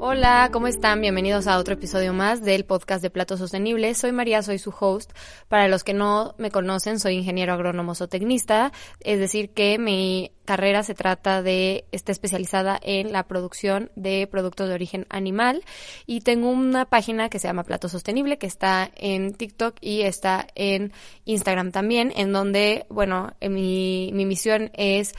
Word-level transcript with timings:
Hola, 0.00 0.50
¿cómo 0.52 0.68
están? 0.68 1.00
Bienvenidos 1.00 1.48
a 1.48 1.58
otro 1.58 1.74
episodio 1.74 2.12
más 2.12 2.44
del 2.44 2.64
podcast 2.64 3.02
de 3.02 3.10
Platos 3.10 3.40
Sostenibles. 3.40 3.98
Soy 3.98 4.12
María, 4.12 4.44
soy 4.44 4.60
su 4.60 4.72
host. 4.78 5.10
Para 5.48 5.66
los 5.66 5.82
que 5.82 5.92
no 5.92 6.36
me 6.38 6.52
conocen, 6.52 7.00
soy 7.00 7.14
ingeniero 7.16 7.52
agrónomo 7.52 7.96
zootecnista, 7.96 8.70
es 9.00 9.18
decir, 9.18 9.50
que 9.50 9.76
mi 9.76 10.30
carrera 10.44 10.84
se 10.84 10.94
trata 10.94 11.42
de, 11.42 11.84
está 11.90 12.12
especializada 12.12 12.78
en 12.80 13.10
la 13.10 13.24
producción 13.24 13.90
de 13.96 14.28
productos 14.30 14.68
de 14.68 14.74
origen 14.74 15.04
animal 15.10 15.64
y 16.06 16.20
tengo 16.20 16.48
una 16.48 16.84
página 16.84 17.28
que 17.28 17.40
se 17.40 17.48
llama 17.48 17.64
Plato 17.64 17.88
Sostenible 17.88 18.38
que 18.38 18.46
está 18.46 18.92
en 18.94 19.34
TikTok 19.34 19.78
y 19.80 20.02
está 20.02 20.46
en 20.54 20.92
Instagram 21.24 21.72
también, 21.72 22.12
en 22.14 22.32
donde, 22.32 22.86
bueno, 22.88 23.32
mi, 23.40 24.12
mi 24.14 24.26
misión 24.26 24.70
es 24.74 25.12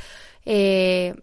eh, 0.45 1.15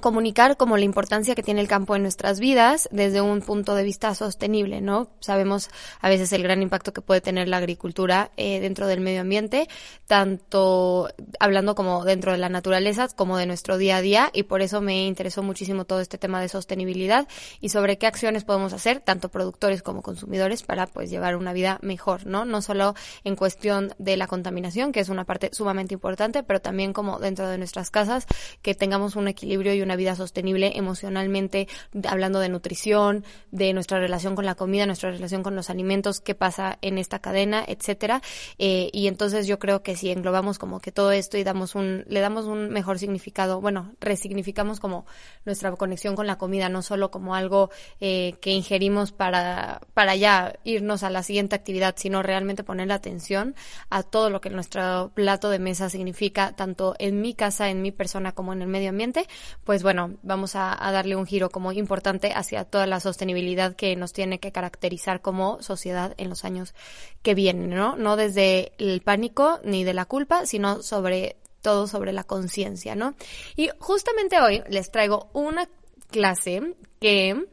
comunicar 0.00 0.56
como 0.56 0.76
la 0.76 0.84
importancia 0.84 1.34
que 1.34 1.42
tiene 1.42 1.60
el 1.60 1.68
campo 1.68 1.94
en 1.94 2.02
nuestras 2.02 2.40
vidas 2.40 2.88
desde 2.92 3.20
un 3.20 3.40
punto 3.42 3.74
de 3.74 3.82
vista 3.82 4.14
sostenible, 4.14 4.80
¿no? 4.80 5.10
Sabemos 5.20 5.70
a 6.00 6.08
veces 6.08 6.32
el 6.32 6.42
gran 6.42 6.62
impacto 6.62 6.92
que 6.92 7.02
puede 7.02 7.20
tener 7.20 7.48
la 7.48 7.58
agricultura 7.58 8.30
eh, 8.36 8.60
dentro 8.60 8.86
del 8.86 9.00
medio 9.00 9.20
ambiente, 9.20 9.68
tanto 10.06 11.08
hablando 11.38 11.74
como 11.74 12.04
dentro 12.04 12.32
de 12.32 12.38
la 12.38 12.48
naturaleza 12.48 13.08
como 13.14 13.36
de 13.36 13.46
nuestro 13.46 13.78
día 13.78 13.96
a 13.96 14.00
día 14.00 14.30
y 14.32 14.44
por 14.44 14.62
eso 14.62 14.80
me 14.80 15.06
interesó 15.06 15.42
muchísimo 15.42 15.84
todo 15.84 16.00
este 16.00 16.18
tema 16.18 16.40
de 16.40 16.48
sostenibilidad 16.48 17.28
y 17.60 17.68
sobre 17.68 17.98
qué 17.98 18.06
acciones 18.06 18.44
podemos 18.44 18.72
hacer 18.72 19.00
tanto 19.00 19.28
productores 19.28 19.82
como 19.82 20.02
consumidores 20.02 20.62
para 20.62 20.86
pues 20.86 21.10
llevar 21.10 21.36
una 21.36 21.52
vida 21.52 21.78
mejor, 21.82 22.26
¿no? 22.26 22.44
No 22.44 22.62
solo 22.62 22.94
en 23.24 23.36
cuestión 23.36 23.94
de 23.98 24.16
la 24.16 24.26
contaminación, 24.26 24.92
que 24.92 25.00
es 25.00 25.08
una 25.08 25.24
parte 25.24 25.50
sumamente 25.52 25.94
importante, 25.94 26.42
pero 26.42 26.60
también 26.60 26.92
como 26.92 27.18
dentro 27.18 27.48
de 27.48 27.58
nuestras 27.58 27.90
casas 27.90 28.26
que 28.62 28.74
tengamos 28.74 29.16
un 29.16 29.28
equilibrio 29.28 29.74
y 29.74 29.81
una 29.82 29.96
vida 29.96 30.14
sostenible 30.14 30.72
emocionalmente, 30.74 31.68
hablando 32.08 32.40
de 32.40 32.48
nutrición, 32.48 33.24
de 33.50 33.72
nuestra 33.72 33.98
relación 33.98 34.34
con 34.34 34.46
la 34.46 34.54
comida, 34.54 34.86
nuestra 34.86 35.10
relación 35.10 35.42
con 35.42 35.56
los 35.56 35.70
alimentos, 35.70 36.20
qué 36.20 36.34
pasa 36.34 36.78
en 36.82 36.98
esta 36.98 37.18
cadena, 37.20 37.64
etcétera. 37.66 38.22
Eh, 38.58 38.90
y 38.92 39.06
entonces 39.06 39.46
yo 39.46 39.58
creo 39.58 39.82
que 39.82 39.96
si 39.96 40.10
englobamos 40.10 40.58
como 40.58 40.80
que 40.80 40.92
todo 40.92 41.12
esto 41.12 41.38
y 41.38 41.44
damos 41.44 41.74
un, 41.74 42.04
le 42.08 42.20
damos 42.20 42.46
un 42.46 42.70
mejor 42.70 42.98
significado, 42.98 43.60
bueno, 43.60 43.94
resignificamos 44.00 44.80
como 44.80 45.06
nuestra 45.44 45.72
conexión 45.72 46.14
con 46.14 46.26
la 46.26 46.36
comida, 46.38 46.68
no 46.68 46.82
solo 46.82 47.10
como 47.10 47.34
algo 47.34 47.70
eh, 48.00 48.34
que 48.40 48.50
ingerimos 48.50 49.12
para, 49.12 49.80
para 49.94 50.14
ya 50.16 50.54
irnos 50.64 51.02
a 51.02 51.10
la 51.10 51.22
siguiente 51.22 51.56
actividad, 51.56 51.94
sino 51.96 52.22
realmente 52.22 52.64
poner 52.64 52.90
atención 52.92 53.54
a 53.90 54.02
todo 54.02 54.30
lo 54.30 54.40
que 54.40 54.50
nuestro 54.50 55.10
plato 55.14 55.50
de 55.50 55.58
mesa 55.58 55.88
significa, 55.88 56.52
tanto 56.52 56.94
en 56.98 57.20
mi 57.20 57.34
casa, 57.34 57.70
en 57.70 57.82
mi 57.82 57.92
persona, 57.92 58.32
como 58.32 58.52
en 58.52 58.62
el 58.62 58.68
medio 58.68 58.90
ambiente, 58.90 59.26
pues 59.64 59.71
pues 59.72 59.82
bueno, 59.82 60.18
vamos 60.22 60.54
a, 60.54 60.76
darle 60.92 61.16
un 61.16 61.24
giro 61.24 61.48
como 61.48 61.72
importante 61.72 62.30
hacia 62.34 62.66
toda 62.66 62.86
la 62.86 63.00
sostenibilidad 63.00 63.74
que 63.74 63.96
nos 63.96 64.12
tiene 64.12 64.38
que 64.38 64.52
caracterizar 64.52 65.22
como 65.22 65.62
sociedad 65.62 66.12
en 66.18 66.28
los 66.28 66.44
años 66.44 66.74
que 67.22 67.34
vienen, 67.34 67.70
¿no? 67.70 67.96
No 67.96 68.16
desde 68.16 68.74
el 68.76 69.00
pánico 69.00 69.60
ni 69.64 69.82
de 69.82 69.94
la 69.94 70.04
culpa, 70.04 70.44
sino 70.44 70.82
sobre 70.82 71.36
todo 71.62 71.86
sobre 71.86 72.12
la 72.12 72.24
conciencia, 72.24 72.94
¿no? 72.94 73.14
Y 73.56 73.70
justamente 73.78 74.38
hoy 74.42 74.62
les 74.68 74.90
traigo 74.90 75.30
una 75.32 75.66
clase 76.10 76.74
que 77.00 77.46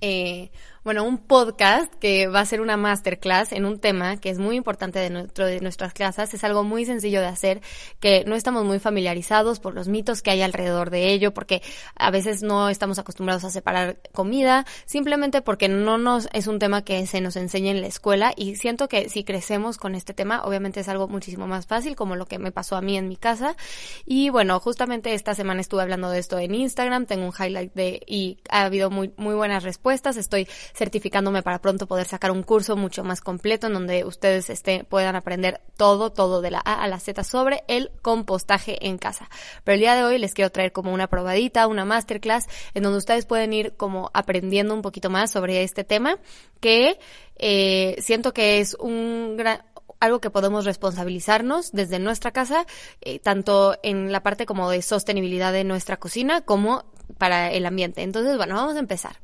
eh, 0.00 0.52
bueno, 0.84 1.02
un 1.04 1.16
podcast 1.16 1.92
que 1.94 2.26
va 2.26 2.40
a 2.40 2.46
ser 2.46 2.60
una 2.60 2.76
masterclass 2.76 3.52
en 3.52 3.64
un 3.64 3.78
tema 3.78 4.18
que 4.18 4.28
es 4.28 4.38
muy 4.38 4.56
importante 4.56 4.98
dentro 4.98 5.46
de 5.46 5.60
nuestras 5.60 5.94
clases. 5.94 6.34
Es 6.34 6.44
algo 6.44 6.62
muy 6.62 6.84
sencillo 6.84 7.22
de 7.22 7.26
hacer, 7.26 7.62
que 8.00 8.24
no 8.26 8.34
estamos 8.34 8.64
muy 8.64 8.78
familiarizados 8.78 9.60
por 9.60 9.74
los 9.74 9.88
mitos 9.88 10.20
que 10.20 10.30
hay 10.30 10.42
alrededor 10.42 10.90
de 10.90 11.12
ello, 11.12 11.32
porque 11.32 11.62
a 11.96 12.10
veces 12.10 12.42
no 12.42 12.68
estamos 12.68 12.98
acostumbrados 12.98 13.44
a 13.44 13.50
separar 13.50 13.96
comida, 14.12 14.66
simplemente 14.84 15.40
porque 15.40 15.70
no 15.70 15.96
nos 15.96 16.28
es 16.34 16.46
un 16.48 16.58
tema 16.58 16.84
que 16.84 17.06
se 17.06 17.22
nos 17.22 17.36
enseña 17.36 17.70
en 17.70 17.80
la 17.80 17.86
escuela 17.86 18.34
y 18.36 18.56
siento 18.56 18.86
que 18.86 19.08
si 19.08 19.24
crecemos 19.24 19.78
con 19.78 19.94
este 19.94 20.12
tema, 20.12 20.44
obviamente 20.44 20.80
es 20.80 20.88
algo 20.90 21.08
muchísimo 21.08 21.46
más 21.46 21.66
fácil, 21.66 21.96
como 21.96 22.14
lo 22.14 22.26
que 22.26 22.38
me 22.38 22.52
pasó 22.52 22.76
a 22.76 22.82
mí 22.82 22.98
en 22.98 23.08
mi 23.08 23.16
casa. 23.16 23.56
Y 24.04 24.28
bueno, 24.28 24.60
justamente 24.60 25.14
esta 25.14 25.34
semana 25.34 25.62
estuve 25.62 25.80
hablando 25.80 26.10
de 26.10 26.18
esto 26.18 26.38
en 26.38 26.54
Instagram, 26.54 27.06
tengo 27.06 27.24
un 27.24 27.32
highlight 27.32 27.72
de 27.72 28.02
y 28.06 28.36
ha 28.50 28.64
habido 28.64 28.90
muy 28.90 29.14
muy 29.16 29.34
buenas 29.34 29.62
respuestas. 29.62 30.18
Estoy 30.18 30.46
certificándome 30.74 31.42
para 31.42 31.60
pronto 31.60 31.86
poder 31.86 32.06
sacar 32.06 32.30
un 32.30 32.42
curso 32.42 32.76
mucho 32.76 33.04
más 33.04 33.20
completo 33.20 33.68
en 33.68 33.74
donde 33.74 34.04
ustedes 34.04 34.50
este, 34.50 34.84
puedan 34.84 35.16
aprender 35.16 35.60
todo, 35.76 36.10
todo 36.10 36.40
de 36.40 36.50
la 36.50 36.60
A 36.64 36.82
a 36.82 36.88
la 36.88 36.98
Z 36.98 37.22
sobre 37.24 37.62
el 37.68 37.90
compostaje 38.02 38.86
en 38.86 38.98
casa. 38.98 39.28
Pero 39.62 39.74
el 39.74 39.80
día 39.80 39.94
de 39.94 40.04
hoy 40.04 40.18
les 40.18 40.34
quiero 40.34 40.50
traer 40.50 40.72
como 40.72 40.92
una 40.92 41.06
probadita, 41.06 41.66
una 41.68 41.84
masterclass, 41.84 42.46
en 42.74 42.82
donde 42.82 42.98
ustedes 42.98 43.24
pueden 43.24 43.52
ir 43.52 43.76
como 43.76 44.10
aprendiendo 44.12 44.74
un 44.74 44.82
poquito 44.82 45.10
más 45.10 45.30
sobre 45.30 45.62
este 45.62 45.84
tema 45.84 46.18
que 46.60 46.98
eh, 47.36 47.96
siento 48.00 48.32
que 48.32 48.60
es 48.60 48.74
un 48.74 49.36
gran 49.36 49.62
algo 50.00 50.20
que 50.20 50.28
podemos 50.28 50.66
responsabilizarnos 50.66 51.72
desde 51.72 51.98
nuestra 51.98 52.30
casa, 52.30 52.66
eh, 53.00 53.20
tanto 53.20 53.76
en 53.82 54.12
la 54.12 54.22
parte 54.22 54.44
como 54.44 54.68
de 54.68 54.82
sostenibilidad 54.82 55.50
de 55.50 55.64
nuestra 55.64 55.96
cocina 55.96 56.42
como 56.42 56.84
para 57.16 57.50
el 57.50 57.64
ambiente. 57.64 58.02
Entonces, 58.02 58.36
bueno, 58.36 58.54
vamos 58.54 58.76
a 58.76 58.80
empezar 58.80 59.16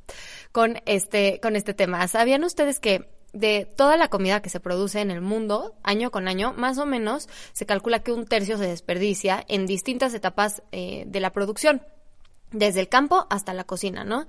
con 0.53 0.79
este, 0.87 1.41
con 1.41 1.57
este 1.57 1.75
tema. 1.75 2.07
¿Sabían 2.09 2.45
ustedes 2.45 2.81
que 2.81 3.09
de 3.33 3.65
toda 3.77 3.97
la 3.97 4.09
comida 4.09 4.43
que 4.43 4.51
se 4.51 4.61
produce 4.61 5.01
en 5.01 5.11
el 5.11 5.21
mundo, 5.21 5.75
año 5.83 6.11
con 6.11 6.29
año, 6.29 6.53
más 6.57 6.79
o 6.79 6.87
menos 6.87 7.29
se 7.53 7.67
calcula 7.67 8.01
que 8.01 8.13
un 8.13 8.27
tercio 8.27 8.59
se 8.59 8.67
desperdicia 8.67 9.45
en 9.49 9.67
distintas 9.67 10.15
etapas 10.15 10.63
eh, 10.73 11.05
de 11.07 11.21
la 11.21 11.31
producción? 11.33 11.83
Desde 12.53 12.81
el 12.81 12.89
campo 12.89 13.27
hasta 13.31 13.55
la 13.55 13.65
cocina, 13.65 14.05
¿no? 14.05 14.27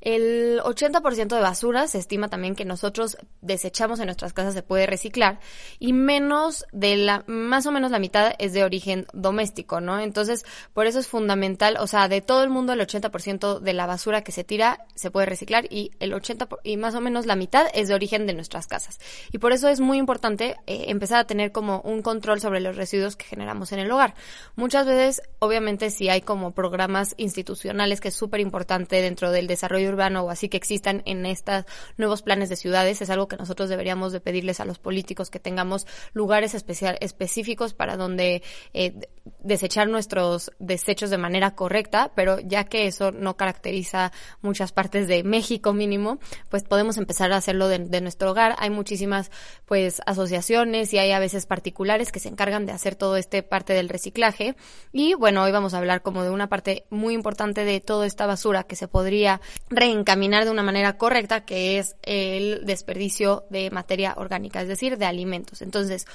El 0.00 0.60
80% 0.60 1.28
de 1.28 1.40
basura 1.40 1.86
se 1.86 1.98
estima 1.98 2.28
también 2.28 2.56
que 2.56 2.64
nosotros 2.64 3.18
desechamos 3.40 4.00
en 4.00 4.06
nuestras 4.06 4.32
casas 4.32 4.52
se 4.52 4.64
puede 4.64 4.86
reciclar 4.86 5.38
y 5.78 5.92
menos 5.92 6.66
de 6.72 6.96
la, 6.96 7.22
más 7.28 7.66
o 7.66 7.72
menos 7.72 7.92
la 7.92 8.00
mitad 8.00 8.32
es 8.40 8.52
de 8.52 8.64
origen 8.64 9.06
doméstico, 9.12 9.80
¿no? 9.80 10.00
Entonces, 10.00 10.44
por 10.74 10.86
eso 10.88 10.98
es 10.98 11.06
fundamental, 11.06 11.76
o 11.78 11.86
sea, 11.86 12.08
de 12.08 12.20
todo 12.20 12.42
el 12.42 12.50
mundo 12.50 12.72
el 12.72 12.80
80% 12.80 13.60
de 13.60 13.72
la 13.72 13.86
basura 13.86 14.22
que 14.22 14.32
se 14.32 14.42
tira 14.42 14.86
se 14.96 15.12
puede 15.12 15.26
reciclar 15.26 15.66
y 15.70 15.92
el 16.00 16.12
80 16.14 16.48
y 16.64 16.76
más 16.76 16.96
o 16.96 17.00
menos 17.00 17.26
la 17.26 17.36
mitad 17.36 17.66
es 17.72 17.86
de 17.86 17.94
origen 17.94 18.26
de 18.26 18.34
nuestras 18.34 18.66
casas. 18.66 18.98
Y 19.30 19.38
por 19.38 19.52
eso 19.52 19.68
es 19.68 19.78
muy 19.78 19.98
importante 19.98 20.56
eh, 20.66 20.86
empezar 20.88 21.20
a 21.20 21.26
tener 21.26 21.52
como 21.52 21.80
un 21.82 22.02
control 22.02 22.40
sobre 22.40 22.60
los 22.60 22.76
residuos 22.76 23.14
que 23.14 23.24
generamos 23.24 23.70
en 23.70 23.78
el 23.78 23.90
hogar. 23.90 24.14
Muchas 24.56 24.84
veces, 24.84 25.22
obviamente, 25.38 25.90
si 25.90 26.08
hay 26.08 26.22
como 26.22 26.50
programas 26.50 27.14
institucionales 27.18 27.61
que 28.00 28.08
es 28.08 28.14
súper 28.14 28.40
importante 28.40 29.00
dentro 29.00 29.30
del 29.30 29.46
desarrollo 29.46 29.88
urbano 29.88 30.22
o 30.22 30.30
así 30.30 30.48
que 30.48 30.56
existan 30.56 31.02
en 31.04 31.26
estos 31.26 31.64
nuevos 31.96 32.22
planes 32.22 32.48
de 32.48 32.56
ciudades. 32.56 33.02
Es 33.02 33.10
algo 33.10 33.28
que 33.28 33.36
nosotros 33.36 33.68
deberíamos 33.68 34.12
de 34.12 34.20
pedirles 34.20 34.60
a 34.60 34.64
los 34.64 34.78
políticos 34.78 35.30
que 35.30 35.38
tengamos 35.38 35.86
lugares 36.12 36.54
especial, 36.54 36.96
específicos 37.00 37.74
para 37.74 37.96
donde 37.96 38.42
eh, 38.72 39.08
desechar 39.40 39.88
nuestros 39.88 40.50
desechos 40.58 41.10
de 41.10 41.18
manera 41.18 41.54
correcta, 41.54 42.12
pero 42.14 42.40
ya 42.40 42.64
que 42.64 42.86
eso 42.86 43.12
no 43.12 43.36
caracteriza 43.36 44.12
muchas 44.40 44.72
partes 44.72 45.06
de 45.06 45.22
México 45.22 45.72
mínimo, 45.72 46.18
pues 46.48 46.64
podemos 46.64 46.96
empezar 46.96 47.32
a 47.32 47.36
hacerlo 47.36 47.68
de, 47.68 47.78
de 47.78 48.00
nuestro 48.00 48.30
hogar. 48.30 48.54
Hay 48.58 48.70
muchísimas 48.70 49.30
pues 49.66 50.00
asociaciones 50.06 50.92
y 50.92 50.98
hay 50.98 51.12
a 51.12 51.18
veces 51.18 51.46
particulares 51.46 52.12
que 52.12 52.20
se 52.20 52.28
encargan 52.28 52.66
de 52.66 52.72
hacer 52.72 52.96
todo 52.96 53.16
este 53.16 53.42
parte 53.42 53.72
del 53.74 53.88
reciclaje. 53.88 54.56
Y 54.92 55.14
bueno, 55.14 55.42
hoy 55.42 55.52
vamos 55.52 55.74
a 55.74 55.78
hablar 55.78 56.02
como 56.02 56.22
de 56.22 56.30
una 56.30 56.48
parte 56.48 56.86
muy 56.90 57.14
importante 57.14 57.51
de 57.54 57.80
toda 57.80 58.06
esta 58.06 58.26
basura 58.26 58.64
que 58.64 58.76
se 58.76 58.88
podría 58.88 59.40
reencaminar 59.70 60.44
de 60.44 60.50
una 60.50 60.62
manera 60.62 60.96
correcta, 60.96 61.44
que 61.44 61.78
es 61.78 61.96
el 62.02 62.64
desperdicio 62.64 63.44
de 63.50 63.70
materia 63.70 64.14
orgánica, 64.16 64.62
es 64.62 64.68
decir, 64.68 64.98
de 64.98 65.06
alimentos. 65.06 65.62
Entonces, 65.62 66.06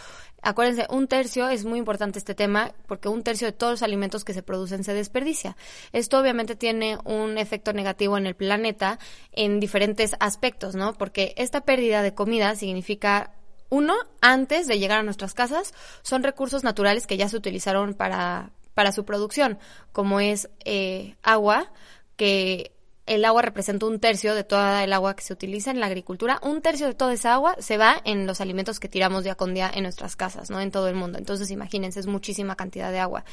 acuérdense, 0.41 0.87
un 0.89 1.07
tercio 1.07 1.49
es 1.49 1.65
muy 1.65 1.79
importante 1.79 2.19
este 2.19 2.35
tema 2.35 2.73
porque 2.87 3.09
un 3.09 3.23
tercio 3.23 3.47
de 3.47 3.53
todos 3.53 3.73
los 3.73 3.83
alimentos 3.83 4.25
que 4.25 4.33
se 4.33 4.43
producen 4.43 4.83
se 4.83 4.93
desperdicia. 4.93 5.55
Esto 5.93 6.19
obviamente 6.19 6.55
tiene 6.55 6.97
un 7.05 7.37
efecto 7.37 7.73
negativo 7.73 8.17
en 8.17 8.27
el 8.27 8.35
planeta 8.35 8.99
en 9.31 9.59
diferentes 9.59 10.15
aspectos, 10.19 10.75
¿no? 10.75 10.93
Porque 10.93 11.33
esta 11.37 11.61
pérdida 11.61 12.01
de 12.01 12.13
comida 12.13 12.55
significa 12.55 13.31
uno, 13.69 13.95
antes 14.21 14.67
de 14.67 14.79
llegar 14.79 14.99
a 14.99 15.03
nuestras 15.03 15.33
casas, 15.33 15.73
son 16.01 16.23
recursos 16.23 16.63
naturales 16.63 17.05
que 17.05 17.17
ya 17.17 17.27
se 17.27 17.35
utilizaron 17.35 17.93
para, 17.93 18.51
para 18.77 18.91
su 18.91 19.05
producción, 19.05 19.57
como 19.91 20.19
es 20.19 20.51
eh, 20.63 21.15
agua, 21.23 21.71
que 22.15 22.76
el 23.07 23.25
agua 23.25 23.41
representa 23.41 23.85
un 23.85 23.99
tercio 23.99 24.35
de 24.35 24.43
toda 24.43 24.83
el 24.83 24.93
agua 24.93 25.15
que 25.15 25.23
se 25.23 25.33
utiliza 25.33 25.71
en 25.71 25.79
la 25.79 25.87
agricultura. 25.87 26.39
Un 26.43 26.61
tercio 26.61 26.87
de 26.87 26.93
toda 26.93 27.13
esa 27.13 27.33
agua 27.33 27.55
se 27.59 27.77
va 27.77 28.01
en 28.03 28.27
los 28.27 28.41
alimentos 28.41 28.79
que 28.79 28.89
tiramos 28.89 29.23
día 29.23 29.35
con 29.35 29.53
día 29.53 29.71
en 29.73 29.83
nuestras 29.83 30.15
casas, 30.15 30.49
¿no? 30.49 30.61
En 30.61 30.71
todo 30.71 30.87
el 30.87 30.95
mundo. 30.95 31.17
Entonces, 31.17 31.49
imagínense, 31.49 31.99
es 31.99 32.07
muchísima 32.07 32.55
cantidad 32.55 32.91
de 32.91 32.99
agua. 32.99 33.23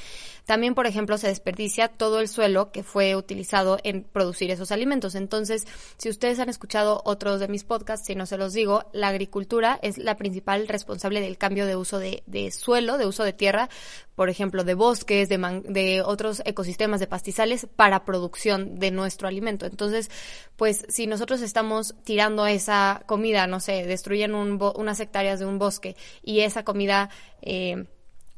También, 0.46 0.74
por 0.74 0.86
ejemplo, 0.86 1.18
se 1.18 1.28
desperdicia 1.28 1.88
todo 1.88 2.20
el 2.20 2.28
suelo 2.28 2.70
que 2.70 2.82
fue 2.82 3.16
utilizado 3.16 3.78
en 3.82 4.04
producir 4.04 4.50
esos 4.50 4.72
alimentos. 4.72 5.14
Entonces, 5.14 5.66
si 5.96 6.08
ustedes 6.08 6.38
han 6.38 6.48
escuchado 6.48 7.02
otros 7.04 7.40
de 7.40 7.48
mis 7.48 7.64
podcasts, 7.64 8.06
si 8.06 8.14
no 8.14 8.26
se 8.26 8.36
los 8.36 8.52
digo, 8.52 8.84
la 8.92 9.08
agricultura 9.08 9.78
es 9.82 9.98
la 9.98 10.16
principal 10.16 10.68
responsable 10.68 11.20
del 11.20 11.38
cambio 11.38 11.66
de 11.66 11.76
uso 11.76 11.98
de, 11.98 12.22
de 12.26 12.50
suelo, 12.50 12.98
de 12.98 13.06
uso 13.06 13.24
de 13.24 13.32
tierra, 13.32 13.68
por 14.14 14.28
ejemplo, 14.28 14.64
de 14.64 14.74
bosques, 14.74 15.28
de, 15.28 15.62
de 15.68 16.02
otros 16.02 16.42
ecosistemas, 16.44 17.00
de 17.00 17.06
pastizales, 17.06 17.66
para 17.74 18.04
producción 18.04 18.78
de 18.78 18.90
nuestro 18.90 19.26
alimento. 19.26 19.63
Entonces, 19.66 20.10
pues 20.56 20.84
si 20.88 21.06
nosotros 21.06 21.40
estamos 21.42 21.94
tirando 22.04 22.46
esa 22.46 23.02
comida, 23.06 23.46
no 23.46 23.60
sé, 23.60 23.84
destruyen 23.86 24.34
unas 24.34 25.00
hectáreas 25.00 25.40
de 25.40 25.46
un 25.46 25.58
bosque 25.58 25.96
y 26.22 26.40
esa 26.40 26.64
comida... 26.64 27.10
Eh, 27.42 27.86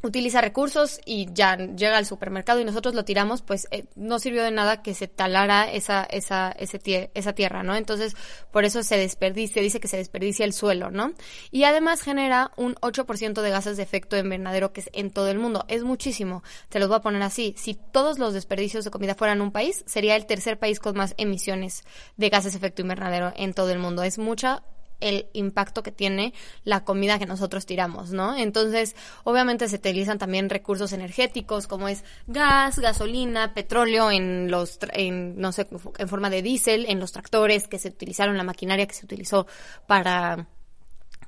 utiliza 0.07 0.41
recursos 0.41 1.01
y 1.05 1.29
ya 1.33 1.57
llega 1.57 1.97
al 1.97 2.07
supermercado 2.07 2.61
y 2.61 2.65
nosotros 2.65 2.95
lo 2.95 3.05
tiramos, 3.05 3.43
pues 3.43 3.69
eh, 3.71 3.85
no 3.95 4.19
sirvió 4.19 4.43
de 4.43 4.51
nada 4.51 4.83
que 4.83 4.95
se 4.95 5.09
talara 5.09 5.71
esa, 5.71 6.05
esa, 6.05 6.53
ese 6.53 7.11
esa 7.15 7.33
tierra, 7.33 7.63
¿no? 7.63 7.75
Entonces, 7.75 8.17
por 8.51 8.65
eso 8.65 8.83
se 8.83 8.97
desperdicia, 8.97 9.63
dice 9.63 9.81
que 9.81 9.89
se 9.89 9.97
desperdicia 9.97 10.45
el 10.45 10.53
suelo, 10.53 10.91
¿no? 10.91 11.13
Y 11.51 11.65
además 11.65 12.03
genera 12.03 12.53
un 12.57 12.75
8% 12.77 13.43
de 13.43 13.51
gases 13.51 13.77
de 13.77 13.83
efecto 13.83 14.17
invernadero 14.17 14.73
que 14.73 14.81
es 14.81 14.91
en 14.93 15.11
todo 15.11 15.29
el 15.29 15.39
mundo. 15.39 15.65
Es 15.69 15.83
muchísimo. 15.83 16.43
Te 16.69 16.79
los 16.79 16.89
voy 16.89 16.99
a 16.99 17.03
poner 17.03 17.23
así. 17.23 17.55
Si 17.57 17.75
todos 17.75 18.19
los 18.19 18.35
desperdicios 18.35 18.85
de 18.85 18.91
comida 18.91 19.15
fueran 19.15 19.41
un 19.41 19.53
país, 19.53 19.85
sería 19.87 20.17
el 20.17 20.27
tercer 20.27 20.59
país 20.59 20.81
con 20.81 20.97
más 20.97 21.15
emisiones 21.19 21.85
de 22.17 22.29
gases 22.29 22.53
de 22.53 22.59
efecto 22.59 22.83
invernadero 22.83 23.33
en 23.37 23.55
todo 23.55 23.71
el 23.71 23.79
mundo. 23.79 24.03
Es 24.03 24.19
mucha 24.19 24.63
el 25.01 25.27
impacto 25.33 25.83
que 25.83 25.93
tiene 25.93 26.33
la 26.65 26.85
comida 26.85 27.19
que 27.19 27.27
nosotros 27.27 27.67
tiramos, 27.67 28.11
¿no? 28.11 28.37
Entonces, 28.37 28.97
obviamente 29.25 29.69
se 29.69 29.77
utilizan 29.77 30.19
también 30.19 30.49
recursos 30.49 30.93
energéticos 30.93 31.67
como 31.67 31.89
es 31.89 32.05
gas, 32.27 32.79
gasolina, 32.79 33.55
petróleo 33.55 34.11
en 34.11 34.51
los, 34.51 34.79
en, 34.93 35.39
no 35.39 35.53
sé, 35.53 35.67
en 35.99 36.09
forma 36.09 36.31
de 36.31 36.43
diésel, 36.43 36.87
en 36.89 37.01
los 37.01 37.13
tractores 37.13 37.69
que 37.69 37.79
se 37.79 37.89
utilizaron, 37.89 38.37
la 38.37 38.45
maquinaria 38.45 38.87
que 38.87 38.95
se 38.95 39.05
utilizó 39.05 39.47
para 39.87 40.47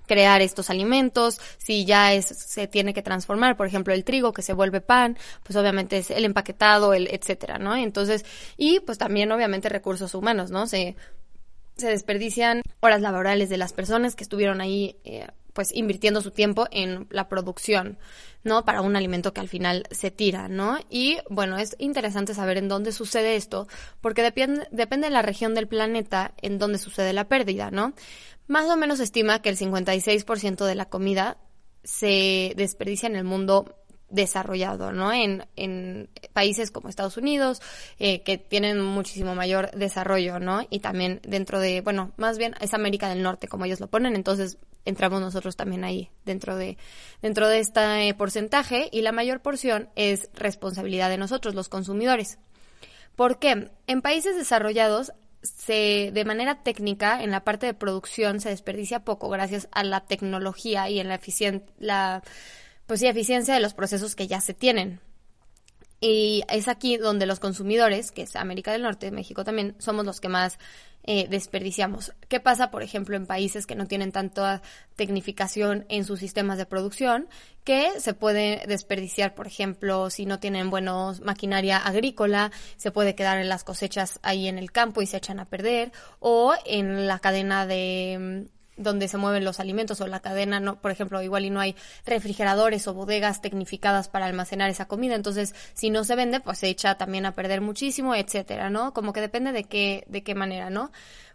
crear 0.09 0.41
estos 0.41 0.71
alimentos, 0.71 1.39
si 1.59 1.85
ya 1.85 2.15
es, 2.15 2.25
se 2.25 2.67
tiene 2.67 2.93
que 2.95 3.03
transformar, 3.03 3.57
por 3.57 3.69
ejemplo, 3.69 3.95
el 3.95 4.03
trigo 4.03 4.33
que 4.33 4.43
se 4.43 4.55
vuelve 4.55 4.81
pan, 4.81 5.17
pues 5.45 5.55
obviamente 5.55 5.99
es 5.99 6.11
el 6.11 6.25
empaquetado, 6.25 6.95
el 6.95 7.07
etcétera, 7.09 7.59
¿no? 7.59 7.77
Entonces, 7.77 8.25
y 8.57 8.81
pues 8.81 8.99
también 8.99 9.31
obviamente 9.31 9.69
recursos 9.69 10.15
humanos, 10.15 10.51
¿no? 10.51 10.67
Se 10.67 10.97
se 11.79 11.89
desperdician 11.89 12.63
horas 12.81 13.01
laborales 13.01 13.49
de 13.49 13.57
las 13.57 13.73
personas 13.73 14.15
que 14.15 14.25
estuvieron 14.25 14.61
ahí 14.61 14.97
eh, 15.05 15.27
pues 15.53 15.75
invirtiendo 15.75 16.21
su 16.21 16.31
tiempo 16.31 16.67
en 16.71 17.09
la 17.11 17.29
producción, 17.29 17.99
¿no? 18.45 18.65
Para 18.65 18.81
un 18.81 18.95
alimento 18.95 19.33
que 19.33 19.41
al 19.41 19.49
final 19.49 19.85
se 19.91 20.11
tira, 20.11 20.49
¿no? 20.49 20.79
Y 20.89 21.19
bueno, 21.31 21.59
es 21.59 21.75
interesante 21.79 22.35
saber 22.35 22.59
en 22.59 22.69
dónde 22.69 22.93
sucede 22.93 23.35
esto, 23.35 23.67
porque 24.01 24.23
depende, 24.23 24.69
depende 24.71 25.09
de 25.09 25.13
la 25.13 25.23
región 25.23 25.55
del 25.55 25.67
planeta 25.67 26.33
en 26.43 26.59
donde 26.59 26.79
sucede 26.79 27.13
la 27.13 27.29
pérdida, 27.29 27.71
¿no? 27.71 27.95
Más 28.47 28.67
o 28.67 28.77
menos 28.77 28.99
se 28.99 29.05
estima 29.05 29.43
que 29.43 29.49
el 29.49 29.57
56% 29.57 30.65
de 30.65 30.75
la 30.75 30.89
comida 30.89 31.39
se 31.83 32.53
desperdicia 32.57 33.09
en 33.09 33.17
el 33.17 33.25
mundo 33.25 33.75
desarrollado, 34.11 34.93
¿no? 34.93 35.13
En, 35.13 35.47
en 35.57 36.09
países 36.33 36.71
como 36.71 36.89
Estados 36.89 37.17
Unidos, 37.17 37.61
eh, 37.99 38.23
que 38.23 38.39
tienen 38.39 38.81
muchísimo 38.81 39.35
mayor 39.35 39.71
desarrollo, 39.73 40.39
¿no? 40.39 40.67
Y 40.71 40.81
también 40.81 41.21
dentro 41.27 41.61
de, 41.61 41.81
bueno, 41.81 42.13
más 42.17 42.39
bien 42.39 42.55
es 42.61 42.75
América 42.75 43.09
del 43.09 43.23
Norte, 43.23 43.49
como 43.49 43.65
ellos 43.65 43.81
lo 43.81 43.89
ponen, 43.89 44.15
entonces 44.15 44.59
entramos 44.85 45.21
nosotros 45.21 45.57
también 45.57 45.85
ahí 45.85 46.11
dentro 46.25 46.57
de 46.57 46.79
dentro 47.21 47.47
de 47.49 47.59
este 47.59 48.15
porcentaje 48.15 48.89
y 48.91 49.03
la 49.03 49.13
mayor 49.13 49.41
porción 49.41 49.91
es 49.97 50.31
responsabilidad 50.35 51.11
de 51.11 51.19
nosotros 51.19 51.55
los 51.55 51.69
consumidores. 51.69 52.39
¿Por 53.15 53.39
qué? 53.39 53.71
En 53.87 54.01
países 54.01 54.37
desarrollados 54.37 55.13
se 55.43 56.11
de 56.13 56.25
manera 56.25 56.63
técnica 56.63 57.23
en 57.23 57.31
la 57.31 57.45
parte 57.45 57.67
de 57.67 57.75
producción 57.75 58.41
se 58.41 58.49
desperdicia 58.49 59.05
poco 59.05 59.29
gracias 59.29 59.69
a 59.73 59.85
la 59.85 60.07
tecnología 60.07 60.89
y 60.89 60.99
en 61.01 61.09
la 61.09 61.15
eficiencia 61.17 61.67
la 61.79 62.23
pues 62.89 63.01
sí, 63.01 63.07
eficiencia 63.07 63.53
de 63.53 63.61
los 63.61 63.75
procesos 63.75 64.17
que 64.17 64.27
ya 64.27 64.41
se 64.41 64.55
tienen. 64.55 64.99
Y 66.01 66.43
es 66.49 66.69
aquí 66.69 66.97
donde 66.97 67.27
los 67.27 67.39
consumidores, 67.39 68.13
que 68.13 68.23
es 68.23 68.35
América 68.35 68.73
del 68.73 68.83
Norte, 68.83 69.11
México 69.11 69.45
también, 69.45 69.77
somos 69.79 70.07
los 70.07 70.21
que 70.21 70.31
más 70.31 70.59
eh, 71.05 71.27
desperdiciamos. 71.29 72.15
¿Qué 72.29 72.41
pasa, 72.41 72.71
por 72.71 72.83
ejemplo, 72.83 73.15
en 73.15 73.27
países 73.27 73.67
que 73.67 73.75
no 73.75 73.87
tienen 73.87 74.11
tanta 74.11 74.63
tecnificación 74.97 75.85
en 75.91 76.07
sus 76.07 76.19
sistemas 76.19 76.57
de 76.57 76.65
producción? 76.65 77.29
Que 77.63 78.01
se 78.01 78.15
puede 78.15 78.65
desperdiciar, 78.67 79.35
por 79.35 79.47
ejemplo, 79.47 80.09
si 80.09 80.25
no 80.25 80.41
tienen 80.41 80.71
buenos 80.71 81.21
maquinaria 81.21 81.77
agrícola, 81.77 82.53
se 82.79 82.91
puede 82.91 83.15
quedar 83.15 83.39
en 83.39 83.51
las 83.51 83.65
cosechas 83.65 84.19
ahí 84.23 84.49
en 84.49 84.57
el 84.57 84.73
campo 84.73 85.03
y 85.03 85.07
se 85.07 85.19
echan 85.19 85.41
a 85.41 85.45
perder, 85.45 85.93
o 86.21 86.55
en 86.65 87.07
la 87.07 87.19
cadena 87.19 87.67
de 87.67 88.49
donde 88.79 89.09
se 89.09 89.19
mueven 89.19 89.45
los 89.45 89.61
alimentos 89.61 90.01
o 90.01 90.07
la 90.07 90.21
cadena, 90.21 90.61
no, 90.61 90.81
por 90.81 90.91
ejemplo, 90.91 91.21
igual 91.23 91.45
y 91.45 91.51
no 91.51 91.61
hay 91.61 91.77
refrigeradores 92.07 92.87
o 92.89 92.95
bodegas 92.95 93.43
tecnificadas 93.43 94.09
para 94.09 94.27
almacenar 94.27 94.71
esa 94.71 94.87
comida, 94.87 95.15
entonces 95.15 95.55
si 95.75 95.91
no 95.91 96.05
se 96.05 96.17
vende, 96.17 96.41
pues 96.41 96.59
se 96.59 96.69
echa 96.69 96.97
también 96.97 97.27
a 97.27 97.33
perder 97.33 97.61
muchísimo, 97.61 98.15
etcétera, 98.15 98.71
¿no? 98.71 98.95
Como 98.95 99.13
que 99.13 99.21
depende 99.21 99.53
de 99.53 99.65
qué 99.65 100.05
de 100.09 100.23
qué 100.23 100.35
manera, 100.35 100.71
¿no? 100.71 100.91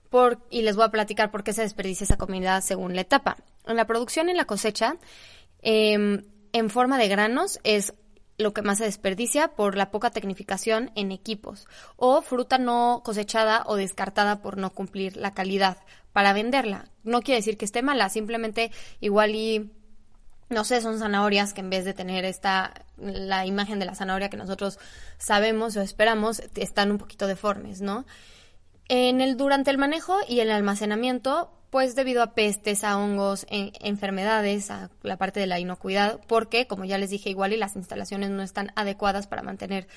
Por, 0.10 0.40
y 0.50 0.62
les 0.62 0.76
voy 0.76 0.86
a 0.86 0.90
platicar 0.90 1.32
por 1.32 1.44
qué 1.44 1.54
se 1.54 1.64
desperdicia 1.64 2.04
esa 2.04 2.18
comida 2.18 2.62
según 2.62 2.96
la 2.96 3.02
etapa. 3.02 3.38
En 3.66 3.76
la 3.76 3.86
producción 3.86 4.30
y 4.30 4.34
la 4.34 4.46
cosecha, 4.46 4.98
em, 5.62 6.24
en 6.52 6.70
forma 6.70 6.98
de 6.98 7.08
granos 7.08 7.60
es 7.64 7.94
lo 8.38 8.54
que 8.54 8.62
más 8.62 8.80
se 8.80 8.86
desperdicia 8.86 9.50
por 9.50 9.76
la 9.76 9.92
poca 9.92 10.10
tecnificación 10.10 10.92
en 10.96 11.12
equipos 11.12 11.68
o 11.96 12.22
fruta 12.22 12.58
no 12.58 13.02
cosechada 13.04 13.64
o 13.66 13.76
descartada 13.76 14.42
por 14.42 14.58
no 14.58 14.72
cumplir 14.72 15.18
la 15.18 15.34
calidad 15.34 15.78
para 16.14 16.34
venderla. 16.34 16.90
No 17.04 17.22
quiere 17.22 17.40
decir 17.40 17.58
que 17.58 17.66
esté 17.66 17.82
mala, 17.82 18.10
simplemente 18.10 18.72
igual 19.02 19.36
y 19.36 19.72
no 20.50 20.64
sé, 20.64 20.82
son 20.82 21.00
zanahorias 21.00 21.54
que 21.54 21.62
en 21.62 21.70
vez 21.70 21.86
de 21.86 21.94
tener 21.94 22.26
esta 22.26 22.74
la 22.98 23.46
imagen 23.46 23.80
de 23.80 23.86
la 23.86 23.96
zanahoria 23.96 24.30
que 24.30 24.38
nosotros 24.38 24.80
sabemos 25.18 25.76
o 25.76 25.82
esperamos, 25.82 26.42
están 26.56 26.92
un 26.92 26.98
poquito 26.98 27.28
deformes, 27.28 27.82
¿no? 27.82 28.06
En 28.88 29.22
el 29.22 29.38
durante 29.38 29.72
el 29.72 29.78
manejo 29.78 30.18
y 30.28 30.42
el 30.42 30.52
almacenamiento 30.52 31.52
pues 31.74 31.96
debido 31.96 32.22
a 32.22 32.36
pestes, 32.36 32.84
a 32.84 33.00
hongos, 33.00 33.48
enfermedades, 33.50 34.70
a 34.70 34.92
la 35.02 35.18
parte 35.18 35.40
de 35.40 35.48
la 35.48 35.60
inocuidad, 35.60 36.20
porque, 36.28 36.68
como 36.68 36.86
ya 36.86 37.00
les 37.00 37.10
dije, 37.10 37.32
igual 37.32 37.52
y 37.52 37.58
las 37.58 37.76
instalaciones 37.76 38.30
no 38.30 38.44
están 38.44 38.72
adecuadas 38.76 39.26
para 39.26 39.42
mantener 39.42 39.88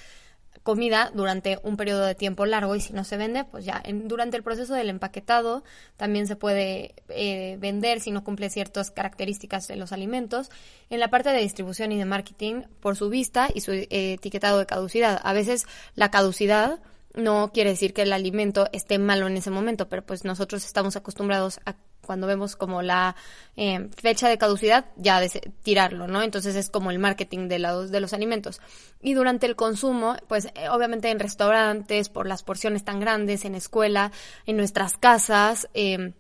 comida 0.63 1.11
durante 1.13 1.59
un 1.65 1.77
periodo 1.77 2.07
de 2.07 2.15
tiempo 2.15 2.47
largo 2.47 2.75
y 2.77 2.81
si 2.81 2.95
no 2.95 3.05
se 3.05 3.19
vende, 3.19 3.45
pues 3.45 3.67
ya 3.67 3.83
durante 3.93 4.39
el 4.39 4.43
proceso 4.43 4.73
del 4.73 4.89
empaquetado 4.89 5.65
también 5.99 6.27
se 6.27 6.35
puede 6.35 6.95
eh, 7.11 7.59
vender 7.61 8.01
si 8.01 8.11
no 8.11 8.25
cumple 8.25 8.49
ciertas 8.49 8.91
características 8.91 9.69
de 9.69 9.77
los 9.77 9.93
alimentos. 9.93 10.51
En 10.89 10.99
la 10.99 11.09
parte 11.09 11.29
de 11.29 11.43
distribución 11.43 11.93
y 11.93 11.99
de 11.99 12.07
marketing, 12.07 12.63
por 12.81 12.97
su 12.97 13.11
vista 13.11 13.51
y 13.53 13.61
su 13.61 13.73
eh, 13.73 13.87
etiquetado 13.91 14.59
de 14.59 14.65
caducidad. 14.65 15.21
A 15.23 15.35
veces 15.35 15.67
la 15.95 16.11
caducidad 16.11 16.81
no 17.17 17.51
quiere 17.53 17.71
decir 17.71 17.93
que 17.93 18.03
el 18.03 18.13
alimento 18.13 18.69
esté 18.73 18.99
malo 18.99 19.27
en 19.27 19.37
ese 19.37 19.51
momento, 19.51 19.89
pero 19.89 20.05
pues 20.05 20.25
nosotros 20.25 20.65
estamos 20.65 20.97
acostumbrados 20.97 21.61
a 21.65 21.75
cuando 22.07 22.27
vemos 22.27 22.57
como 22.57 22.83
la 22.83 23.17
eh, 23.57 23.89
fecha 23.97 24.29
de 24.29 24.39
caducidad, 24.39 24.87
ya 24.97 25.21
de 25.21 25.29
tirarlo, 25.63 26.07
¿no? 26.07 26.23
Entonces 26.23 26.55
es 26.55 26.71
como 26.71 26.91
el 26.91 26.99
marketing 26.99 27.49
de 27.49 27.59
los, 27.59 27.91
de 27.91 28.01
los 28.01 28.13
alimentos. 28.13 28.61
Y 29.03 29.15
durante 29.15 29.47
el 29.47 29.57
consumo, 29.57 30.17
pues 30.29 30.47
eh, 30.55 30.69
obviamente 30.71 31.11
en 31.11 31.19
restaurantes, 31.19 32.09
por 32.09 32.27
las 32.27 32.45
porciones 32.45 32.85
tan 32.85 33.01
grandes, 33.01 33.45
en 33.45 33.57
escuela, 33.57 34.13
en 34.47 34.57
nuestras 34.57 34.97
casas, 34.97 35.69
eh, 35.75 36.13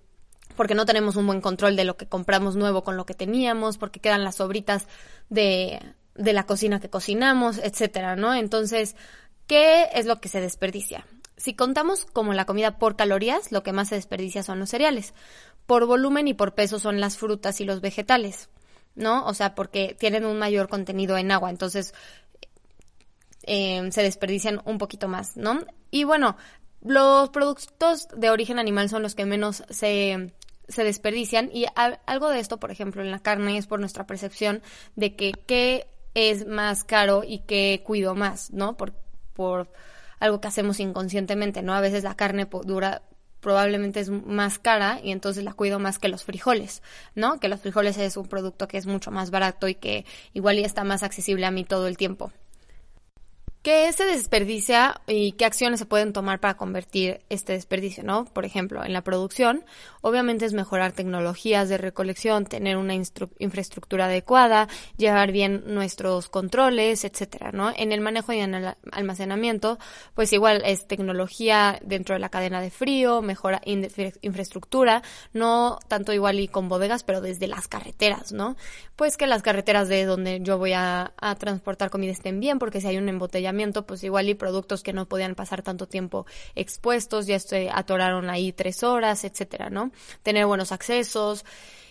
porque 0.56 0.74
no 0.74 0.86
tenemos 0.86 1.16
un 1.16 1.26
buen 1.26 1.40
control 1.40 1.76
de 1.76 1.84
lo 1.84 1.96
que 1.96 2.06
compramos 2.06 2.56
nuevo 2.56 2.82
con 2.82 2.96
lo 2.96 3.06
que 3.06 3.14
teníamos, 3.14 3.78
porque 3.78 4.00
quedan 4.00 4.24
las 4.24 4.36
sobritas 4.36 4.88
de, 5.28 5.80
de 6.14 6.32
la 6.32 6.44
cocina 6.44 6.80
que 6.80 6.90
cocinamos, 6.90 7.58
etcétera, 7.58 8.16
¿no? 8.16 8.34
Entonces, 8.34 8.96
¿Qué 9.46 9.88
es 9.94 10.06
lo 10.06 10.20
que 10.20 10.28
se 10.28 10.40
desperdicia? 10.40 11.06
Si 11.36 11.54
contamos 11.54 12.04
como 12.06 12.32
la 12.32 12.46
comida 12.46 12.78
por 12.78 12.96
calorías, 12.96 13.52
lo 13.52 13.62
que 13.62 13.72
más 13.72 13.88
se 13.88 13.94
desperdicia 13.94 14.42
son 14.42 14.58
los 14.58 14.70
cereales. 14.70 15.14
Por 15.66 15.86
volumen 15.86 16.28
y 16.28 16.34
por 16.34 16.54
peso 16.54 16.78
son 16.78 17.00
las 17.00 17.16
frutas 17.16 17.60
y 17.60 17.64
los 17.64 17.80
vegetales, 17.80 18.48
¿no? 18.94 19.24
O 19.26 19.34
sea, 19.34 19.54
porque 19.54 19.96
tienen 19.98 20.24
un 20.24 20.38
mayor 20.38 20.68
contenido 20.68 21.16
en 21.16 21.30
agua, 21.30 21.50
entonces 21.50 21.94
eh, 23.42 23.88
se 23.92 24.02
desperdician 24.02 24.60
un 24.64 24.78
poquito 24.78 25.08
más, 25.08 25.36
¿no? 25.36 25.60
Y 25.90 26.04
bueno, 26.04 26.36
los 26.82 27.28
productos 27.30 28.08
de 28.16 28.30
origen 28.30 28.58
animal 28.58 28.88
son 28.88 29.02
los 29.02 29.14
que 29.14 29.26
menos 29.26 29.62
se, 29.70 30.32
se 30.68 30.84
desperdician 30.84 31.50
y 31.52 31.66
algo 31.74 32.30
de 32.30 32.40
esto, 32.40 32.58
por 32.58 32.70
ejemplo, 32.70 33.02
en 33.02 33.10
la 33.10 33.20
carne 33.20 33.58
es 33.58 33.66
por 33.66 33.78
nuestra 33.78 34.06
percepción 34.06 34.62
de 34.96 35.14
que 35.14 35.32
qué 35.46 35.86
es 36.14 36.46
más 36.46 36.82
caro 36.82 37.22
y 37.26 37.40
qué 37.40 37.82
cuido 37.84 38.14
más, 38.14 38.50
¿no? 38.50 38.76
Porque 38.76 39.05
por 39.36 39.70
algo 40.18 40.40
que 40.40 40.48
hacemos 40.48 40.80
inconscientemente, 40.80 41.62
¿no? 41.62 41.74
A 41.74 41.80
veces 41.80 42.02
la 42.02 42.16
carne 42.16 42.48
dura 42.64 43.02
probablemente 43.40 44.00
es 44.00 44.10
más 44.10 44.58
cara 44.58 44.98
y 45.02 45.12
entonces 45.12 45.44
la 45.44 45.52
cuido 45.52 45.78
más 45.78 45.98
que 45.98 46.08
los 46.08 46.24
frijoles, 46.24 46.82
¿no? 47.14 47.38
Que 47.38 47.48
los 47.48 47.60
frijoles 47.60 47.98
es 47.98 48.16
un 48.16 48.26
producto 48.26 48.66
que 48.66 48.78
es 48.78 48.86
mucho 48.86 49.10
más 49.10 49.30
barato 49.30 49.68
y 49.68 49.74
que 49.74 50.04
igual 50.32 50.56
ya 50.56 50.66
está 50.66 50.82
más 50.82 51.02
accesible 51.02 51.46
a 51.46 51.50
mí 51.50 51.64
todo 51.64 51.86
el 51.86 51.96
tiempo. 51.96 52.32
¿Qué 53.66 53.92
se 53.92 54.04
desperdicia 54.04 55.00
y 55.08 55.32
qué 55.32 55.44
acciones 55.44 55.80
se 55.80 55.86
pueden 55.86 56.12
tomar 56.12 56.38
para 56.38 56.56
convertir 56.56 57.22
este 57.30 57.54
desperdicio, 57.54 58.04
no? 58.04 58.24
Por 58.26 58.44
ejemplo, 58.44 58.84
en 58.84 58.92
la 58.92 59.02
producción, 59.02 59.64
obviamente 60.02 60.44
es 60.44 60.52
mejorar 60.52 60.92
tecnologías 60.92 61.68
de 61.68 61.76
recolección, 61.76 62.46
tener 62.46 62.76
una 62.76 62.94
infraestructura 62.94 64.04
adecuada, 64.04 64.68
llevar 64.98 65.32
bien 65.32 65.64
nuestros 65.66 66.28
controles, 66.28 67.04
etcétera, 67.04 67.50
¿no? 67.50 67.72
En 67.76 67.90
el 67.90 68.00
manejo 68.00 68.32
y 68.32 68.38
en 68.38 68.54
el 68.54 68.76
almacenamiento, 68.92 69.80
pues 70.14 70.32
igual 70.32 70.62
es 70.64 70.86
tecnología 70.86 71.80
dentro 71.82 72.14
de 72.14 72.20
la 72.20 72.28
cadena 72.28 72.60
de 72.60 72.70
frío, 72.70 73.20
mejora 73.20 73.60
infraestructura, 73.64 75.02
no 75.32 75.80
tanto 75.88 76.12
igual 76.12 76.38
y 76.38 76.46
con 76.46 76.68
bodegas, 76.68 77.02
pero 77.02 77.20
desde 77.20 77.48
las 77.48 77.66
carreteras, 77.66 78.30
¿no? 78.30 78.54
Pues 78.94 79.16
que 79.16 79.26
las 79.26 79.42
carreteras 79.42 79.88
de 79.88 80.04
donde 80.04 80.38
yo 80.40 80.56
voy 80.56 80.72
a, 80.72 81.14
a 81.16 81.34
transportar 81.34 81.90
comida 81.90 82.12
estén 82.12 82.38
bien, 82.38 82.60
porque 82.60 82.80
si 82.80 82.86
hay 82.86 82.98
un 82.98 83.08
embotellamiento 83.08 83.55
pues 83.86 84.04
igual 84.04 84.28
y 84.28 84.34
productos 84.34 84.82
que 84.82 84.92
no 84.92 85.06
podían 85.06 85.34
pasar 85.34 85.62
tanto 85.62 85.86
tiempo 85.86 86.26
expuestos, 86.54 87.26
ya 87.26 87.38
se 87.38 87.70
atoraron 87.70 88.30
ahí 88.30 88.52
tres 88.52 88.82
horas, 88.82 89.24
etcétera, 89.24 89.70
¿no? 89.70 89.90
Tener 90.22 90.46
buenos 90.46 90.72
accesos. 90.72 91.44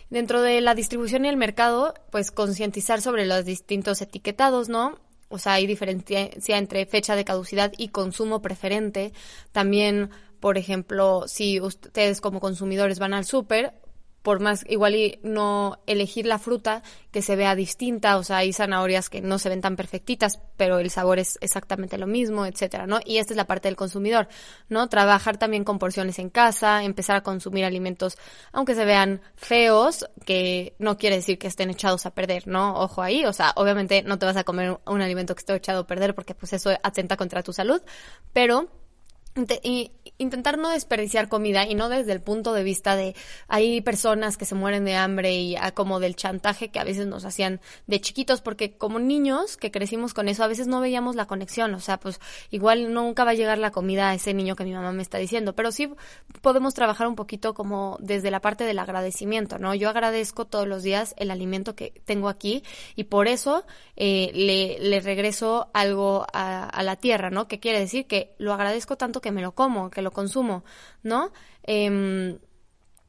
Dentro 0.09 0.41
de 0.41 0.61
la 0.61 0.75
distribución 0.75 1.25
y 1.25 1.29
el 1.29 1.37
mercado, 1.37 1.93
pues 2.11 2.31
concientizar 2.31 3.01
sobre 3.01 3.25
los 3.25 3.43
distintos 3.43 4.01
etiquetados, 4.01 4.69
¿no? 4.69 4.99
O 5.29 5.39
sea, 5.39 5.53
hay 5.53 5.65
diferencia 5.65 6.29
entre 6.57 6.85
fecha 6.85 7.15
de 7.15 7.25
caducidad 7.25 7.73
y 7.77 7.89
consumo 7.89 8.41
preferente. 8.41 9.13
También, 9.51 10.11
por 10.39 10.57
ejemplo, 10.57 11.23
si 11.27 11.59
ustedes 11.59 12.21
como 12.21 12.39
consumidores 12.39 12.99
van 12.99 13.13
al 13.13 13.25
súper, 13.25 13.73
por 14.25 14.39
más 14.39 14.65
igual 14.67 14.95
y 14.95 15.19
no 15.21 15.77
elegir 15.85 16.25
la 16.25 16.39
fruta 16.39 16.81
que 17.11 17.21
se 17.21 17.35
vea 17.35 17.53
distinta, 17.53 18.17
o 18.17 18.23
sea, 18.23 18.37
hay 18.37 18.53
zanahorias 18.53 19.07
que 19.07 19.21
no 19.21 19.37
se 19.37 19.49
ven 19.49 19.61
tan 19.61 19.75
perfectitas, 19.75 20.39
pero 20.57 20.79
el 20.79 20.89
sabor 20.89 21.19
es 21.19 21.37
exactamente 21.41 21.99
lo 21.99 22.07
mismo, 22.07 22.47
etcétera, 22.47 22.87
¿no? 22.87 22.99
Y 23.05 23.19
esta 23.19 23.33
es 23.33 23.37
la 23.37 23.45
parte 23.45 23.67
del 23.67 23.75
consumidor, 23.75 24.27
¿no? 24.67 24.89
Trabajar 24.89 25.37
también 25.37 25.63
con 25.63 25.77
porciones 25.77 26.17
en 26.17 26.31
casa, 26.31 26.83
empezar 26.83 27.17
a 27.17 27.21
consumir 27.21 27.65
alimentos 27.65 28.17
aunque 28.51 28.73
se 28.73 28.83
vean 28.83 29.21
feos, 29.35 30.09
que 30.25 30.75
no 30.79 30.97
quiere 30.97 31.17
decir 31.17 31.37
que 31.37 31.45
estén 31.45 31.69
echados 31.69 32.07
a 32.07 32.11
perder, 32.15 32.47
¿no? 32.47 32.79
Ojo 32.79 33.03
ahí, 33.03 33.25
o 33.25 33.31
sea, 33.31 33.53
obviamente 33.57 34.01
no 34.01 34.17
te 34.17 34.25
vas 34.25 34.37
a 34.37 34.43
comer 34.43 34.79
un 34.87 35.01
alimento 35.01 35.35
que 35.35 35.41
esté 35.41 35.53
echado 35.53 35.81
a 35.81 35.87
perder 35.87 36.15
porque 36.15 36.33
pues 36.33 36.51
eso 36.51 36.71
atenta 36.81 37.15
contra 37.15 37.43
tu 37.43 37.53
salud, 37.53 37.79
pero 38.33 38.71
y 39.63 39.91
intentar 40.17 40.57
no 40.57 40.69
desperdiciar 40.69 41.27
comida 41.27 41.67
y 41.67 41.75
no 41.75 41.89
desde 41.89 42.13
el 42.13 42.21
punto 42.21 42.53
de 42.53 42.63
vista 42.63 42.95
de 42.95 43.15
hay 43.49 43.81
personas 43.81 44.37
que 44.37 44.45
se 44.45 44.55
mueren 44.55 44.85
de 44.85 44.95
hambre 44.95 45.35
y 45.35 45.57
como 45.73 45.99
del 45.99 46.15
chantaje 46.15 46.69
que 46.69 46.79
a 46.79 46.85
veces 46.85 47.05
nos 47.05 47.25
hacían 47.25 47.59
de 47.85 47.99
chiquitos 47.99 48.39
porque 48.39 48.77
como 48.77 48.99
niños 48.99 49.57
que 49.57 49.71
crecimos 49.71 50.13
con 50.13 50.29
eso 50.29 50.43
a 50.43 50.47
veces 50.47 50.67
no 50.67 50.79
veíamos 50.79 51.17
la 51.17 51.25
conexión 51.25 51.73
o 51.73 51.81
sea 51.81 51.99
pues 51.99 52.21
igual 52.49 52.93
nunca 52.93 53.25
va 53.25 53.31
a 53.31 53.33
llegar 53.33 53.57
la 53.57 53.71
comida 53.71 54.09
a 54.09 54.13
ese 54.13 54.33
niño 54.33 54.55
que 54.55 54.63
mi 54.63 54.73
mamá 54.73 54.93
me 54.93 55.01
está 55.01 55.17
diciendo 55.17 55.53
pero 55.53 55.73
sí 55.73 55.89
podemos 56.41 56.73
trabajar 56.73 57.07
un 57.07 57.15
poquito 57.15 57.53
como 57.53 57.97
desde 57.99 58.31
la 58.31 58.39
parte 58.39 58.63
del 58.63 58.79
agradecimiento 58.79 59.59
no 59.59 59.75
yo 59.75 59.89
agradezco 59.89 60.45
todos 60.45 60.65
los 60.65 60.81
días 60.81 61.13
el 61.17 61.29
alimento 61.29 61.75
que 61.75 61.91
tengo 62.05 62.29
aquí 62.29 62.63
y 62.95 63.05
por 63.05 63.27
eso 63.27 63.65
eh, 63.97 64.31
le, 64.33 65.01
regreso 65.01 65.67
algo 65.73 66.25
a, 66.31 66.63
a 66.63 66.83
la 66.83 66.95
tierra 66.95 67.29
no 67.29 67.49
que 67.49 67.59
quiere 67.59 67.79
decir 67.79 68.07
que 68.07 68.33
lo 68.37 68.53
agradezco 68.53 68.95
tanto 68.95 69.19
me 69.31 69.41
lo 69.41 69.53
como, 69.53 69.89
que 69.89 70.01
lo 70.01 70.11
consumo, 70.11 70.63
¿no? 71.03 71.31
Eh, 71.63 72.37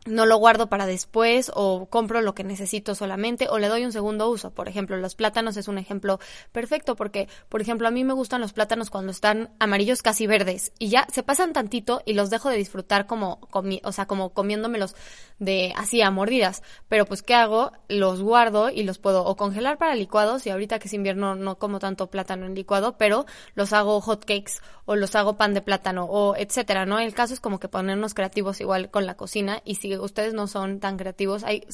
no 0.07 0.27
lo 0.27 0.37
guardo 0.39 0.69
para 0.69 0.87
después 0.87 1.51
o 1.55 1.87
compro 1.87 2.21
lo 2.21 2.35
que 2.35 2.45
necesito 2.45 2.95
solamente 2.95 3.49
o 3.49 3.59
le 3.59 3.69
doy 3.69 3.85
un 3.85 3.93
segundo 3.93 4.31
uso. 4.31 4.51
Por 4.53 4.69
ejemplo, 4.69 4.97
los 4.97 5.15
plátanos 5.15 5.57
es 5.57 5.69
un 5.69 5.79
ejemplo 5.79 6.19
perfecto 6.53 6.97
porque, 6.97 7.29
por 7.49 7.61
ejemplo, 7.61 7.89
a 7.89 7.91
mí 7.91 8.05
me 8.05 8.13
gustan 8.13 8.41
los 8.41 8.53
plátanos 8.53 8.91
cuando 8.91 9.13
están 9.13 9.51
amarillos 9.59 10.03
casi 10.03 10.27
verdes 10.27 10.73
y 10.79 10.89
ya 10.89 11.07
se 11.13 11.23
pasan 11.23 11.53
tantito 11.53 12.03
y 12.07 12.15
los 12.15 12.31
dejo 12.31 12.49
de 12.49 12.57
disfrutar 12.57 13.07
como, 13.07 13.41
o 13.51 13.93
sea, 13.93 14.07
como 14.07 14.31
comiéndomelos 14.31 14.95
de 15.39 15.73
así 15.77 16.01
a 16.03 16.11
mordidas. 16.11 16.63
Pero 16.89 17.07
pues, 17.07 17.23
¿qué 17.23 17.35
hago? 17.35 17.73
Los 17.89 18.23
guardo 18.23 18.71
y 18.71 18.83
los 18.85 18.99
puedo 18.99 19.25
o 19.25 19.37
congelar 19.37 19.79
para 19.79 19.95
licuados 19.95 20.47
y 20.47 20.51
ahorita 20.51 20.79
que 20.79 20.89
es 20.89 20.95
invierno 20.95 21.35
no 21.35 21.59
como 21.59 21.79
tanto 21.79 22.09
plátano 22.09 22.47
en 22.47 22.55
licuado, 22.55 22.97
pero 22.97 23.27
los 23.55 23.73
hago 23.73 24.01
hot 24.01 24.25
cakes 24.25 24.55
o 24.85 24.97
los 24.97 25.15
hago 25.15 25.37
pan 25.37 25.53
de 25.53 25.63
plátano 25.63 26.05
o 26.05 26.37
etcétera, 26.37 26.87
¿no? 26.87 26.99
El 26.99 27.15
caso 27.15 27.35
es 27.35 27.41
como 27.41 27.59
que 27.59 27.69
ponernos 27.69 28.15
creativos 28.15 28.61
igual 28.61 28.91
con 28.91 29.05
la 29.07 29.17
cocina 29.17 29.61
y 29.65 29.75
ustedes 29.99 30.35
no 30.35 30.47
son 30.47 30.81
tan 30.81 30.97
creativos, 30.97 31.45
hay 31.45 31.67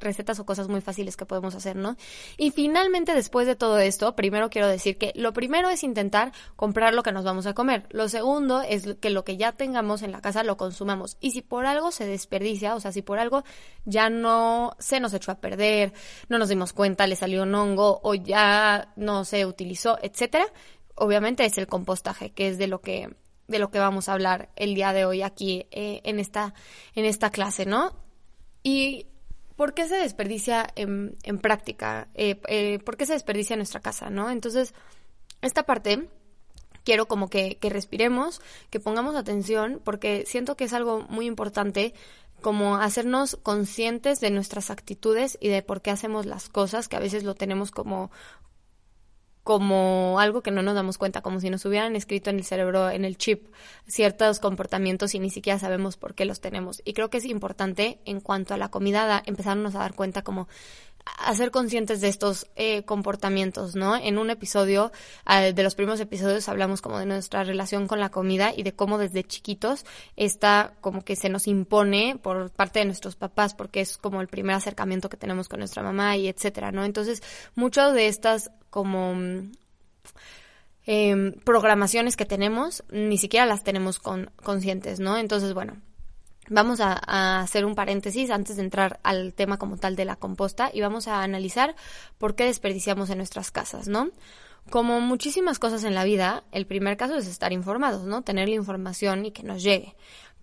recetas 0.00 0.38
o 0.40 0.46
cosas 0.46 0.68
muy 0.68 0.80
fáciles 0.80 1.16
que 1.16 1.26
podemos 1.26 1.54
hacer, 1.54 1.76
¿no? 1.76 1.96
Y 2.36 2.50
finalmente, 2.50 3.14
después 3.14 3.46
de 3.46 3.56
todo 3.56 3.78
esto, 3.78 4.14
primero 4.16 4.50
quiero 4.50 4.68
decir 4.68 4.98
que 4.98 5.12
lo 5.14 5.32
primero 5.32 5.70
es 5.70 5.82
intentar 5.82 6.32
comprar 6.56 6.94
lo 6.94 7.02
que 7.02 7.12
nos 7.12 7.24
vamos 7.24 7.46
a 7.46 7.54
comer. 7.54 7.86
Lo 7.90 8.08
segundo 8.08 8.62
es 8.62 8.96
que 9.00 9.10
lo 9.10 9.24
que 9.24 9.36
ya 9.36 9.52
tengamos 9.52 10.02
en 10.02 10.12
la 10.12 10.20
casa 10.20 10.42
lo 10.42 10.56
consumamos. 10.56 11.16
Y 11.20 11.32
si 11.32 11.42
por 11.42 11.66
algo 11.66 11.90
se 11.90 12.06
desperdicia, 12.06 12.74
o 12.74 12.80
sea, 12.80 12.92
si 12.92 13.02
por 13.02 13.18
algo 13.18 13.44
ya 13.84 14.10
no 14.10 14.74
se 14.78 15.00
nos 15.00 15.14
echó 15.14 15.32
a 15.32 15.40
perder, 15.40 15.92
no 16.28 16.38
nos 16.38 16.48
dimos 16.48 16.72
cuenta, 16.72 17.06
le 17.06 17.16
salió 17.16 17.42
un 17.42 17.54
hongo 17.54 18.00
o 18.02 18.14
ya 18.14 18.92
no 18.96 19.24
se 19.24 19.46
utilizó, 19.46 19.98
etcétera, 20.02 20.46
obviamente 20.94 21.44
es 21.44 21.58
el 21.58 21.66
compostaje, 21.66 22.30
que 22.30 22.48
es 22.48 22.58
de 22.58 22.66
lo 22.66 22.80
que 22.80 23.08
de 23.50 23.58
lo 23.58 23.70
que 23.70 23.80
vamos 23.80 24.08
a 24.08 24.12
hablar 24.12 24.48
el 24.56 24.74
día 24.74 24.92
de 24.92 25.04
hoy 25.04 25.22
aquí 25.22 25.66
eh, 25.72 26.00
en, 26.04 26.20
esta, 26.20 26.54
en 26.94 27.04
esta 27.04 27.30
clase, 27.30 27.66
¿no? 27.66 27.92
Y 28.62 29.06
¿por 29.56 29.74
qué 29.74 29.88
se 29.88 29.96
desperdicia 29.96 30.66
en, 30.76 31.16
en 31.24 31.38
práctica? 31.38 32.08
Eh, 32.14 32.40
eh, 32.46 32.78
¿Por 32.78 32.96
qué 32.96 33.06
se 33.06 33.14
desperdicia 33.14 33.54
en 33.54 33.58
nuestra 33.58 33.80
casa, 33.80 34.08
no? 34.08 34.30
Entonces, 34.30 34.72
esta 35.42 35.64
parte 35.64 36.08
quiero 36.84 37.08
como 37.08 37.28
que, 37.28 37.56
que 37.56 37.70
respiremos, 37.70 38.40
que 38.70 38.78
pongamos 38.78 39.16
atención, 39.16 39.80
porque 39.84 40.24
siento 40.26 40.56
que 40.56 40.64
es 40.64 40.72
algo 40.72 41.02
muy 41.08 41.26
importante 41.26 41.92
como 42.40 42.76
hacernos 42.76 43.36
conscientes 43.42 44.20
de 44.20 44.30
nuestras 44.30 44.70
actitudes 44.70 45.36
y 45.40 45.48
de 45.48 45.62
por 45.62 45.82
qué 45.82 45.90
hacemos 45.90 46.24
las 46.24 46.48
cosas, 46.48 46.88
que 46.88 46.96
a 46.96 47.00
veces 47.00 47.24
lo 47.24 47.34
tenemos 47.34 47.70
como, 47.70 48.10
como 49.42 50.20
algo 50.20 50.42
que 50.42 50.50
no 50.50 50.62
nos 50.62 50.74
damos 50.74 50.98
cuenta, 50.98 51.22
como 51.22 51.40
si 51.40 51.50
nos 51.50 51.64
hubieran 51.64 51.96
escrito 51.96 52.30
en 52.30 52.36
el 52.36 52.44
cerebro, 52.44 52.90
en 52.90 53.04
el 53.04 53.16
chip, 53.16 53.46
ciertos 53.86 54.38
comportamientos 54.38 55.14
y 55.14 55.18
ni 55.18 55.30
siquiera 55.30 55.58
sabemos 55.58 55.96
por 55.96 56.14
qué 56.14 56.24
los 56.24 56.40
tenemos. 56.40 56.82
Y 56.84 56.92
creo 56.92 57.10
que 57.10 57.18
es 57.18 57.24
importante 57.24 57.98
en 58.04 58.20
cuanto 58.20 58.54
a 58.54 58.56
la 58.56 58.70
comida 58.70 59.22
empezarnos 59.24 59.74
a 59.74 59.80
dar 59.80 59.94
cuenta 59.94 60.22
como 60.22 60.48
a 61.04 61.34
ser 61.34 61.50
conscientes 61.50 62.00
de 62.00 62.08
estos 62.08 62.46
eh, 62.56 62.82
comportamientos, 62.84 63.74
¿no? 63.74 63.96
En 63.96 64.18
un 64.18 64.30
episodio, 64.30 64.92
de 65.26 65.62
los 65.62 65.74
primeros 65.74 66.00
episodios, 66.00 66.48
hablamos 66.48 66.82
como 66.82 66.98
de 66.98 67.06
nuestra 67.06 67.44
relación 67.44 67.86
con 67.86 68.00
la 68.00 68.10
comida 68.10 68.52
y 68.56 68.62
de 68.62 68.72
cómo 68.72 68.98
desde 68.98 69.24
chiquitos 69.24 69.84
está 70.16 70.74
como 70.80 71.04
que 71.04 71.16
se 71.16 71.28
nos 71.28 71.46
impone 71.46 72.18
por 72.20 72.50
parte 72.50 72.80
de 72.80 72.86
nuestros 72.86 73.16
papás, 73.16 73.54
porque 73.54 73.80
es 73.80 73.96
como 73.96 74.20
el 74.20 74.28
primer 74.28 74.56
acercamiento 74.56 75.08
que 75.08 75.16
tenemos 75.16 75.48
con 75.48 75.60
nuestra 75.60 75.82
mamá 75.82 76.16
y 76.16 76.28
etcétera, 76.28 76.72
¿no? 76.72 76.84
Entonces, 76.84 77.22
muchas 77.54 77.94
de 77.94 78.08
estas 78.08 78.50
como 78.70 79.14
eh, 80.86 81.34
programaciones 81.44 82.16
que 82.16 82.24
tenemos, 82.24 82.84
ni 82.90 83.18
siquiera 83.18 83.46
las 83.46 83.62
tenemos 83.62 83.98
con, 83.98 84.30
conscientes, 84.42 85.00
¿no? 85.00 85.16
Entonces, 85.16 85.54
bueno, 85.54 85.76
Vamos 86.52 86.80
a, 86.80 87.40
hacer 87.40 87.64
un 87.64 87.76
paréntesis 87.76 88.28
antes 88.32 88.56
de 88.56 88.62
entrar 88.64 88.98
al 89.04 89.34
tema 89.34 89.56
como 89.56 89.76
tal 89.76 89.94
de 89.94 90.04
la 90.04 90.16
composta 90.16 90.68
y 90.74 90.80
vamos 90.80 91.06
a 91.06 91.22
analizar 91.22 91.76
por 92.18 92.34
qué 92.34 92.44
desperdiciamos 92.44 93.08
en 93.10 93.18
nuestras 93.18 93.52
casas, 93.52 93.86
¿no? 93.86 94.10
Como 94.68 95.00
muchísimas 95.00 95.60
cosas 95.60 95.84
en 95.84 95.94
la 95.94 96.02
vida, 96.02 96.42
el 96.50 96.66
primer 96.66 96.96
caso 96.96 97.14
es 97.14 97.28
estar 97.28 97.52
informados, 97.52 98.02
¿no? 98.02 98.22
Tener 98.22 98.48
la 98.48 98.56
información 98.56 99.26
y 99.26 99.30
que 99.30 99.44
nos 99.44 99.62
llegue. 99.62 99.94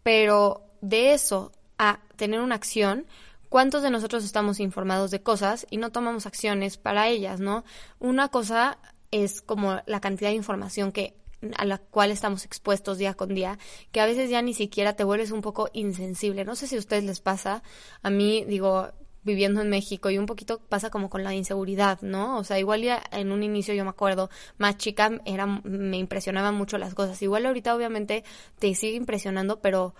Pero 0.01 0.61
de 0.79 1.11
eso 1.11 1.51
a 1.77 1.99
tener 2.15 2.39
una 2.39 2.55
acción, 2.55 3.05
¿cuántos 3.49 3.83
de 3.83 3.91
nosotros 3.91 4.23
estamos 4.23 4.61
informados 4.61 5.11
de 5.11 5.21
cosas 5.21 5.67
y 5.69 5.75
no 5.75 5.91
tomamos 5.91 6.25
acciones 6.25 6.77
para 6.77 7.09
ellas, 7.09 7.41
¿no? 7.41 7.65
Una 7.99 8.29
cosa 8.29 8.77
es 9.11 9.41
como 9.41 9.81
la 9.85 9.99
cantidad 9.99 10.29
de 10.29 10.37
información 10.37 10.93
que 10.93 11.17
a 11.56 11.65
la 11.65 11.77
cual 11.77 12.12
estamos 12.12 12.46
expuestos 12.46 12.98
día 12.98 13.13
con 13.13 13.34
día, 13.34 13.60
que 13.91 14.01
a 14.01 14.06
veces 14.06 14.29
ya 14.29 14.41
ni 14.41 14.53
siquiera 14.53 14.96
te 14.96 15.03
vuelves 15.03 15.32
un 15.32 15.41
poco 15.41 15.70
insensible. 15.74 16.46
No 16.46 16.56
sé 16.56 16.67
si 16.67 16.75
a 16.75 16.79
ustedes 16.79 17.03
les 17.03 17.20
pasa, 17.20 17.63
a 18.01 18.10
mí 18.10 18.46
digo, 18.46 18.91
viviendo 19.24 19.62
en 19.62 19.70
México 19.70 20.10
y 20.10 20.17
un 20.17 20.25
poquito 20.25 20.60
pasa 20.60 20.89
como 20.89 21.10
con 21.10 21.24
la 21.24 21.36
inseguridad, 21.36 22.01
¿no? 22.01 22.38
O 22.38 22.44
sea, 22.44 22.58
igual 22.58 22.82
ya 22.82 23.03
en 23.12 23.32
un 23.32 23.44
inicio 23.44 23.74
yo 23.75 23.84
me 23.84 23.91
acuerdo, 23.91 24.29
más 24.58 24.77
chica 24.77 25.22
era 25.25 25.46
me 25.46 25.98
impresionaban 25.98 26.56
mucho 26.56 26.77
las 26.79 26.96
cosas. 26.96 27.22
Igual 27.22 27.46
ahorita 27.46 27.75
obviamente 27.75 28.24
te 28.58 28.74
sigue 28.74 28.96
impresionando, 28.96 29.62
pero 29.62 29.94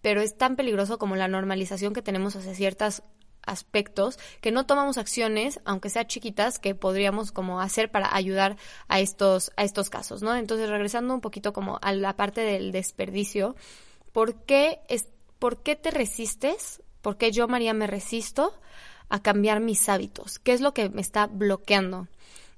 pero 0.00 0.20
es 0.20 0.36
tan 0.36 0.56
peligroso 0.56 0.98
como 0.98 1.16
la 1.16 1.28
normalización 1.28 1.92
que 1.92 2.02
tenemos 2.02 2.36
hacia 2.36 2.54
ciertas 2.54 3.02
aspectos 3.46 4.18
que 4.40 4.52
no 4.52 4.66
tomamos 4.66 4.98
acciones, 4.98 5.60
aunque 5.64 5.88
sean 5.88 6.06
chiquitas, 6.06 6.58
que 6.58 6.74
podríamos 6.74 7.32
como 7.32 7.60
hacer 7.60 7.90
para 7.90 8.14
ayudar 8.14 8.56
a 8.88 9.00
estos, 9.00 9.52
a 9.56 9.64
estos 9.64 9.88
casos, 9.88 10.22
¿no? 10.22 10.34
Entonces, 10.36 10.68
regresando 10.68 11.14
un 11.14 11.20
poquito 11.20 11.52
como 11.52 11.78
a 11.80 11.92
la 11.92 12.16
parte 12.16 12.42
del 12.42 12.72
desperdicio, 12.72 13.56
¿por 14.12 14.34
qué, 14.44 14.80
es, 14.88 15.08
¿por 15.38 15.62
qué 15.62 15.76
te 15.76 15.90
resistes? 15.90 16.82
¿Por 17.00 17.16
qué 17.16 17.32
yo, 17.32 17.48
María, 17.48 17.72
me 17.72 17.86
resisto 17.86 18.52
a 19.08 19.22
cambiar 19.22 19.60
mis 19.60 19.88
hábitos? 19.88 20.38
¿Qué 20.38 20.52
es 20.52 20.60
lo 20.60 20.74
que 20.74 20.90
me 20.90 21.00
está 21.00 21.26
bloqueando? 21.26 22.08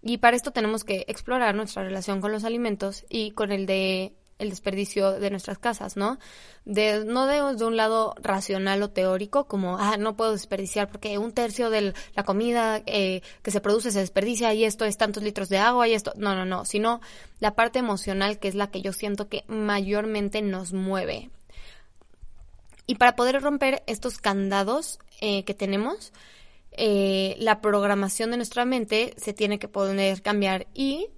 Y 0.02 0.18
para 0.18 0.37
esto 0.37 0.52
tenemos 0.52 0.85
que 0.85 1.04
explorar 1.09 1.54
nuestra 1.54 1.83
relación 1.83 2.21
con 2.21 2.33
los 2.33 2.45
alimentos 2.45 3.04
y 3.09 3.33
con 3.33 3.52
el 3.52 3.66
de 3.66 4.14
el 4.38 4.50
desperdicio 4.50 5.12
de 5.12 5.30
nuestras 5.30 5.59
casas, 5.59 5.97
¿no? 5.97 6.18
No 6.64 7.26
de, 7.26 7.57
de, 7.57 7.64
un 7.64 7.76
lado 7.76 8.14
racional 8.21 8.83
o 8.83 8.90
teórico, 8.90 9.47
como, 9.47 9.78
ah, 9.78 9.97
no 9.97 10.16
puedo 10.16 10.33
desperdiciar 10.33 10.88
porque 10.88 11.18
un 11.18 11.33
tercio 11.33 11.71
de 11.71 11.95
la 12.14 12.23
comida 12.25 12.83
eh, 12.87 13.23
que 13.42 13.50
se 13.50 13.61
produce 13.61 13.90
se 13.90 14.00
desperdicia 14.00 14.54
y 14.54 14.64
esto 14.64 14.85
es 14.85 14.97
tantos 14.97 15.23
litros 15.23 15.49
de 15.49 15.59
agua 15.59 15.88
y 15.88 15.95
esto, 15.95 16.12
no, 16.16 16.35
no, 16.35 16.45
no, 16.45 16.64
sino 16.64 17.00
la 17.40 17.54
parte 17.54 17.78
emocional 17.78 18.38
que 18.38 18.49
es 18.49 18.54
la 18.54 18.71
que 18.71 18.83
yo 18.83 18.92
siento 18.92 19.28
que 19.28 19.45
mayormente 19.49 20.42
nos 20.42 20.73
mueve. 20.73 21.30
Y 22.87 22.95
para 22.95 23.16
poder 23.16 23.42
romper 23.42 23.83
estos 23.87 24.18
candados 24.18 24.99
eh, 25.21 25.45
que 25.45 25.52
tenemos, 25.52 26.12
eh, 26.73 27.35
la 27.38 27.61
programación 27.61 28.30
de 28.30 28.37
nuestra 28.37 28.64
mente 28.64 29.14
se 29.16 29.33
tiene 29.33 29.59
que 29.59 29.68
poder 29.68 30.23
cambiar 30.23 30.68
y 30.75 31.09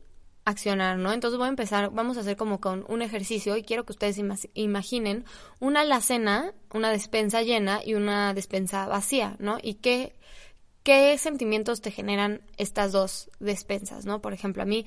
accionar, 0.44 0.98
¿no? 0.98 1.12
Entonces 1.12 1.38
voy 1.38 1.46
a 1.46 1.50
empezar, 1.50 1.90
vamos 1.92 2.16
a 2.16 2.20
hacer 2.20 2.36
como 2.36 2.60
con 2.60 2.84
un 2.88 3.02
ejercicio 3.02 3.56
y 3.56 3.62
quiero 3.62 3.84
que 3.84 3.92
ustedes 3.92 4.20
imaginen 4.54 5.24
una 5.58 5.80
alacena, 5.80 6.52
una 6.72 6.90
despensa 6.90 7.42
llena 7.42 7.80
y 7.84 7.94
una 7.94 8.34
despensa 8.34 8.86
vacía, 8.86 9.36
¿no? 9.38 9.58
Y 9.62 9.74
qué, 9.74 10.16
qué 10.82 11.16
sentimientos 11.18 11.80
te 11.80 11.90
generan 11.90 12.42
estas 12.56 12.92
dos 12.92 13.30
despensas, 13.38 14.06
¿no? 14.06 14.20
Por 14.20 14.32
ejemplo, 14.32 14.62
a 14.62 14.66
mí 14.66 14.86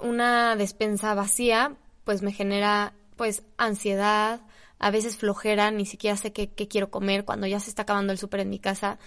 una 0.00 0.56
despensa 0.56 1.14
vacía, 1.14 1.76
pues 2.04 2.22
me 2.22 2.32
genera, 2.32 2.94
pues, 3.16 3.42
ansiedad, 3.56 4.40
a 4.78 4.90
veces 4.90 5.16
flojera, 5.16 5.70
ni 5.70 5.86
siquiera 5.86 6.16
sé 6.16 6.32
qué, 6.32 6.50
qué 6.50 6.68
quiero 6.68 6.90
comer, 6.90 7.24
cuando 7.24 7.46
ya 7.46 7.60
se 7.60 7.70
está 7.70 7.82
acabando 7.82 8.12
el 8.12 8.18
súper 8.18 8.40
en 8.40 8.50
mi 8.50 8.58
casa 8.58 8.98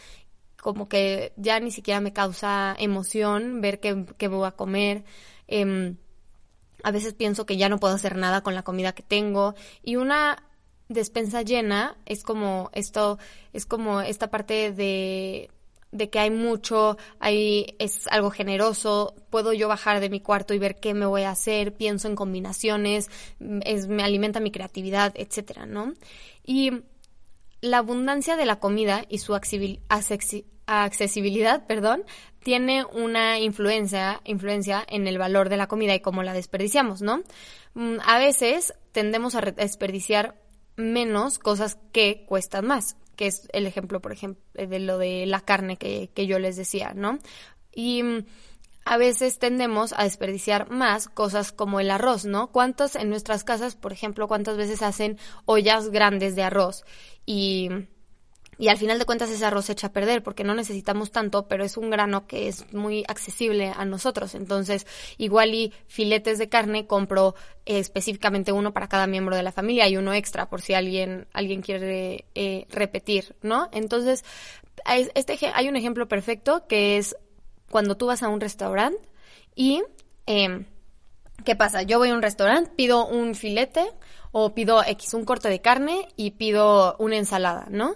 como 0.61 0.89
que 0.89 1.33
ya 1.37 1.59
ni 1.59 1.71
siquiera 1.71 2.01
me 2.01 2.13
causa 2.13 2.75
emoción 2.77 3.61
ver 3.61 3.79
qué, 3.79 4.05
qué 4.17 4.27
voy 4.27 4.45
a 4.47 4.51
comer. 4.51 5.05
Em, 5.47 5.97
a 6.83 6.91
veces 6.91 7.13
pienso 7.13 7.45
que 7.45 7.57
ya 7.57 7.69
no 7.69 7.79
puedo 7.79 7.95
hacer 7.95 8.15
nada 8.15 8.41
con 8.41 8.55
la 8.55 8.63
comida 8.63 8.93
que 8.93 9.03
tengo. 9.03 9.55
Y 9.83 9.95
una 9.95 10.43
despensa 10.89 11.41
llena 11.41 11.97
es 12.05 12.23
como 12.23 12.69
esto, 12.73 13.17
es 13.53 13.65
como 13.65 14.01
esta 14.01 14.29
parte 14.29 14.71
de, 14.71 15.49
de 15.91 16.09
que 16.09 16.19
hay 16.19 16.29
mucho, 16.29 16.97
hay, 17.19 17.75
es 17.79 18.07
algo 18.07 18.29
generoso, 18.29 19.15
puedo 19.29 19.53
yo 19.53 19.67
bajar 19.67 19.99
de 19.99 20.09
mi 20.09 20.19
cuarto 20.19 20.53
y 20.53 20.59
ver 20.59 20.79
qué 20.79 20.93
me 20.93 21.05
voy 21.05 21.23
a 21.23 21.31
hacer, 21.31 21.75
pienso 21.75 22.07
en 22.07 22.15
combinaciones, 22.15 23.09
es, 23.61 23.87
me 23.87 24.03
alimenta 24.03 24.39
mi 24.39 24.51
creatividad, 24.51 25.13
etcétera, 25.15 25.65
¿no? 25.65 25.93
Y 26.43 26.71
la 27.61 27.79
abundancia 27.79 28.35
de 28.35 28.45
la 28.45 28.59
comida 28.59 29.05
y 29.09 29.19
su 29.19 29.35
accesibilidad, 29.35 29.83
perdón, 31.67 32.03
tiene 32.43 32.85
una 32.85 33.39
influencia, 33.39 34.21
influencia 34.25 34.85
en 34.87 35.07
el 35.07 35.17
valor 35.17 35.49
de 35.49 35.57
la 35.57 35.67
comida 35.67 35.95
y 35.95 35.99
cómo 35.99 36.23
la 36.23 36.33
desperdiciamos, 36.33 37.01
¿no? 37.01 37.23
Mm, 37.73 37.97
a 38.05 38.19
veces 38.19 38.73
tendemos 38.91 39.35
a 39.35 39.41
desperdiciar 39.41 40.35
menos 40.75 41.39
cosas 41.39 41.77
que 41.91 42.25
cuestan 42.25 42.65
más, 42.65 42.97
que 43.15 43.27
es 43.27 43.49
el 43.51 43.65
ejemplo, 43.65 44.01
por 44.01 44.11
ejemplo, 44.11 44.41
de 44.53 44.79
lo 44.79 44.97
de 44.97 45.25
la 45.25 45.41
carne 45.41 45.77
que, 45.77 46.09
que 46.13 46.27
yo 46.27 46.39
les 46.39 46.55
decía, 46.55 46.93
¿no? 46.95 47.19
Y 47.73 48.03
mm, 48.03 48.25
a 48.85 48.97
veces 48.97 49.39
tendemos 49.39 49.93
a 49.97 50.03
desperdiciar 50.03 50.69
más 50.69 51.09
cosas 51.09 51.51
como 51.51 51.81
el 51.81 51.91
arroz, 51.91 52.25
¿no? 52.25 52.51
¿Cuántos 52.51 52.95
en 52.95 53.09
nuestras 53.09 53.43
casas, 53.43 53.75
por 53.75 53.91
ejemplo, 53.91 54.27
cuántas 54.27 54.55
veces 54.55 54.81
hacen 54.81 55.17
ollas 55.45 55.89
grandes 55.89 56.35
de 56.35 56.43
arroz? 56.43 56.85
Y 57.25 57.69
y 58.57 58.69
al 58.69 58.77
final 58.77 58.97
de 58.97 59.05
cuentas 59.05 59.29
ese 59.29 59.45
arroz 59.45 59.65
se 59.65 59.73
echa 59.73 59.87
a 59.87 59.93
perder 59.93 60.23
porque 60.23 60.43
no 60.43 60.55
necesitamos 60.55 61.11
tanto, 61.11 61.47
pero 61.47 61.63
es 61.63 61.77
un 61.77 61.89
grano 61.89 62.25
que 62.25 62.47
es 62.47 62.71
muy 62.73 63.03
accesible 63.07 63.71
a 63.75 63.85
nosotros. 63.85 64.33
Entonces, 64.33 64.87
igual 65.17 65.53
y 65.53 65.73
filetes 65.87 66.39
de 66.39 66.49
carne 66.49 66.87
compro 66.87 67.35
eh, 67.65 67.79
específicamente 67.79 68.51
uno 68.51 68.73
para 68.73 68.87
cada 68.87 69.05
miembro 69.05 69.35
de 69.35 69.43
la 69.43 69.51
familia 69.51 69.87
y 69.87 69.97
uno 69.97 70.13
extra 70.13 70.49
por 70.49 70.61
si 70.61 70.73
alguien, 70.73 71.27
alguien 71.33 71.61
quiere 71.61 72.25
eh, 72.33 72.65
repetir, 72.69 73.35
¿no? 73.41 73.69
Entonces, 73.71 74.25
este, 75.13 75.37
hay 75.53 75.67
un 75.67 75.75
ejemplo 75.75 76.07
perfecto 76.07 76.65
que 76.67 76.97
es 76.97 77.15
cuando 77.69 77.95
tú 77.97 78.07
vas 78.07 78.23
a 78.23 78.29
un 78.29 78.41
restaurante 78.41 79.01
y... 79.55 79.83
Em, 80.25 80.65
¿Qué 81.45 81.55
pasa? 81.55 81.83
Yo 81.83 81.99
voy 81.99 82.09
a 82.09 82.15
un 82.15 82.23
restaurante, 82.23 82.71
pido 82.75 83.05
un 83.05 83.35
filete 83.35 83.85
o 84.31 84.55
pido 84.55 84.83
X, 84.83 85.13
un 85.13 85.23
corte 85.23 85.49
de 85.49 85.61
carne 85.61 86.07
y 86.15 86.31
pido 86.31 86.95
una 86.97 87.15
ensalada, 87.15 87.67
¿no? 87.69 87.95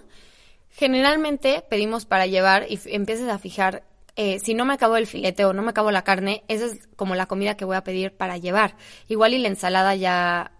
Generalmente 0.74 1.62
pedimos 1.68 2.06
para 2.06 2.26
llevar 2.26 2.66
y 2.68 2.80
empieces 2.86 3.28
a 3.28 3.38
fijar, 3.38 3.84
eh, 4.16 4.38
si 4.40 4.54
no 4.54 4.64
me 4.64 4.72
acabo 4.72 4.96
el 4.96 5.06
filete 5.06 5.44
o 5.44 5.52
no 5.52 5.62
me 5.62 5.70
acabo 5.70 5.90
la 5.90 6.02
carne, 6.02 6.44
esa 6.48 6.64
es 6.64 6.88
como 6.96 7.14
la 7.14 7.26
comida 7.26 7.56
que 7.56 7.66
voy 7.66 7.76
a 7.76 7.84
pedir 7.84 8.16
para 8.16 8.38
llevar. 8.38 8.76
Igual 9.06 9.34
y 9.34 9.38
la 9.38 9.48
ensalada 9.48 9.94
ya 9.94 10.52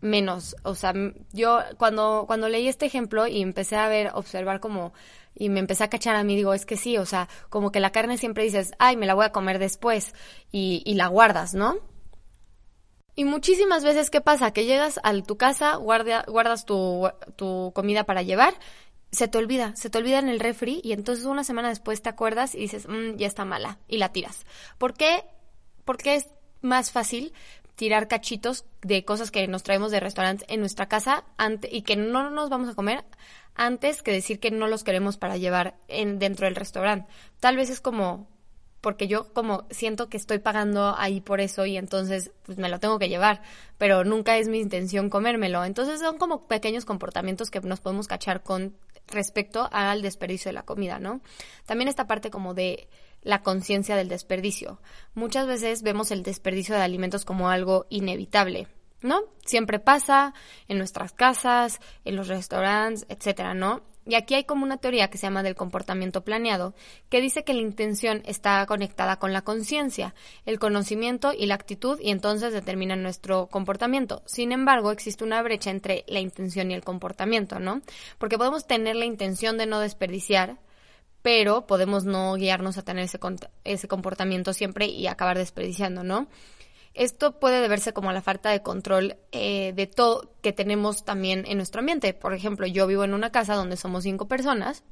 menos. 0.00 0.54
O 0.62 0.76
sea, 0.76 0.94
yo 1.32 1.60
cuando, 1.78 2.24
cuando 2.28 2.48
leí 2.48 2.68
este 2.68 2.86
ejemplo 2.86 3.26
y 3.26 3.42
empecé 3.42 3.74
a 3.76 3.88
ver, 3.88 4.12
observar 4.14 4.60
como, 4.60 4.92
y 5.34 5.48
me 5.48 5.58
empecé 5.58 5.82
a 5.82 5.90
cachar 5.90 6.14
a 6.14 6.22
mí, 6.22 6.36
digo, 6.36 6.54
es 6.54 6.64
que 6.64 6.76
sí, 6.76 6.96
o 6.96 7.04
sea, 7.04 7.28
como 7.50 7.72
que 7.72 7.80
la 7.80 7.90
carne 7.90 8.18
siempre 8.18 8.44
dices, 8.44 8.72
ay, 8.78 8.96
me 8.96 9.06
la 9.06 9.14
voy 9.14 9.24
a 9.24 9.32
comer 9.32 9.58
después 9.58 10.14
y, 10.52 10.82
y 10.86 10.94
la 10.94 11.08
guardas, 11.08 11.54
¿no? 11.54 11.78
Y 13.18 13.24
muchísimas 13.24 13.82
veces, 13.82 14.10
¿qué 14.10 14.20
pasa? 14.20 14.52
Que 14.52 14.66
llegas 14.66 15.00
a 15.02 15.14
tu 15.22 15.38
casa, 15.38 15.76
guarda, 15.76 16.24
guardas 16.28 16.66
tu, 16.66 17.08
tu 17.34 17.72
comida 17.74 18.04
para 18.04 18.22
llevar 18.22 18.52
se 19.12 19.28
te 19.28 19.38
olvida, 19.38 19.74
se 19.76 19.90
te 19.90 19.98
olvida 19.98 20.18
en 20.18 20.28
el 20.28 20.40
refri 20.40 20.80
y 20.82 20.92
entonces 20.92 21.24
una 21.24 21.44
semana 21.44 21.68
después 21.68 22.02
te 22.02 22.08
acuerdas 22.08 22.54
y 22.54 22.58
dices, 22.58 22.86
mmm, 22.88 23.16
ya 23.16 23.26
está 23.26 23.44
mala 23.44 23.78
y 23.88 23.98
la 23.98 24.12
tiras. 24.12 24.44
¿Por 24.78 24.94
qué? 24.94 25.24
Porque 25.84 26.16
es 26.16 26.28
más 26.60 26.90
fácil 26.90 27.32
tirar 27.76 28.08
cachitos 28.08 28.64
de 28.82 29.04
cosas 29.04 29.30
que 29.30 29.46
nos 29.46 29.62
traemos 29.62 29.90
de 29.90 30.00
restaurantes 30.00 30.46
en 30.48 30.60
nuestra 30.60 30.88
casa 30.88 31.24
y 31.70 31.82
que 31.82 31.96
no 31.96 32.30
nos 32.30 32.50
vamos 32.50 32.70
a 32.70 32.74
comer 32.74 33.04
antes 33.54 34.02
que 34.02 34.12
decir 34.12 34.40
que 34.40 34.50
no 34.50 34.66
los 34.66 34.84
queremos 34.84 35.16
para 35.16 35.36
llevar 35.36 35.76
en, 35.88 36.18
dentro 36.18 36.46
del 36.46 36.56
restaurante. 36.56 37.08
Tal 37.40 37.56
vez 37.56 37.70
es 37.70 37.80
como 37.80 38.28
porque 38.80 39.08
yo 39.08 39.32
como 39.32 39.66
siento 39.70 40.08
que 40.08 40.16
estoy 40.16 40.38
pagando 40.38 40.94
ahí 40.96 41.20
por 41.20 41.40
eso 41.40 41.66
y 41.66 41.76
entonces 41.76 42.30
pues 42.44 42.56
me 42.56 42.68
lo 42.68 42.78
tengo 42.78 42.98
que 42.98 43.08
llevar, 43.08 43.42
pero 43.78 44.04
nunca 44.04 44.38
es 44.38 44.48
mi 44.48 44.60
intención 44.60 45.10
comérmelo. 45.10 45.64
Entonces 45.64 46.00
son 46.00 46.18
como 46.18 46.46
pequeños 46.46 46.84
comportamientos 46.84 47.50
que 47.50 47.60
nos 47.60 47.80
podemos 47.80 48.06
cachar 48.06 48.42
con 48.42 48.76
respecto 49.08 49.68
al 49.72 50.02
desperdicio 50.02 50.48
de 50.48 50.54
la 50.54 50.64
comida, 50.64 50.98
¿no? 50.98 51.20
También 51.64 51.88
esta 51.88 52.06
parte 52.06 52.30
como 52.30 52.54
de 52.54 52.88
la 53.22 53.42
conciencia 53.42 53.96
del 53.96 54.08
desperdicio. 54.08 54.80
Muchas 55.14 55.46
veces 55.46 55.82
vemos 55.82 56.10
el 56.10 56.22
desperdicio 56.22 56.74
de 56.74 56.82
alimentos 56.82 57.24
como 57.24 57.50
algo 57.50 57.86
inevitable, 57.88 58.68
¿no? 59.02 59.20
Siempre 59.44 59.78
pasa 59.78 60.32
en 60.68 60.78
nuestras 60.78 61.12
casas, 61.12 61.80
en 62.04 62.16
los 62.16 62.28
restaurantes, 62.28 63.06
etcétera, 63.08 63.54
¿no? 63.54 63.82
Y 64.06 64.14
aquí 64.14 64.34
hay 64.34 64.44
como 64.44 64.64
una 64.64 64.76
teoría 64.76 65.08
que 65.08 65.18
se 65.18 65.26
llama 65.26 65.42
del 65.42 65.56
comportamiento 65.56 66.22
planeado, 66.22 66.74
que 67.08 67.20
dice 67.20 67.42
que 67.42 67.54
la 67.54 67.60
intención 67.60 68.22
está 68.24 68.64
conectada 68.66 69.16
con 69.16 69.32
la 69.32 69.42
conciencia, 69.42 70.14
el 70.44 70.60
conocimiento 70.60 71.32
y 71.36 71.46
la 71.46 71.56
actitud 71.56 71.98
y 72.00 72.10
entonces 72.10 72.52
determina 72.52 72.94
nuestro 72.94 73.48
comportamiento. 73.48 74.22
Sin 74.24 74.52
embargo, 74.52 74.92
existe 74.92 75.24
una 75.24 75.42
brecha 75.42 75.70
entre 75.70 76.04
la 76.06 76.20
intención 76.20 76.70
y 76.70 76.74
el 76.74 76.84
comportamiento, 76.84 77.58
¿no? 77.58 77.82
Porque 78.18 78.38
podemos 78.38 78.66
tener 78.66 78.94
la 78.94 79.06
intención 79.06 79.58
de 79.58 79.66
no 79.66 79.80
desperdiciar, 79.80 80.58
pero 81.22 81.66
podemos 81.66 82.04
no 82.04 82.34
guiarnos 82.34 82.78
a 82.78 82.82
tener 82.82 83.04
ese, 83.04 83.18
ese 83.64 83.88
comportamiento 83.88 84.52
siempre 84.52 84.86
y 84.86 85.08
acabar 85.08 85.36
desperdiciando, 85.36 86.04
¿no? 86.04 86.28
Esto 86.96 87.38
puede 87.38 87.60
deberse 87.60 87.92
como 87.92 88.08
a 88.08 88.14
la 88.14 88.22
falta 88.22 88.50
de 88.50 88.62
control 88.62 89.16
eh, 89.30 89.74
de 89.76 89.86
todo 89.86 90.32
que 90.40 90.54
tenemos 90.54 91.04
también 91.04 91.44
en 91.46 91.58
nuestro 91.58 91.80
ambiente. 91.80 92.14
Por 92.14 92.32
ejemplo, 92.32 92.66
yo 92.66 92.86
vivo 92.86 93.04
en 93.04 93.12
una 93.12 93.30
casa 93.30 93.54
donde 93.54 93.76
somos 93.76 94.04
cinco 94.04 94.26
personas. 94.26 94.82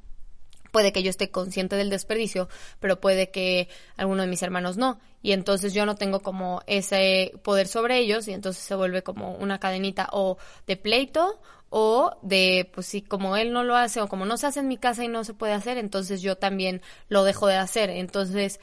Puede 0.71 0.93
que 0.93 1.01
yo 1.01 1.09
esté 1.09 1.31
consciente 1.31 1.75
del 1.75 1.89
desperdicio, 1.89 2.47
pero 2.79 3.01
puede 3.01 3.31
que 3.31 3.69
alguno 3.97 4.21
de 4.21 4.27
mis 4.27 4.43
hermanos 4.43 4.77
no. 4.77 4.99
Y 5.23 5.31
entonces 5.31 5.73
yo 5.73 5.87
no 5.87 5.95
tengo 5.95 6.19
como 6.19 6.61
ese 6.67 7.33
poder 7.43 7.67
sobre 7.67 7.97
ellos 7.97 8.27
y 8.27 8.33
entonces 8.33 8.61
se 8.63 8.75
vuelve 8.75 9.01
como 9.01 9.35
una 9.37 9.59
cadenita 9.59 10.07
o 10.11 10.37
de 10.67 10.77
pleito 10.77 11.41
o 11.71 12.19
de, 12.21 12.69
pues 12.71 12.85
si 12.85 13.01
como 13.01 13.35
él 13.35 13.51
no 13.51 13.63
lo 13.63 13.75
hace 13.75 13.99
o 13.99 14.07
como 14.07 14.25
no 14.27 14.37
se 14.37 14.45
hace 14.45 14.59
en 14.59 14.67
mi 14.67 14.77
casa 14.77 15.03
y 15.03 15.07
no 15.07 15.23
se 15.23 15.33
puede 15.33 15.53
hacer, 15.53 15.79
entonces 15.79 16.21
yo 16.21 16.37
también 16.37 16.83
lo 17.09 17.23
dejo 17.23 17.47
de 17.47 17.55
hacer. 17.55 17.89
Entonces, 17.89 18.59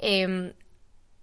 eh, 0.00 0.54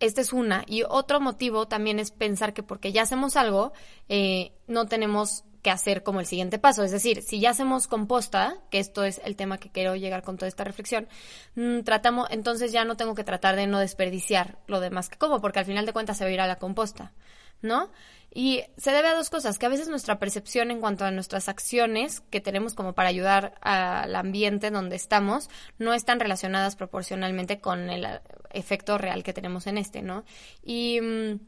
esta 0.05 0.21
es 0.21 0.33
una. 0.33 0.63
Y 0.67 0.83
otro 0.83 1.19
motivo 1.19 1.67
también 1.67 1.99
es 1.99 2.11
pensar 2.11 2.53
que 2.53 2.63
porque 2.63 2.91
ya 2.91 3.03
hacemos 3.03 3.35
algo, 3.35 3.73
eh, 4.09 4.51
no 4.67 4.87
tenemos 4.87 5.43
que 5.63 5.71
hacer 5.71 6.03
como 6.03 6.19
el 6.19 6.25
siguiente 6.25 6.59
paso. 6.59 6.83
Es 6.83 6.91
decir, 6.91 7.21
si 7.21 7.39
ya 7.39 7.51
hacemos 7.51 7.87
composta, 7.87 8.57
que 8.69 8.79
esto 8.79 9.03
es 9.03 9.21
el 9.23 9.35
tema 9.35 9.57
que 9.57 9.71
quiero 9.71 9.95
llegar 9.95 10.21
con 10.21 10.37
toda 10.37 10.49
esta 10.49 10.65
reflexión, 10.65 11.07
mm, 11.55 11.79
tratamos, 11.81 12.27
entonces 12.31 12.71
ya 12.71 12.85
no 12.85 12.97
tengo 12.97 13.15
que 13.15 13.23
tratar 13.23 13.55
de 13.55 13.65
no 13.65 13.79
desperdiciar 13.79 14.59
lo 14.67 14.81
demás 14.81 15.09
que 15.09 15.17
como, 15.17 15.41
porque 15.41 15.59
al 15.59 15.65
final 15.65 15.85
de 15.85 15.93
cuentas 15.93 16.17
se 16.17 16.25
va 16.25 16.29
a 16.29 16.33
ir 16.33 16.41
a 16.41 16.47
la 16.47 16.57
composta, 16.57 17.13
¿no? 17.61 17.89
Y 18.33 18.63
se 18.77 18.91
debe 18.91 19.09
a 19.09 19.15
dos 19.15 19.29
cosas, 19.29 19.59
que 19.59 19.67
a 19.67 19.69
veces 19.69 19.89
nuestra 19.89 20.17
percepción 20.17 20.71
en 20.71 20.79
cuanto 20.79 21.05
a 21.05 21.11
nuestras 21.11 21.49
acciones 21.49 22.21
que 22.31 22.41
tenemos 22.41 22.73
como 22.73 22.93
para 22.93 23.09
ayudar 23.09 23.55
al 23.61 24.15
ambiente 24.15 24.71
donde 24.71 24.95
estamos 24.95 25.49
no 25.77 25.93
están 25.93 26.19
relacionadas 26.19 26.75
proporcionalmente 26.75 27.59
con 27.59 27.91
el 27.91 28.07
efecto 28.51 28.97
real 28.97 29.21
que 29.23 29.33
tenemos 29.33 29.67
en 29.67 29.77
este, 29.77 30.01
¿no? 30.01 30.23
Y 30.63 30.99
mm, 30.99 31.39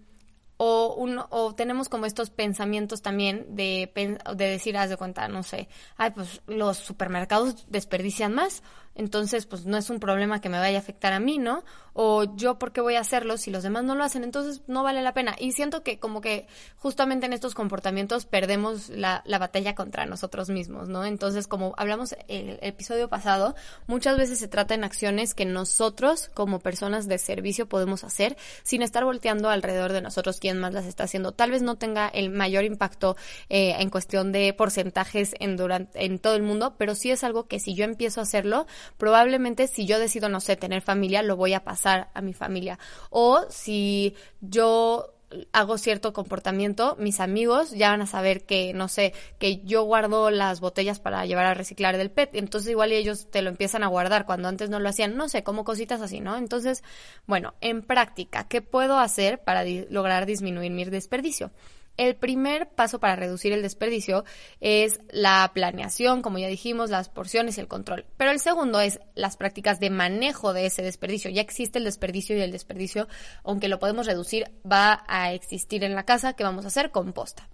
o, 0.58 0.94
un, 0.96 1.22
o 1.30 1.56
tenemos 1.56 1.90
como 1.90 2.06
estos 2.06 2.30
pensamientos 2.30 3.02
también 3.02 3.56
de, 3.56 3.92
de 4.36 4.46
decir, 4.46 4.78
haz 4.78 4.90
de 4.90 4.98
cuenta, 4.98 5.28
no 5.28 5.44
sé, 5.44 5.68
ay, 5.98 6.12
pues 6.12 6.42
los 6.48 6.78
supermercados 6.78 7.66
desperdician 7.68 8.34
más 8.34 8.64
entonces 8.96 9.46
pues 9.46 9.66
no 9.66 9.78
es 9.78 9.90
un 9.90 10.00
problema 10.00 10.42
que 10.42 10.50
me 10.50 10.58
vaya 10.58 10.78
a 10.78 10.82
afectar 10.82 11.14
a 11.14 11.20
mí, 11.20 11.38
¿no? 11.38 11.64
O 11.98 12.36
yo 12.36 12.60
por 12.60 12.74
qué 12.74 12.82
voy 12.82 12.96
a 12.96 13.00
hacerlo 13.00 13.38
si 13.38 13.52
los 13.52 13.64
demás 13.64 13.86
no 13.86 13.96
lo 13.96 14.04
hacen, 14.04 14.24
entonces 14.24 14.62
no 14.68 14.84
vale 14.84 15.02
la 15.02 15.14
pena. 15.14 15.36
Y 15.40 15.54
siento 15.54 15.82
que 15.82 15.98
como 15.98 16.20
que 16.20 16.48
justamente 16.78 17.26
en 17.26 17.32
estos 17.32 17.56
comportamientos 17.56 18.26
perdemos 18.26 18.90
la, 18.90 19.24
la 19.26 19.40
batalla 19.40 19.76
contra 19.76 20.06
nosotros 20.06 20.50
mismos, 20.50 20.90
¿no? 20.90 21.06
Entonces 21.06 21.48
como 21.48 21.74
hablamos 21.78 22.16
el, 22.28 22.60
episodio 22.62 23.10
pasado, 23.10 23.56
muchas 23.88 24.18
veces 24.18 24.40
se 24.40 24.48
trata 24.48 24.74
en 24.74 24.84
acciones 24.84 25.34
que 25.34 25.46
nosotros 25.46 26.30
como 26.34 26.60
personas 26.60 27.08
de 27.08 27.18
servicio 27.18 27.68
podemos 27.68 28.04
hacer 28.04 28.38
sin 28.64 28.82
estar 28.82 29.06
volteando 29.06 29.50
alrededor 29.50 29.94
de 29.94 30.02
nosotros 30.02 30.40
quién 30.40 30.60
más 30.60 30.74
las 30.74 30.86
está 30.86 31.06
haciendo. 31.06 31.32
Tal 31.32 31.52
vez 31.52 31.62
no 31.62 31.78
tenga 31.78 32.08
el 32.08 32.30
mayor 32.30 32.64
impacto 32.64 33.16
eh, 33.50 33.76
en 33.80 33.90
cuestión 33.90 34.32
de 34.32 34.54
porcentajes 34.54 35.34
en, 35.40 35.58
durante, 35.58 36.06
en 36.06 36.20
todo 36.20 36.36
el 36.36 36.44
mundo, 36.44 36.76
pero 36.78 36.96
sí 36.96 37.12
es 37.12 37.24
algo 37.24 37.48
que 37.48 37.60
si 37.60 37.74
yo 37.74 37.86
empiezo 37.86 38.20
a 38.20 38.24
hacerlo, 38.24 38.68
probablemente 38.98 39.68
si 39.68 39.86
yo 39.86 40.00
decido, 40.00 40.30
no 40.30 40.40
sé, 40.40 40.56
tener 40.56 40.82
familia, 40.82 41.22
lo 41.22 41.36
voy 41.36 41.54
a 41.54 41.64
pasar 41.64 42.10
a 42.14 42.22
mi 42.22 42.34
familia. 42.34 42.80
O 43.10 43.46
si 43.50 44.16
yo 44.42 45.12
hago 45.52 45.78
cierto 45.78 46.14
comportamiento, 46.14 46.96
mis 47.00 47.20
amigos 47.20 47.72
ya 47.72 47.90
van 47.90 48.02
a 48.02 48.08
saber 48.08 48.46
que, 48.46 48.74
no 48.74 48.88
sé, 48.88 49.14
que 49.40 49.62
yo 49.64 49.84
guardo 49.84 50.30
las 50.30 50.60
botellas 50.60 51.00
para 51.00 51.26
llevar 51.26 51.46
a 51.46 51.54
reciclar 51.54 51.98
del 51.98 52.12
PET. 52.12 52.36
Entonces 52.36 52.72
igual 52.72 52.92
ellos 52.92 53.30
te 53.30 53.42
lo 53.42 53.50
empiezan 53.50 53.84
a 53.84 53.88
guardar 53.88 54.26
cuando 54.26 54.48
antes 54.48 54.70
no 54.70 54.80
lo 54.80 54.90
hacían, 54.90 55.18
no 55.18 55.30
sé, 55.30 55.44
como 55.44 55.64
cositas 55.64 56.02
así, 56.02 56.20
¿no? 56.20 56.38
Entonces, 56.38 56.84
bueno, 57.26 57.54
en 57.62 57.82
práctica, 57.82 58.48
¿qué 58.48 58.62
puedo 58.62 59.00
hacer 59.00 59.44
para 59.44 59.64
lograr 59.90 60.26
disminuir 60.26 60.72
mi 60.72 60.86
desperdicio? 60.86 61.52
El 61.98 62.16
primer 62.16 62.70
paso 62.70 63.00
para 63.00 63.16
reducir 63.16 63.54
el 63.54 63.62
desperdicio 63.62 64.26
es 64.60 65.00
la 65.10 65.50
planeación, 65.54 66.22
como 66.22 66.38
ya 66.38 66.48
dijimos, 66.48 66.90
las 66.90 67.10
porciones 67.10 67.58
y 67.58 67.62
el 67.62 67.68
control. 67.68 68.06
Pero 68.18 68.32
el 68.32 68.40
segundo 68.40 68.82
es 68.82 69.00
las 69.16 69.38
prácticas 69.38 69.80
de 69.80 69.90
manejo 69.90 70.54
de 70.54 70.66
ese 70.66 70.82
desperdicio. 70.82 71.32
Ya 71.32 71.42
existe 71.42 71.80
el 71.80 71.86
desperdicio 71.86 72.38
y 72.38 72.42
el 72.42 72.52
desperdicio, 72.52 73.08
aunque 73.44 73.70
lo 73.70 73.80
podemos 73.80 74.06
reducir, 74.06 74.52
va 74.70 75.04
a 75.08 75.32
existir 75.34 75.84
en 75.84 75.96
la 75.96 76.04
casa. 76.04 76.34
¿Qué 76.34 76.44
vamos 76.44 76.66
a 76.66 76.70
hacer? 76.70 76.92
Composta. 76.92 77.48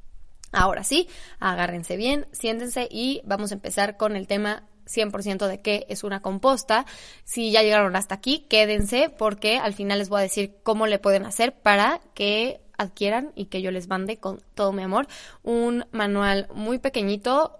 Ahora 0.51 0.83
sí, 0.83 1.07
agárrense 1.39 1.95
bien, 1.95 2.27
siéntense 2.33 2.87
y 2.91 3.21
vamos 3.23 3.51
a 3.51 3.55
empezar 3.55 3.95
con 3.95 4.17
el 4.17 4.27
tema 4.27 4.63
100% 4.85 5.47
de 5.47 5.61
qué 5.61 5.85
es 5.87 6.03
una 6.03 6.21
composta. 6.21 6.85
Si 7.23 7.51
ya 7.51 7.61
llegaron 7.61 7.95
hasta 7.95 8.15
aquí, 8.15 8.45
quédense 8.49 9.09
porque 9.09 9.57
al 9.57 9.73
final 9.73 9.99
les 9.99 10.09
voy 10.09 10.19
a 10.19 10.23
decir 10.23 10.57
cómo 10.63 10.87
le 10.87 10.99
pueden 10.99 11.25
hacer 11.25 11.53
para 11.53 12.01
que 12.13 12.59
adquieran 12.81 13.31
y 13.35 13.45
que 13.45 13.61
yo 13.61 13.71
les 13.71 13.87
mande 13.87 14.17
con 14.17 14.41
todo 14.55 14.71
mi 14.71 14.83
amor 14.83 15.07
un 15.43 15.85
manual 15.91 16.47
muy 16.53 16.79
pequeñito 16.79 17.59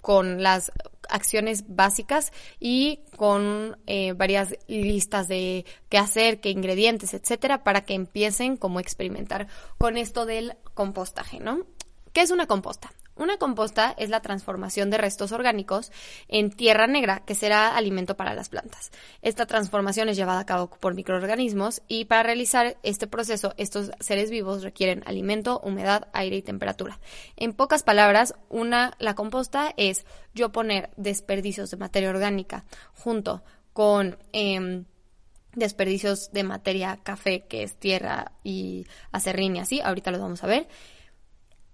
con 0.00 0.42
las 0.42 0.72
acciones 1.08 1.64
básicas 1.68 2.32
y 2.58 3.00
con 3.16 3.78
eh, 3.86 4.12
varias 4.14 4.56
listas 4.66 5.28
de 5.28 5.64
qué 5.88 5.98
hacer, 5.98 6.40
qué 6.40 6.50
ingredientes, 6.50 7.14
etcétera, 7.14 7.62
para 7.62 7.82
que 7.84 7.94
empiecen 7.94 8.56
como 8.56 8.80
experimentar 8.80 9.46
con 9.78 9.96
esto 9.96 10.26
del 10.26 10.56
compostaje, 10.74 11.38
¿no? 11.38 11.66
¿Qué 12.12 12.22
es 12.22 12.30
una 12.30 12.46
composta? 12.46 12.92
Una 13.14 13.36
composta 13.36 13.94
es 13.98 14.08
la 14.08 14.20
transformación 14.20 14.90
de 14.90 14.98
restos 14.98 15.32
orgánicos 15.32 15.92
en 16.28 16.50
tierra 16.50 16.86
negra, 16.86 17.22
que 17.26 17.34
será 17.34 17.76
alimento 17.76 18.16
para 18.16 18.34
las 18.34 18.48
plantas. 18.48 18.90
Esta 19.20 19.46
transformación 19.46 20.08
es 20.08 20.16
llevada 20.16 20.40
a 20.40 20.46
cabo 20.46 20.70
por 20.70 20.94
microorganismos 20.94 21.82
y 21.88 22.06
para 22.06 22.22
realizar 22.22 22.78
este 22.82 23.06
proceso, 23.06 23.52
estos 23.58 23.90
seres 24.00 24.30
vivos 24.30 24.62
requieren 24.62 25.02
alimento, 25.06 25.60
humedad, 25.60 26.08
aire 26.14 26.36
y 26.36 26.42
temperatura. 26.42 27.00
En 27.36 27.52
pocas 27.52 27.82
palabras, 27.82 28.34
una, 28.48 28.94
la 28.98 29.14
composta 29.14 29.74
es 29.76 30.06
yo 30.34 30.50
poner 30.50 30.90
desperdicios 30.96 31.70
de 31.70 31.76
materia 31.76 32.08
orgánica 32.08 32.64
junto 32.94 33.42
con 33.74 34.18
em, 34.32 34.86
desperdicios 35.54 36.32
de 36.32 36.44
materia 36.44 36.98
café, 37.02 37.44
que 37.46 37.62
es 37.62 37.76
tierra 37.76 38.32
y 38.42 38.86
acerrín 39.10 39.56
y 39.56 39.60
así, 39.60 39.80
ahorita 39.80 40.10
los 40.10 40.20
vamos 40.20 40.42
a 40.44 40.46
ver, 40.46 40.66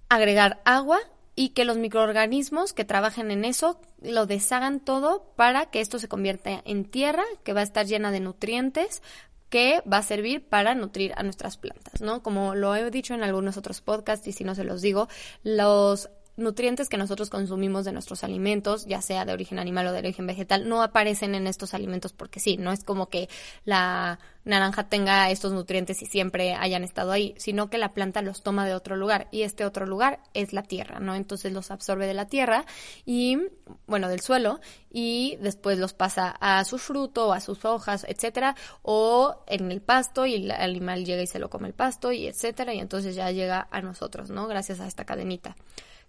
agregar 0.09 0.61
agua 0.65 0.99
y 1.39 1.51
que 1.51 1.65
los 1.65 1.77
microorganismos 1.77 2.73
que 2.73 2.85
trabajen 2.85 3.31
en 3.31 3.45
eso 3.45 3.81
lo 4.03 4.27
deshagan 4.27 4.81
todo 4.81 5.33
para 5.37 5.67
que 5.67 5.81
esto 5.81 6.01
se 6.01 6.09
convierta 6.09 6.63
en 6.65 6.85
tierra 6.85 7.23
que 7.45 7.53
va 7.53 7.61
a 7.61 7.63
estar 7.63 7.87
llena 7.87 8.11
de 8.11 8.19
nutrientes 8.19 9.05
que 9.49 9.81
va 9.91 9.99
a 9.99 10.03
servir 10.03 10.49
para 10.49 10.75
nutrir 10.75 11.13
a 11.17 11.23
nuestras 11.23 11.57
plantas, 11.57 12.01
¿no? 12.01 12.25
Como 12.25 12.57
lo 12.57 12.75
he 12.75 12.91
dicho 12.91 13.15
en 13.15 13.23
algunos 13.23 13.57
otros 13.57 13.81
podcasts 13.81 14.27
y 14.27 14.33
si 14.33 14.43
no 14.43 14.57
se 14.57 14.65
los 14.65 14.83
digo, 14.83 15.07
los 15.45 16.11
nutrientes 16.39 16.89
que 16.89 16.97
nosotros 16.97 17.31
consumimos 17.31 17.85
de 17.85 17.93
nuestros 17.93 18.25
alimentos, 18.25 18.87
ya 18.87 19.03
sea 19.03 19.25
de 19.25 19.33
origen 19.33 19.59
animal 19.59 19.89
o 19.89 19.93
de 19.93 19.99
origen 19.99 20.27
vegetal, 20.27 20.69
no 20.69 20.83
aparecen 20.83 21.35
en 21.35 21.47
estos 21.47 21.75
alimentos 21.75 22.13
porque 22.13 22.41
sí, 22.41 22.57
no 22.57 22.73
es 22.73 22.85
como 22.85 23.09
que 23.09 23.29
la 23.65 24.19
naranja 24.45 24.89
tenga 24.89 25.31
estos 25.31 25.53
nutrientes 25.53 26.01
y 26.01 26.07
siempre 26.07 26.55
hayan 26.55 26.85
estado 26.85 27.13
ahí, 27.13 27.35
sino 27.37 27.69
que 27.69 27.77
la 27.77 27.93
planta 27.93 28.23
los 28.23 28.43
toma 28.43 28.67
de 28.67 28.75
otro 28.75 28.97
lugar 28.97 29.29
y 29.31 29.43
este 29.43 29.65
otro 29.65 29.85
lugar 29.85 30.21
es 30.33 30.53
la 30.53 30.63
tierra, 30.63 31.01
¿no? 31.01 31.15
Entonces 31.15 31.53
los 31.53 31.71
absorbe 31.71 32.07
de 32.07 32.15
la 32.15 32.27
tierra 32.27 32.65
y, 33.05 33.39
bueno, 33.87 34.09
del 34.09 34.21
suelo 34.21 34.61
y 34.91 35.37
después 35.43 35.79
los 35.79 35.93
pasa 35.93 36.31
a 36.41 36.65
su 36.65 36.79
fruto, 36.79 37.33
a 37.33 37.41
sus 37.41 37.65
hojas, 37.65 38.07
etcétera, 38.09 38.55
o 38.83 39.45
en 39.49 39.71
el 39.71 39.83
pasto 39.83 40.25
y 40.25 40.35
el 40.35 40.51
animal 40.51 41.05
llega 41.05 41.23
y 41.23 41.27
se 41.27 41.39
lo 41.39 41.51
come 41.51 41.69
el 41.69 41.75
pasto 41.75 42.13
y 42.13 42.27
etcétera 42.27 42.73
y 42.73 42.79
entonces 42.79 43.15
ya 43.15 43.31
llega 43.31 43.69
a 43.71 43.83
nosotros, 43.83 44.31
¿no? 44.31 44.47
Gracias 44.47 44.81
a 44.81 44.87
esta 44.87 45.05
cadenita. 45.05 45.57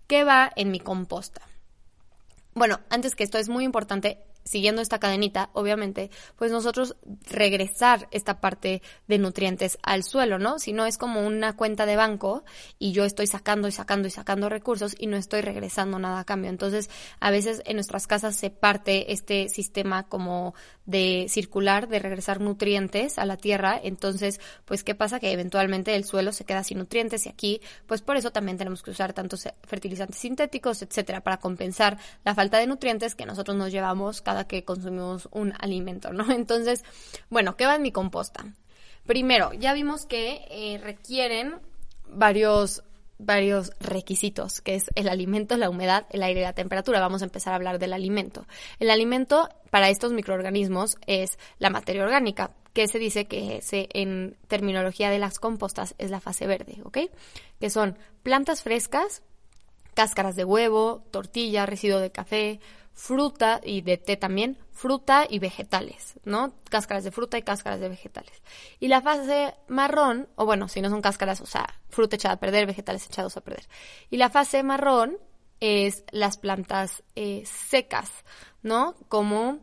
¿Qué 0.09 0.23
va 0.23 0.51
en 0.55 0.71
mi 0.71 0.79
composta? 0.79 1.39
Bueno, 2.55 2.79
antes 2.89 3.13
que 3.13 3.23
esto 3.23 3.37
es 3.37 3.47
muy 3.47 3.63
importante 3.63 4.17
siguiendo 4.49 4.81
esta 4.81 4.97
cadenita, 4.97 5.51
obviamente, 5.53 6.09
pues 6.35 6.51
nosotros 6.51 6.95
regresar 7.29 8.07
esta 8.09 8.41
parte 8.41 8.81
de 9.07 9.19
nutrientes 9.19 9.77
al 9.83 10.01
suelo, 10.01 10.39
¿no? 10.39 10.57
Si 10.57 10.73
no 10.73 10.87
es 10.87 10.97
como 10.97 11.21
una 11.21 11.55
cuenta 11.55 11.85
de 11.85 11.95
banco 11.95 12.43
y 12.79 12.91
yo 12.91 13.05
estoy 13.05 13.27
sacando 13.27 13.67
y 13.67 13.71
sacando 13.71 14.07
y 14.07 14.11
sacando 14.11 14.49
recursos 14.49 14.95
y 14.97 15.05
no 15.05 15.17
estoy 15.17 15.41
regresando 15.41 15.99
nada 15.99 16.21
a 16.21 16.23
cambio. 16.23 16.49
Entonces, 16.49 16.89
a 17.19 17.29
veces 17.29 17.61
en 17.65 17.75
nuestras 17.75 18.07
casas 18.07 18.35
se 18.37 18.49
parte 18.49 19.13
este 19.13 19.49
sistema 19.49 20.07
como 20.07 20.55
de 20.87 21.27
circular, 21.29 21.87
de 21.87 21.99
regresar 21.99 22.41
nutrientes 22.41 23.19
a 23.19 23.25
la 23.25 23.37
tierra. 23.37 23.79
Entonces, 23.83 24.41
pues, 24.65 24.83
¿qué 24.83 24.95
pasa? 24.95 25.19
Que 25.19 25.31
eventualmente 25.31 25.95
el 25.95 26.05
suelo 26.05 26.31
se 26.31 26.43
queda 26.43 26.63
sin 26.63 26.79
nutrientes 26.79 27.27
y 27.27 27.29
aquí, 27.29 27.61
pues 27.85 28.01
por 28.01 28.17
eso 28.17 28.31
también 28.31 28.57
tenemos 28.57 28.81
que 28.81 28.89
usar 28.89 29.13
tantos 29.13 29.47
fertilizantes 29.67 30.17
sintéticos, 30.17 30.81
etcétera, 30.81 31.21
para 31.21 31.37
compensar 31.37 31.99
la 32.25 32.33
falta 32.33 32.57
de 32.57 32.65
nutrientes 32.65 33.13
que 33.13 33.27
nosotros 33.27 33.55
nos 33.55 33.71
llevamos 33.71 34.23
cada 34.23 34.38
que 34.47 34.63
consumimos 34.63 35.29
un 35.31 35.53
alimento, 35.59 36.11
¿no? 36.13 36.31
Entonces, 36.31 36.83
bueno, 37.29 37.55
¿qué 37.55 37.65
va 37.65 37.75
en 37.75 37.81
mi 37.81 37.91
composta? 37.91 38.45
Primero, 39.05 39.53
ya 39.53 39.73
vimos 39.73 40.05
que 40.05 40.45
eh, 40.49 40.79
requieren 40.83 41.55
varios 42.07 42.83
varios 43.19 43.73
requisitos, 43.81 44.61
que 44.61 44.75
es 44.75 44.85
el 44.95 45.09
alimento, 45.09 45.57
la 45.57 45.69
humedad, 45.69 46.07
el 46.09 46.23
aire 46.23 46.39
y 46.39 46.43
la 46.43 46.53
temperatura. 46.53 47.01
Vamos 47.01 47.21
a 47.21 47.25
empezar 47.25 47.51
a 47.51 47.57
hablar 47.57 47.77
del 47.77 47.93
alimento. 47.93 48.47
El 48.79 48.89
alimento 48.89 49.49
para 49.69 49.89
estos 49.89 50.13
microorganismos 50.13 50.97
es 51.05 51.37
la 51.59 51.69
materia 51.69 52.03
orgánica, 52.03 52.51
que 52.73 52.87
se 52.87 52.97
dice 52.97 53.25
que 53.25 53.61
se, 53.61 53.89
en 53.93 54.37
terminología 54.47 55.09
de 55.09 55.19
las 55.19 55.37
compostas 55.37 55.95
es 55.97 56.11
la 56.11 56.21
fase 56.21 56.47
verde, 56.47 56.77
¿ok? 56.85 56.97
Que 57.59 57.69
son 57.69 57.97
plantas 58.23 58.63
frescas, 58.63 59.21
cáscaras 59.99 60.37
de 60.37 60.45
huevo, 60.45 61.03
tortilla, 61.11 61.65
residuo 61.65 61.99
de 61.99 62.09
café, 62.09 62.61
fruta 62.93 63.59
y 63.61 63.81
de 63.81 63.97
té 63.97 64.15
también, 64.15 64.57
fruta 64.71 65.27
y 65.29 65.39
vegetales, 65.39 66.13
¿no? 66.23 66.53
Cáscaras 66.69 67.03
de 67.03 67.11
fruta 67.11 67.37
y 67.37 67.41
cáscaras 67.41 67.81
de 67.81 67.89
vegetales. 67.89 68.41
Y 68.79 68.87
la 68.87 69.01
fase 69.01 69.55
marrón, 69.67 70.29
o 70.37 70.45
bueno, 70.45 70.69
si 70.69 70.79
no 70.79 70.89
son 70.89 71.01
cáscaras, 71.01 71.41
o 71.41 71.45
sea, 71.45 71.67
fruta 71.89 72.15
echada 72.15 72.35
a 72.35 72.39
perder, 72.39 72.65
vegetales 72.65 73.05
echados 73.07 73.35
a 73.35 73.41
perder. 73.41 73.67
Y 74.09 74.15
la 74.15 74.29
fase 74.29 74.63
marrón 74.63 75.17
es 75.59 76.05
las 76.11 76.37
plantas 76.37 77.03
eh, 77.17 77.43
secas, 77.45 78.09
¿no? 78.63 78.95
Como 79.09 79.59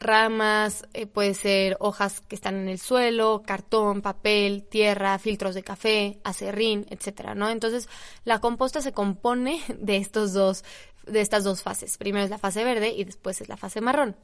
ramas, 0.00 0.86
eh, 0.92 1.06
puede 1.06 1.34
ser 1.34 1.76
hojas 1.80 2.20
que 2.20 2.34
están 2.34 2.56
en 2.56 2.68
el 2.68 2.78
suelo, 2.78 3.42
cartón, 3.46 4.02
papel, 4.02 4.64
tierra, 4.64 5.18
filtros 5.18 5.54
de 5.54 5.62
café, 5.62 6.20
acerrín, 6.24 6.86
etcétera, 6.90 7.34
¿no? 7.34 7.48
Entonces, 7.48 7.88
la 8.24 8.40
composta 8.40 8.80
se 8.80 8.92
compone 8.92 9.60
de 9.78 9.96
estos 9.96 10.32
dos, 10.32 10.64
de 11.06 11.20
estas 11.20 11.44
dos 11.44 11.62
fases. 11.62 11.98
Primero 11.98 12.24
es 12.24 12.30
la 12.30 12.38
fase 12.38 12.64
verde 12.64 12.90
y 12.90 13.04
después 13.04 13.40
es 13.40 13.48
la 13.48 13.56
fase 13.56 13.80
marrón. 13.80 14.16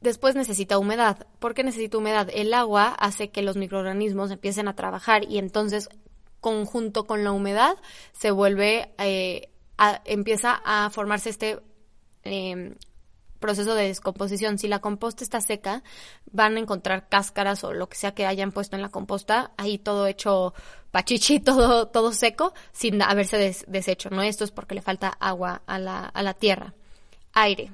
Después 0.00 0.34
necesita 0.34 0.78
humedad. 0.78 1.26
¿Por 1.38 1.54
qué 1.54 1.64
necesita 1.64 1.98
humedad? 1.98 2.28
El 2.32 2.52
agua 2.54 2.88
hace 2.88 3.30
que 3.30 3.42
los 3.42 3.56
microorganismos 3.56 4.30
empiecen 4.30 4.68
a 4.68 4.76
trabajar 4.76 5.24
y 5.24 5.38
entonces 5.38 5.88
conjunto 6.40 7.06
con 7.06 7.24
la 7.24 7.32
humedad 7.32 7.76
se 8.12 8.30
vuelve, 8.30 8.92
eh, 8.98 9.48
empieza 10.04 10.60
a 10.64 10.90
formarse 10.90 11.30
este 11.30 11.58
em, 12.22 12.74
proceso 13.38 13.74
de 13.74 13.88
descomposición. 13.88 14.58
Si 14.58 14.68
la 14.68 14.80
composta 14.80 15.24
está 15.24 15.40
seca, 15.40 15.82
van 16.30 16.56
a 16.56 16.60
encontrar 16.60 17.08
cáscaras 17.08 17.64
o 17.64 17.72
lo 17.72 17.88
que 17.88 17.96
sea 17.96 18.14
que 18.14 18.26
hayan 18.26 18.52
puesto 18.52 18.76
en 18.76 18.82
la 18.82 18.88
composta, 18.88 19.52
ahí 19.56 19.78
todo 19.78 20.06
hecho 20.06 20.54
pachichi, 20.90 21.40
todo, 21.40 21.88
todo 21.88 22.12
seco, 22.12 22.54
sin 22.72 23.02
haberse 23.02 23.54
deshecho, 23.66 24.10
¿no? 24.10 24.22
Esto 24.22 24.44
es 24.44 24.50
porque 24.50 24.74
le 24.74 24.82
falta 24.82 25.08
agua 25.08 25.62
a 25.66 25.78
la, 25.78 26.06
a 26.06 26.22
la 26.22 26.34
tierra. 26.34 26.74
Aire. 27.32 27.72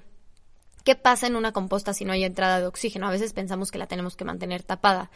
¿Qué 0.84 0.96
pasa 0.96 1.28
en 1.28 1.36
una 1.36 1.52
composta 1.52 1.94
si 1.94 2.04
no 2.04 2.12
hay 2.12 2.24
entrada 2.24 2.58
de 2.58 2.66
oxígeno? 2.66 3.06
A 3.06 3.12
veces 3.12 3.32
pensamos 3.32 3.70
que 3.70 3.78
la 3.78 3.86
tenemos 3.86 4.16
que 4.16 4.24
mantener 4.24 4.64
tapada. 4.64 5.10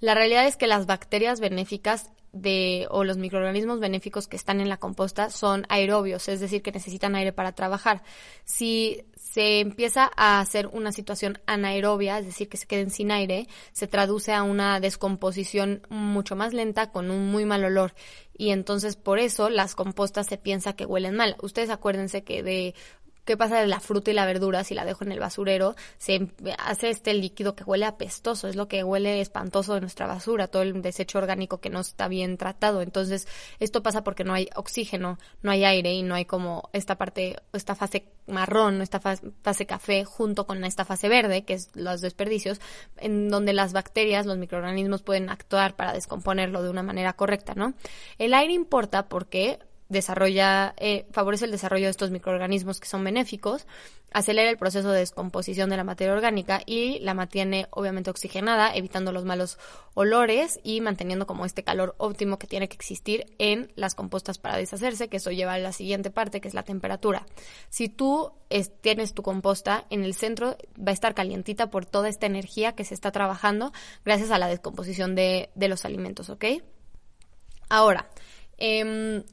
La 0.00 0.14
realidad 0.14 0.46
es 0.46 0.56
que 0.56 0.66
las 0.66 0.86
bacterias 0.86 1.38
benéficas 1.38 2.10
de, 2.32 2.86
o 2.90 3.04
los 3.04 3.18
microorganismos 3.18 3.78
benéficos 3.78 4.26
que 4.26 4.36
están 4.36 4.60
en 4.60 4.68
la 4.68 4.78
composta 4.78 5.30
son 5.30 5.66
aerobios, 5.68 6.28
es 6.28 6.40
decir, 6.40 6.62
que 6.62 6.72
necesitan 6.72 7.14
aire 7.14 7.32
para 7.32 7.52
trabajar. 7.52 8.02
Si 8.44 9.04
se 9.32 9.60
empieza 9.60 10.10
a 10.14 10.40
hacer 10.40 10.66
una 10.66 10.92
situación 10.92 11.38
anaerobia, 11.46 12.18
es 12.18 12.26
decir, 12.26 12.50
que 12.50 12.58
se 12.58 12.66
queden 12.66 12.90
sin 12.90 13.10
aire, 13.10 13.48
se 13.72 13.86
traduce 13.86 14.34
a 14.34 14.42
una 14.42 14.78
descomposición 14.78 15.86
mucho 15.88 16.36
más 16.36 16.52
lenta 16.52 16.90
con 16.90 17.10
un 17.10 17.30
muy 17.30 17.46
mal 17.46 17.64
olor. 17.64 17.94
Y 18.36 18.50
entonces 18.50 18.96
por 18.96 19.18
eso 19.18 19.48
las 19.48 19.74
compostas 19.74 20.26
se 20.26 20.36
piensa 20.36 20.74
que 20.74 20.84
huelen 20.84 21.16
mal. 21.16 21.36
Ustedes 21.40 21.70
acuérdense 21.70 22.24
que 22.24 22.42
de 22.42 22.74
¿Qué 23.24 23.36
pasa 23.36 23.60
de 23.60 23.68
la 23.68 23.78
fruta 23.78 24.10
y 24.10 24.14
la 24.14 24.26
verdura 24.26 24.64
si 24.64 24.74
la 24.74 24.84
dejo 24.84 25.04
en 25.04 25.12
el 25.12 25.20
basurero? 25.20 25.76
Se 25.98 26.28
hace 26.58 26.90
este 26.90 27.14
líquido 27.14 27.54
que 27.54 27.62
huele 27.62 27.84
apestoso, 27.84 28.48
es 28.48 28.56
lo 28.56 28.66
que 28.66 28.82
huele 28.82 29.20
espantoso 29.20 29.74
de 29.74 29.80
nuestra 29.80 30.08
basura, 30.08 30.48
todo 30.48 30.62
el 30.62 30.82
desecho 30.82 31.18
orgánico 31.18 31.60
que 31.60 31.70
no 31.70 31.80
está 31.80 32.08
bien 32.08 32.36
tratado. 32.36 32.82
Entonces, 32.82 33.28
esto 33.60 33.80
pasa 33.80 34.02
porque 34.02 34.24
no 34.24 34.34
hay 34.34 34.48
oxígeno, 34.56 35.20
no 35.40 35.52
hay 35.52 35.64
aire 35.64 35.92
y 35.92 36.02
no 36.02 36.16
hay 36.16 36.24
como 36.24 36.68
esta 36.72 36.96
parte, 36.96 37.36
esta 37.52 37.76
fase 37.76 38.08
marrón, 38.26 38.82
esta 38.82 38.98
fase 38.98 39.66
café 39.66 40.04
junto 40.04 40.44
con 40.44 40.64
esta 40.64 40.84
fase 40.84 41.08
verde, 41.08 41.44
que 41.44 41.54
es 41.54 41.70
los 41.74 42.00
desperdicios, 42.00 42.60
en 42.96 43.28
donde 43.28 43.52
las 43.52 43.72
bacterias, 43.72 44.26
los 44.26 44.38
microorganismos 44.38 45.02
pueden 45.02 45.30
actuar 45.30 45.76
para 45.76 45.92
descomponerlo 45.92 46.62
de 46.62 46.70
una 46.70 46.82
manera 46.82 47.12
correcta, 47.12 47.54
¿no? 47.54 47.74
El 48.18 48.34
aire 48.34 48.52
importa 48.52 49.08
porque 49.08 49.60
desarrolla, 49.92 50.74
eh, 50.78 51.06
favorece 51.12 51.44
el 51.44 51.50
desarrollo 51.50 51.84
de 51.84 51.90
estos 51.90 52.10
microorganismos 52.10 52.80
que 52.80 52.88
son 52.88 53.04
benéficos, 53.04 53.66
acelera 54.12 54.50
el 54.50 54.58
proceso 54.58 54.90
de 54.90 55.00
descomposición 55.00 55.70
de 55.70 55.76
la 55.76 55.84
materia 55.84 56.12
orgánica 56.12 56.62
y 56.66 56.98
la 57.00 57.14
mantiene 57.14 57.66
obviamente 57.70 58.10
oxigenada, 58.10 58.74
evitando 58.74 59.12
los 59.12 59.24
malos 59.24 59.58
olores 59.94 60.60
y 60.62 60.80
manteniendo 60.80 61.26
como 61.26 61.44
este 61.44 61.62
calor 61.62 61.94
óptimo 61.98 62.38
que 62.38 62.46
tiene 62.46 62.68
que 62.68 62.74
existir 62.74 63.26
en 63.38 63.72
las 63.74 63.94
compostas 63.94 64.38
para 64.38 64.56
deshacerse, 64.56 65.08
que 65.08 65.18
eso 65.18 65.30
lleva 65.30 65.54
a 65.54 65.58
la 65.58 65.72
siguiente 65.72 66.10
parte, 66.10 66.40
que 66.40 66.48
es 66.48 66.54
la 66.54 66.62
temperatura. 66.62 67.26
Si 67.68 67.88
tú 67.88 68.32
tienes 68.80 69.14
tu 69.14 69.22
composta 69.22 69.86
en 69.90 70.04
el 70.04 70.14
centro, 70.14 70.56
va 70.78 70.90
a 70.90 70.94
estar 70.94 71.14
calientita 71.14 71.70
por 71.70 71.86
toda 71.86 72.08
esta 72.08 72.26
energía 72.26 72.72
que 72.72 72.84
se 72.84 72.94
está 72.94 73.12
trabajando 73.12 73.72
gracias 74.04 74.30
a 74.30 74.38
la 74.38 74.48
descomposición 74.48 75.14
de, 75.14 75.50
de 75.54 75.68
los 75.68 75.84
alimentos, 75.84 76.28
¿ok? 76.28 76.44
Ahora, 77.70 78.10
eh, 78.58 79.24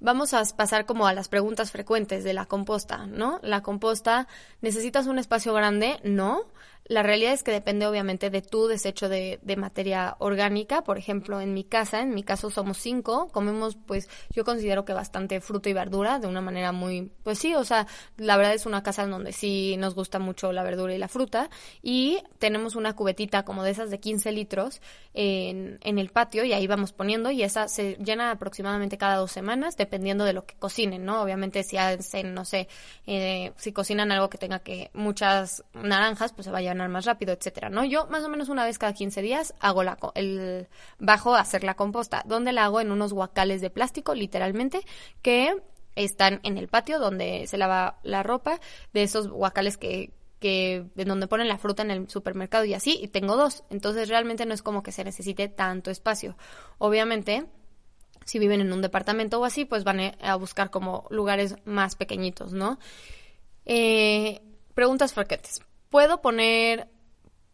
vamos 0.00 0.34
a 0.34 0.42
pasar 0.56 0.86
como 0.86 1.06
a 1.06 1.12
las 1.12 1.28
preguntas 1.28 1.72
frecuentes 1.72 2.24
de 2.24 2.34
la 2.34 2.46
composta, 2.46 3.06
¿no? 3.06 3.40
La 3.42 3.62
composta, 3.62 4.28
¿necesitas 4.60 5.06
un 5.06 5.18
espacio 5.18 5.54
grande? 5.54 6.00
No. 6.04 6.44
La 6.88 7.02
realidad 7.02 7.32
es 7.32 7.42
que 7.42 7.50
depende 7.50 7.86
obviamente 7.86 8.30
de 8.30 8.42
tu 8.42 8.68
desecho 8.68 9.08
de, 9.08 9.40
de, 9.42 9.56
materia 9.56 10.16
orgánica. 10.20 10.82
Por 10.82 10.98
ejemplo, 10.98 11.40
en 11.40 11.52
mi 11.52 11.64
casa, 11.64 12.00
en 12.00 12.14
mi 12.14 12.22
caso 12.22 12.50
somos 12.50 12.78
cinco, 12.78 13.28
comemos 13.32 13.76
pues 13.86 14.08
yo 14.30 14.44
considero 14.44 14.84
que 14.84 14.92
bastante 14.92 15.40
fruta 15.40 15.68
y 15.68 15.72
verdura 15.72 16.18
de 16.18 16.28
una 16.28 16.40
manera 16.40 16.72
muy, 16.72 17.10
pues 17.24 17.38
sí, 17.38 17.54
o 17.54 17.64
sea, 17.64 17.86
la 18.16 18.36
verdad 18.36 18.54
es 18.54 18.66
una 18.66 18.82
casa 18.82 19.02
en 19.02 19.10
donde 19.10 19.32
sí 19.32 19.76
nos 19.78 19.94
gusta 19.94 20.18
mucho 20.18 20.52
la 20.52 20.62
verdura 20.62 20.94
y 20.94 20.98
la 20.98 21.08
fruta 21.08 21.50
y 21.82 22.22
tenemos 22.38 22.76
una 22.76 22.94
cubetita 22.94 23.44
como 23.44 23.64
de 23.64 23.70
esas 23.70 23.90
de 23.90 23.98
15 23.98 24.30
litros 24.32 24.80
en, 25.14 25.78
en 25.82 25.98
el 25.98 26.10
patio 26.10 26.44
y 26.44 26.52
ahí 26.52 26.66
vamos 26.66 26.92
poniendo 26.92 27.30
y 27.30 27.42
esa 27.42 27.68
se 27.68 27.96
llena 27.96 28.30
aproximadamente 28.30 28.98
cada 28.98 29.16
dos 29.16 29.32
semanas 29.32 29.76
dependiendo 29.76 30.24
de 30.24 30.32
lo 30.32 30.46
que 30.46 30.54
cocinen, 30.54 31.04
¿no? 31.04 31.22
Obviamente 31.22 31.62
si 31.62 31.76
hacen, 31.76 32.34
no 32.34 32.44
sé, 32.44 32.68
eh, 33.06 33.52
si 33.56 33.72
cocinan 33.72 34.12
algo 34.12 34.30
que 34.30 34.38
tenga 34.38 34.60
que 34.60 34.90
muchas 34.92 35.64
naranjas, 35.74 36.32
pues 36.32 36.44
se 36.44 36.50
va 36.50 36.62
más 36.88 37.04
rápido, 37.04 37.32
etcétera, 37.32 37.70
¿no? 37.70 37.84
Yo 37.84 38.06
más 38.06 38.24
o 38.24 38.28
menos 38.28 38.48
una 38.48 38.64
vez 38.64 38.78
cada 38.78 38.92
15 38.92 39.22
días 39.22 39.54
hago 39.60 39.82
la, 39.82 39.98
el, 40.14 40.68
bajo 40.98 41.34
a 41.34 41.40
hacer 41.40 41.64
la 41.64 41.74
composta, 41.74 42.22
donde 42.26 42.52
la 42.52 42.64
hago 42.64 42.80
en 42.80 42.92
unos 42.92 43.12
guacales 43.12 43.60
de 43.60 43.70
plástico, 43.70 44.14
literalmente, 44.14 44.80
que 45.22 45.62
están 45.96 46.40
en 46.42 46.58
el 46.58 46.68
patio 46.68 46.98
donde 46.98 47.46
se 47.46 47.58
lava 47.58 47.98
la 48.02 48.22
ropa, 48.22 48.60
de 48.92 49.02
esos 49.02 49.28
guacales 49.28 49.76
que, 49.76 50.12
que 50.38 50.84
de 50.94 51.04
donde 51.04 51.26
ponen 51.26 51.48
la 51.48 51.58
fruta 51.58 51.82
en 51.82 51.90
el 51.90 52.08
supermercado 52.08 52.64
y 52.64 52.74
así, 52.74 52.98
y 53.00 53.08
tengo 53.08 53.36
dos. 53.36 53.64
Entonces 53.70 54.08
realmente 54.08 54.46
no 54.46 54.54
es 54.54 54.62
como 54.62 54.82
que 54.82 54.92
se 54.92 55.04
necesite 55.04 55.48
tanto 55.48 55.90
espacio. 55.90 56.36
Obviamente, 56.78 57.46
si 58.24 58.38
viven 58.38 58.60
en 58.60 58.72
un 58.72 58.82
departamento 58.82 59.40
o 59.40 59.44
así, 59.44 59.64
pues 59.64 59.84
van 59.84 60.00
a 60.20 60.36
buscar 60.36 60.70
como 60.70 61.06
lugares 61.10 61.56
más 61.64 61.96
pequeñitos, 61.96 62.52
¿no? 62.52 62.78
Eh, 63.64 64.42
preguntas 64.74 65.12
frecuentes 65.12 65.60
puedo 65.96 66.20
poner 66.20 66.90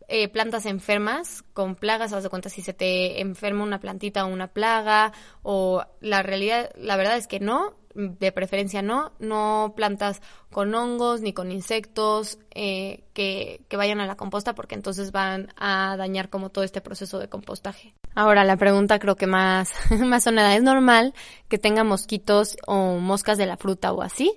eh, 0.08 0.28
plantas 0.28 0.66
enfermas 0.66 1.44
con 1.52 1.76
plagas, 1.76 2.12
haz 2.12 2.24
de 2.24 2.28
cuenta 2.28 2.48
si 2.48 2.60
se 2.60 2.72
te 2.72 3.20
enferma 3.20 3.62
una 3.62 3.78
plantita 3.78 4.24
o 4.24 4.28
una 4.28 4.48
plaga, 4.48 5.12
o 5.44 5.84
la 6.00 6.24
realidad, 6.24 6.70
la 6.74 6.96
verdad 6.96 7.16
es 7.18 7.28
que 7.28 7.38
no, 7.38 7.76
de 7.94 8.32
preferencia 8.32 8.82
no, 8.82 9.12
no 9.20 9.74
plantas 9.76 10.22
con 10.50 10.74
hongos 10.74 11.20
ni 11.20 11.32
con 11.32 11.52
insectos 11.52 12.40
eh, 12.52 13.04
que, 13.12 13.64
que, 13.68 13.76
vayan 13.76 14.00
a 14.00 14.06
la 14.06 14.16
composta 14.16 14.56
porque 14.56 14.74
entonces 14.74 15.12
van 15.12 15.54
a 15.56 15.96
dañar 15.96 16.28
como 16.28 16.50
todo 16.50 16.64
este 16.64 16.80
proceso 16.80 17.20
de 17.20 17.28
compostaje. 17.28 17.94
Ahora 18.16 18.42
la 18.42 18.56
pregunta 18.56 18.98
creo 18.98 19.14
que 19.14 19.28
más, 19.28 19.70
más 20.00 20.24
sonada, 20.24 20.56
¿es 20.56 20.64
normal 20.64 21.14
que 21.48 21.58
tenga 21.58 21.84
mosquitos 21.84 22.56
o 22.66 22.98
moscas 22.98 23.38
de 23.38 23.46
la 23.46 23.56
fruta 23.56 23.92
o 23.92 24.02
así? 24.02 24.36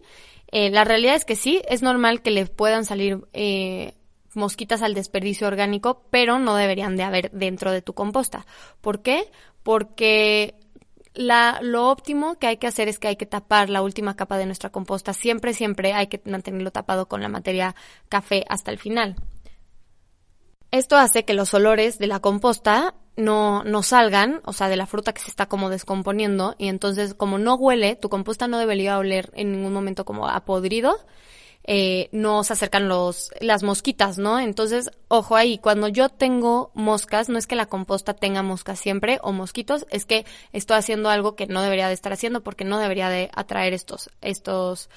Eh, 0.57 0.69
la 0.69 0.85
realidad 0.85 1.15
es 1.15 1.25
que 1.25 1.35
sí, 1.35 1.61
es 1.67 1.81
normal 1.81 2.21
que 2.21 2.31
le 2.31 2.45
puedan 2.45 2.85
salir 2.85 3.27
eh, 3.33 3.93
mosquitas 4.35 4.81
al 4.83 4.93
desperdicio 4.93 5.47
orgánico, 5.47 6.05
pero 6.11 6.39
no 6.39 6.55
deberían 6.55 6.95
de 6.95 7.03
haber 7.03 7.29
dentro 7.31 7.73
de 7.73 7.81
tu 7.81 7.93
composta. 7.93 8.45
¿Por 8.79 9.01
qué? 9.01 9.29
Porque 9.63 10.55
la, 11.13 11.59
lo 11.61 11.89
óptimo 11.89 12.39
que 12.39 12.47
hay 12.47 12.55
que 12.55 12.67
hacer 12.67 12.87
es 12.87 12.99
que 12.99 13.09
hay 13.09 13.17
que 13.17 13.25
tapar 13.25 13.69
la 13.69 13.81
última 13.81 14.15
capa 14.15 14.37
de 14.37 14.45
nuestra 14.45 14.69
composta. 14.69 15.11
Siempre, 15.11 15.53
siempre 15.53 15.91
hay 15.91 16.07
que 16.07 16.21
mantenerlo 16.23 16.71
tapado 16.71 17.09
con 17.09 17.21
la 17.21 17.27
materia 17.27 17.75
café 18.07 18.45
hasta 18.47 18.71
el 18.71 18.79
final. 18.79 19.17
Esto 20.71 20.95
hace 20.95 21.25
que 21.25 21.33
los 21.33 21.53
olores 21.53 21.99
de 21.99 22.07
la 22.07 22.21
composta 22.21 22.95
no, 23.17 23.63
no 23.63 23.83
salgan, 23.83 24.41
o 24.45 24.53
sea, 24.53 24.69
de 24.69 24.75
la 24.75 24.87
fruta 24.87 25.13
que 25.13 25.21
se 25.21 25.29
está 25.29 25.47
como 25.47 25.69
descomponiendo, 25.69 26.55
y 26.57 26.67
entonces 26.67 27.13
como 27.13 27.37
no 27.37 27.55
huele, 27.55 27.95
tu 27.95 28.09
composta 28.09 28.47
no 28.47 28.59
debería 28.59 28.97
oler 28.97 29.31
en 29.33 29.51
ningún 29.51 29.73
momento 29.73 30.05
como 30.05 30.27
a 30.27 30.45
podrido, 30.45 30.97
eh, 31.67 32.09
no 32.11 32.43
se 32.43 32.53
acercan 32.53 32.87
los, 32.87 33.31
las 33.41 33.63
mosquitas, 33.63 34.19
¿no? 34.19 34.39
Entonces, 34.39 34.91
ojo 35.07 35.35
ahí, 35.35 35.57
cuando 35.57 35.87
yo 35.87 36.09
tengo 36.09 36.69
moscas, 36.75 37.27
no 37.27 37.39
es 37.39 37.47
que 37.47 37.55
la 37.55 37.65
composta 37.65 38.13
tenga 38.13 38.43
moscas 38.43 38.79
siempre 38.79 39.17
o 39.23 39.31
mosquitos, 39.31 39.87
es 39.89 40.05
que 40.05 40.25
estoy 40.53 40.77
haciendo 40.77 41.09
algo 41.09 41.35
que 41.35 41.47
no 41.47 41.63
debería 41.63 41.87
de 41.87 41.95
estar 41.95 42.13
haciendo 42.13 42.43
porque 42.43 42.65
no 42.65 42.77
debería 42.77 43.09
de 43.09 43.31
atraer 43.33 43.73
estos, 43.73 44.11
estos, 44.21 44.89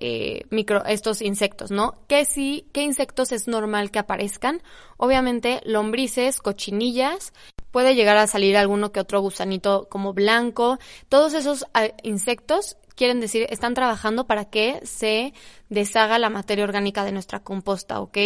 eh, 0.00 0.42
micro, 0.50 0.84
estos 0.84 1.22
insectos, 1.22 1.70
¿no? 1.70 1.94
¿Qué 2.08 2.24
sí, 2.24 2.68
qué 2.72 2.82
insectos 2.82 3.32
es 3.32 3.48
normal 3.48 3.90
que 3.90 3.98
aparezcan? 3.98 4.62
Obviamente 4.96 5.60
lombrices, 5.64 6.40
cochinillas, 6.40 7.32
puede 7.70 7.94
llegar 7.94 8.16
a 8.16 8.26
salir 8.26 8.56
alguno 8.56 8.92
que 8.92 9.00
otro 9.00 9.20
gusanito 9.20 9.88
como 9.90 10.12
blanco. 10.12 10.78
Todos 11.08 11.34
esos 11.34 11.66
ah, 11.74 11.88
insectos 12.02 12.76
quieren 12.94 13.20
decir, 13.20 13.46
están 13.50 13.74
trabajando 13.74 14.26
para 14.26 14.44
que 14.44 14.80
se 14.84 15.34
deshaga 15.68 16.18
la 16.18 16.30
materia 16.30 16.64
orgánica 16.64 17.04
de 17.04 17.12
nuestra 17.12 17.40
composta, 17.40 18.00
¿ok? 18.00 18.18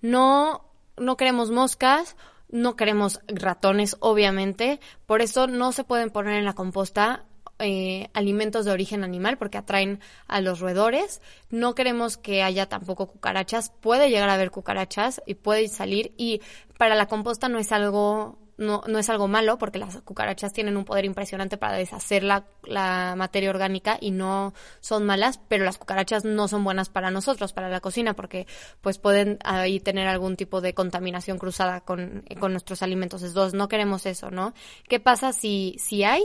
No, 0.00 0.64
no 0.96 1.16
queremos 1.16 1.50
moscas, 1.50 2.16
no 2.48 2.76
queremos 2.76 3.20
ratones, 3.26 3.96
obviamente, 4.00 4.80
por 5.06 5.22
eso 5.22 5.46
no 5.46 5.72
se 5.72 5.84
pueden 5.84 6.10
poner 6.10 6.34
en 6.34 6.44
la 6.44 6.54
composta 6.54 7.24
eh, 7.58 8.08
alimentos 8.14 8.64
de 8.64 8.72
origen 8.72 9.04
animal 9.04 9.38
porque 9.38 9.58
atraen 9.58 10.00
a 10.26 10.40
los 10.40 10.60
roedores. 10.60 11.20
No 11.50 11.74
queremos 11.74 12.16
que 12.16 12.42
haya 12.42 12.66
tampoco 12.66 13.06
cucarachas. 13.06 13.70
Puede 13.70 14.10
llegar 14.10 14.28
a 14.28 14.34
haber 14.34 14.50
cucarachas 14.50 15.22
y 15.26 15.34
puede 15.34 15.68
salir 15.68 16.12
y 16.16 16.40
para 16.78 16.94
la 16.94 17.06
composta 17.06 17.48
no 17.48 17.58
es 17.58 17.72
algo 17.72 18.38
no, 18.56 18.82
no 18.86 18.98
es 18.98 19.08
algo 19.10 19.28
malo 19.28 19.58
porque 19.58 19.78
las 19.78 20.00
cucarachas 20.02 20.52
tienen 20.52 20.76
un 20.76 20.84
poder 20.84 21.04
impresionante 21.04 21.56
para 21.56 21.76
deshacer 21.76 22.22
la, 22.22 22.46
la, 22.62 23.14
materia 23.16 23.50
orgánica 23.50 23.98
y 24.00 24.10
no 24.10 24.54
son 24.80 25.04
malas, 25.04 25.40
pero 25.48 25.64
las 25.64 25.78
cucarachas 25.78 26.24
no 26.24 26.48
son 26.48 26.64
buenas 26.64 26.88
para 26.88 27.10
nosotros, 27.10 27.52
para 27.52 27.68
la 27.68 27.80
cocina, 27.80 28.14
porque 28.14 28.46
pues 28.80 28.98
pueden 28.98 29.38
ahí 29.44 29.80
tener 29.80 30.06
algún 30.06 30.36
tipo 30.36 30.60
de 30.60 30.74
contaminación 30.74 31.38
cruzada 31.38 31.80
con, 31.80 32.24
con 32.38 32.52
nuestros 32.52 32.82
alimentos. 32.82 33.22
Entonces, 33.22 33.54
no 33.54 33.68
queremos 33.68 34.06
eso, 34.06 34.30
¿no? 34.30 34.54
¿Qué 34.88 35.00
pasa 35.00 35.32
si, 35.32 35.76
si 35.78 36.04
hay? 36.04 36.22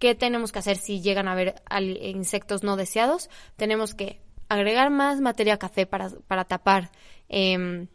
¿Qué 0.00 0.14
tenemos 0.14 0.50
que 0.50 0.58
hacer 0.58 0.78
si 0.78 1.02
llegan 1.02 1.28
a 1.28 1.32
haber 1.32 1.62
insectos 1.78 2.64
no 2.64 2.76
deseados? 2.76 3.28
Tenemos 3.56 3.94
que 3.94 4.20
agregar 4.48 4.90
más 4.90 5.20
materia 5.20 5.58
café 5.58 5.84
para, 5.84 6.08
para 6.26 6.46
tapar 6.46 6.90
em, 7.28 7.86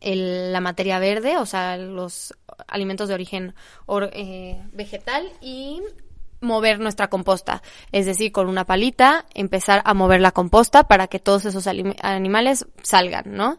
la 0.00 0.60
materia 0.60 1.00
verde, 1.00 1.36
o 1.36 1.44
sea, 1.44 1.76
los 1.76 2.34
alimentos 2.68 3.08
de 3.08 3.14
origen 3.14 3.54
eh, 4.12 4.62
vegetal 4.72 5.28
y 5.40 5.82
mover 6.40 6.78
nuestra 6.78 7.08
composta, 7.08 7.62
es 7.90 8.06
decir, 8.06 8.30
con 8.30 8.48
una 8.48 8.64
palita 8.64 9.26
empezar 9.34 9.82
a 9.84 9.92
mover 9.92 10.20
la 10.20 10.30
composta 10.30 10.84
para 10.84 11.08
que 11.08 11.18
todos 11.18 11.46
esos 11.46 11.66
animales 11.66 12.66
salgan, 12.82 13.34
¿no? 13.34 13.58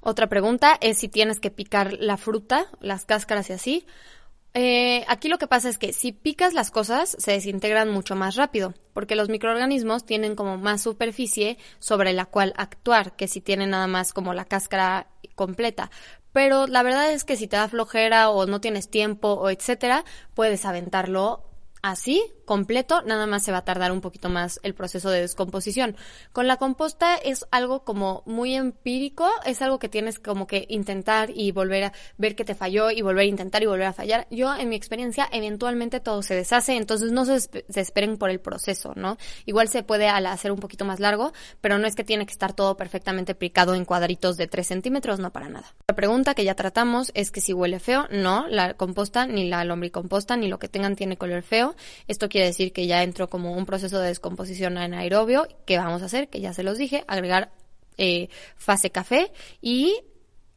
Otra 0.00 0.28
pregunta 0.28 0.78
es 0.80 0.98
si 0.98 1.08
tienes 1.08 1.40
que 1.40 1.50
picar 1.50 1.94
la 1.94 2.16
fruta, 2.16 2.66
las 2.80 3.04
cáscaras 3.04 3.50
y 3.50 3.54
así. 3.54 3.86
Eh, 4.58 5.04
aquí 5.08 5.28
lo 5.28 5.36
que 5.36 5.46
pasa 5.46 5.68
es 5.68 5.76
que 5.76 5.92
si 5.92 6.12
picas 6.12 6.54
las 6.54 6.70
cosas 6.70 7.14
se 7.18 7.32
desintegran 7.32 7.90
mucho 7.90 8.16
más 8.16 8.36
rápido, 8.36 8.72
porque 8.94 9.14
los 9.14 9.28
microorganismos 9.28 10.06
tienen 10.06 10.34
como 10.34 10.56
más 10.56 10.80
superficie 10.80 11.58
sobre 11.78 12.14
la 12.14 12.24
cual 12.24 12.54
actuar 12.56 13.16
que 13.16 13.28
si 13.28 13.42
tienen 13.42 13.68
nada 13.68 13.86
más 13.86 14.14
como 14.14 14.32
la 14.32 14.46
cáscara 14.46 15.08
completa. 15.34 15.90
Pero 16.32 16.66
la 16.68 16.82
verdad 16.82 17.12
es 17.12 17.24
que 17.24 17.36
si 17.36 17.48
te 17.48 17.58
da 17.58 17.68
flojera 17.68 18.30
o 18.30 18.46
no 18.46 18.62
tienes 18.62 18.88
tiempo 18.88 19.34
o 19.34 19.50
etcétera, 19.50 20.06
puedes 20.32 20.64
aventarlo 20.64 21.44
así, 21.90 22.22
completo, 22.44 23.02
nada 23.02 23.26
más 23.26 23.44
se 23.44 23.52
va 23.52 23.58
a 23.58 23.64
tardar 23.64 23.92
un 23.92 24.00
poquito 24.00 24.28
más 24.28 24.60
el 24.62 24.74
proceso 24.74 25.10
de 25.10 25.20
descomposición. 25.20 25.96
Con 26.32 26.46
la 26.46 26.56
composta 26.56 27.16
es 27.16 27.46
algo 27.50 27.84
como 27.84 28.22
muy 28.26 28.54
empírico, 28.54 29.28
es 29.44 29.62
algo 29.62 29.78
que 29.78 29.88
tienes 29.88 30.18
como 30.18 30.46
que 30.46 30.66
intentar 30.68 31.30
y 31.30 31.52
volver 31.52 31.84
a 31.84 31.92
ver 32.16 32.34
que 32.36 32.44
te 32.44 32.54
falló 32.54 32.90
y 32.90 33.02
volver 33.02 33.22
a 33.22 33.28
intentar 33.28 33.62
y 33.62 33.66
volver 33.66 33.86
a 33.86 33.92
fallar. 33.92 34.26
Yo, 34.30 34.54
en 34.54 34.68
mi 34.68 34.76
experiencia, 34.76 35.28
eventualmente 35.30 36.00
todo 36.00 36.22
se 36.22 36.34
deshace, 36.34 36.76
entonces 36.76 37.12
no 37.12 37.24
se, 37.24 37.36
esperen 37.74 38.16
por 38.16 38.30
el 38.30 38.40
proceso, 38.40 38.92
¿no? 38.94 39.18
Igual 39.44 39.68
se 39.68 39.82
puede 39.82 40.08
hacer 40.08 40.52
un 40.52 40.58
poquito 40.58 40.84
más 40.84 41.00
largo, 41.00 41.32
pero 41.60 41.78
no 41.78 41.86
es 41.86 41.94
que 41.94 42.04
tiene 42.04 42.26
que 42.26 42.32
estar 42.32 42.52
todo 42.52 42.76
perfectamente 42.76 43.34
picado 43.34 43.74
en 43.74 43.84
cuadritos 43.84 44.36
de 44.36 44.46
3 44.46 44.66
centímetros, 44.66 45.18
no 45.18 45.32
para 45.32 45.48
nada. 45.48 45.74
Pregunta 45.96 46.34
que 46.34 46.44
ya 46.44 46.54
tratamos 46.54 47.10
es 47.14 47.30
que 47.30 47.40
si 47.40 47.54
huele 47.54 47.80
feo, 47.80 48.06
no, 48.10 48.46
la 48.48 48.74
composta, 48.74 49.26
ni 49.26 49.48
la 49.48 49.64
lombricomposta, 49.64 50.36
ni 50.36 50.46
lo 50.46 50.58
que 50.58 50.68
tengan 50.68 50.94
tiene 50.94 51.16
color 51.16 51.42
feo. 51.42 51.74
Esto 52.06 52.28
quiere 52.28 52.46
decir 52.46 52.72
que 52.72 52.86
ya 52.86 53.02
entró 53.02 53.28
como 53.28 53.54
un 53.54 53.64
proceso 53.64 53.98
de 53.98 54.08
descomposición 54.08 54.76
anaerobio. 54.76 55.48
¿Qué 55.64 55.78
vamos 55.78 56.02
a 56.02 56.04
hacer? 56.04 56.28
Que 56.28 56.40
ya 56.40 56.52
se 56.52 56.62
los 56.62 56.76
dije, 56.76 57.04
agregar 57.08 57.50
eh, 57.96 58.28
fase 58.56 58.90
café 58.90 59.32
y 59.62 60.02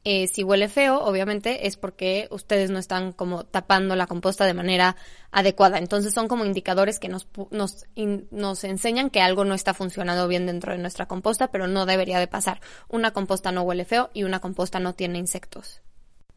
eh, 0.05 0.27
si 0.27 0.43
huele 0.43 0.69
feo, 0.69 0.99
obviamente 1.03 1.67
es 1.67 1.75
porque 1.75 2.27
ustedes 2.31 2.69
no 2.69 2.79
están 2.79 3.11
como 3.11 3.43
tapando 3.43 3.95
la 3.95 4.07
composta 4.07 4.45
de 4.45 4.53
manera 4.53 4.95
adecuada. 5.31 5.77
Entonces 5.77 6.13
son 6.13 6.27
como 6.27 6.45
indicadores 6.45 6.99
que 6.99 7.09
nos, 7.09 7.27
nos, 7.51 7.85
nos 8.31 8.63
enseñan 8.63 9.09
que 9.09 9.21
algo 9.21 9.43
no 9.43 9.53
está 9.53 9.73
funcionando 9.73 10.27
bien 10.27 10.45
dentro 10.45 10.71
de 10.71 10.79
nuestra 10.79 11.07
composta, 11.07 11.51
pero 11.51 11.67
no 11.67 11.85
debería 11.85 12.19
de 12.19 12.27
pasar. 12.27 12.61
Una 12.87 13.11
composta 13.11 13.51
no 13.51 13.63
huele 13.63 13.83
feo 13.83 14.09
y 14.13 14.23
una 14.23 14.39
composta 14.39 14.79
no 14.79 14.93
tiene 14.93 15.19
insectos. 15.19 15.81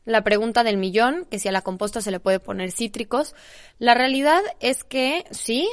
La 0.05 0.25
pregunta 0.25 0.65
del 0.65 0.79
millón, 0.79 1.27
que 1.31 1.39
si 1.39 1.49
a 1.49 1.53
la 1.53 1.63
composta 1.63 2.01
se 2.01 2.11
le 2.11 2.19
puede 2.19 2.41
poner 2.41 2.73
cítricos. 2.73 3.37
La 3.79 3.95
realidad 3.95 4.41
es 4.59 4.83
que 4.83 5.25
sí, 5.31 5.71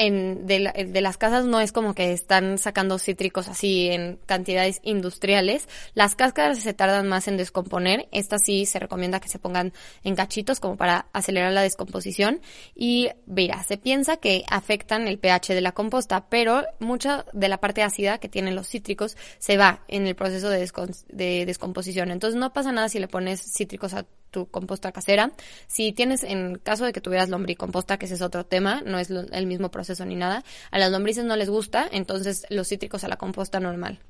en, 0.00 0.46
de, 0.46 0.88
de, 0.88 1.00
las 1.02 1.18
casas 1.18 1.44
no 1.44 1.60
es 1.60 1.72
como 1.72 1.94
que 1.94 2.14
están 2.14 2.56
sacando 2.56 2.98
cítricos 2.98 3.48
así 3.48 3.90
en 3.90 4.18
cantidades 4.24 4.80
industriales. 4.82 5.68
Las 5.92 6.14
cáscaras 6.14 6.60
se 6.60 6.72
tardan 6.72 7.06
más 7.06 7.28
en 7.28 7.36
descomponer. 7.36 8.08
Estas 8.10 8.40
sí 8.46 8.64
se 8.64 8.78
recomienda 8.78 9.20
que 9.20 9.28
se 9.28 9.38
pongan 9.38 9.74
en 10.02 10.16
cachitos 10.16 10.58
como 10.58 10.78
para 10.78 11.08
acelerar 11.12 11.52
la 11.52 11.60
descomposición. 11.60 12.40
Y 12.74 13.10
mira, 13.26 13.62
se 13.62 13.76
piensa 13.76 14.16
que 14.16 14.44
afectan 14.48 15.06
el 15.06 15.18
pH 15.18 15.54
de 15.54 15.60
la 15.60 15.72
composta, 15.72 16.30
pero 16.30 16.64
mucha 16.78 17.26
de 17.34 17.48
la 17.50 17.58
parte 17.58 17.82
ácida 17.82 18.16
que 18.16 18.30
tienen 18.30 18.56
los 18.56 18.68
cítricos 18.68 19.18
se 19.38 19.58
va 19.58 19.84
en 19.86 20.06
el 20.06 20.14
proceso 20.14 20.48
de, 20.48 20.66
de 21.08 21.44
descomposición. 21.44 22.10
Entonces 22.10 22.40
no 22.40 22.54
pasa 22.54 22.72
nada 22.72 22.88
si 22.88 23.00
le 23.00 23.08
pones 23.08 23.42
cítricos 23.42 23.92
a 23.92 24.06
tu 24.30 24.46
composta 24.50 24.92
casera. 24.92 25.32
Si 25.66 25.92
tienes, 25.92 26.22
en 26.22 26.56
caso 26.56 26.84
de 26.84 26.92
que 26.92 27.00
tuvieras 27.00 27.28
lombricomposta, 27.28 27.98
que 27.98 28.06
ese 28.06 28.14
es 28.14 28.22
otro 28.22 28.46
tema, 28.46 28.82
no 28.84 28.98
es 28.98 29.10
el 29.10 29.46
mismo 29.46 29.70
proceso 29.70 30.04
ni 30.04 30.16
nada, 30.16 30.44
a 30.70 30.78
las 30.78 30.90
lombrices 30.90 31.24
no 31.24 31.36
les 31.36 31.50
gusta, 31.50 31.88
entonces 31.90 32.46
los 32.50 32.68
cítricos 32.68 33.04
a 33.04 33.08
la 33.08 33.16
composta 33.16 33.60
normal. 33.60 34.00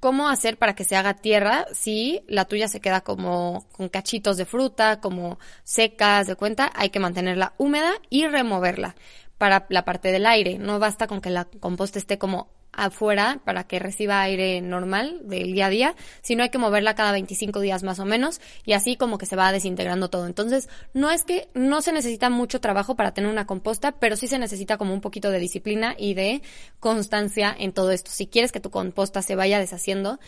¿Cómo 0.00 0.28
hacer 0.28 0.58
para 0.58 0.76
que 0.76 0.84
se 0.84 0.94
haga 0.94 1.14
tierra 1.14 1.66
si 1.72 2.20
la 2.28 2.44
tuya 2.44 2.68
se 2.68 2.80
queda 2.80 3.00
como 3.00 3.66
con 3.72 3.88
cachitos 3.88 4.36
de 4.36 4.44
fruta, 4.44 5.00
como 5.00 5.40
secas 5.64 6.28
de 6.28 6.36
cuenta? 6.36 6.70
Hay 6.76 6.90
que 6.90 7.00
mantenerla 7.00 7.54
húmeda 7.58 7.90
y 8.08 8.28
removerla 8.28 8.94
para 9.38 9.66
la 9.70 9.84
parte 9.84 10.12
del 10.12 10.26
aire. 10.26 10.58
No 10.58 10.78
basta 10.78 11.08
con 11.08 11.20
que 11.20 11.30
la 11.30 11.46
composta 11.46 11.98
esté 11.98 12.16
como 12.16 12.48
afuera 12.78 13.40
para 13.44 13.64
que 13.64 13.78
reciba 13.78 14.22
aire 14.22 14.60
normal 14.60 15.20
del 15.24 15.52
día 15.52 15.66
a 15.66 15.70
día, 15.70 15.96
sino 16.22 16.42
hay 16.42 16.50
que 16.50 16.58
moverla 16.58 16.94
cada 16.94 17.12
25 17.12 17.60
días 17.60 17.82
más 17.82 17.98
o 17.98 18.04
menos 18.04 18.40
y 18.64 18.72
así 18.72 18.96
como 18.96 19.18
que 19.18 19.26
se 19.26 19.36
va 19.36 19.52
desintegrando 19.52 20.08
todo. 20.08 20.26
Entonces, 20.26 20.68
no 20.94 21.10
es 21.10 21.24
que 21.24 21.48
no 21.54 21.82
se 21.82 21.92
necesita 21.92 22.30
mucho 22.30 22.60
trabajo 22.60 22.94
para 22.94 23.12
tener 23.12 23.30
una 23.30 23.46
composta, 23.46 23.92
pero 23.92 24.16
sí 24.16 24.28
se 24.28 24.38
necesita 24.38 24.78
como 24.78 24.94
un 24.94 25.00
poquito 25.00 25.30
de 25.30 25.40
disciplina 25.40 25.94
y 25.98 26.14
de 26.14 26.42
constancia 26.80 27.54
en 27.58 27.72
todo 27.72 27.90
esto. 27.90 28.10
Si 28.10 28.26
quieres 28.26 28.52
que 28.52 28.60
tu 28.60 28.70
composta 28.70 29.22
se 29.22 29.34
vaya 29.34 29.58
deshaciendo, 29.58 30.20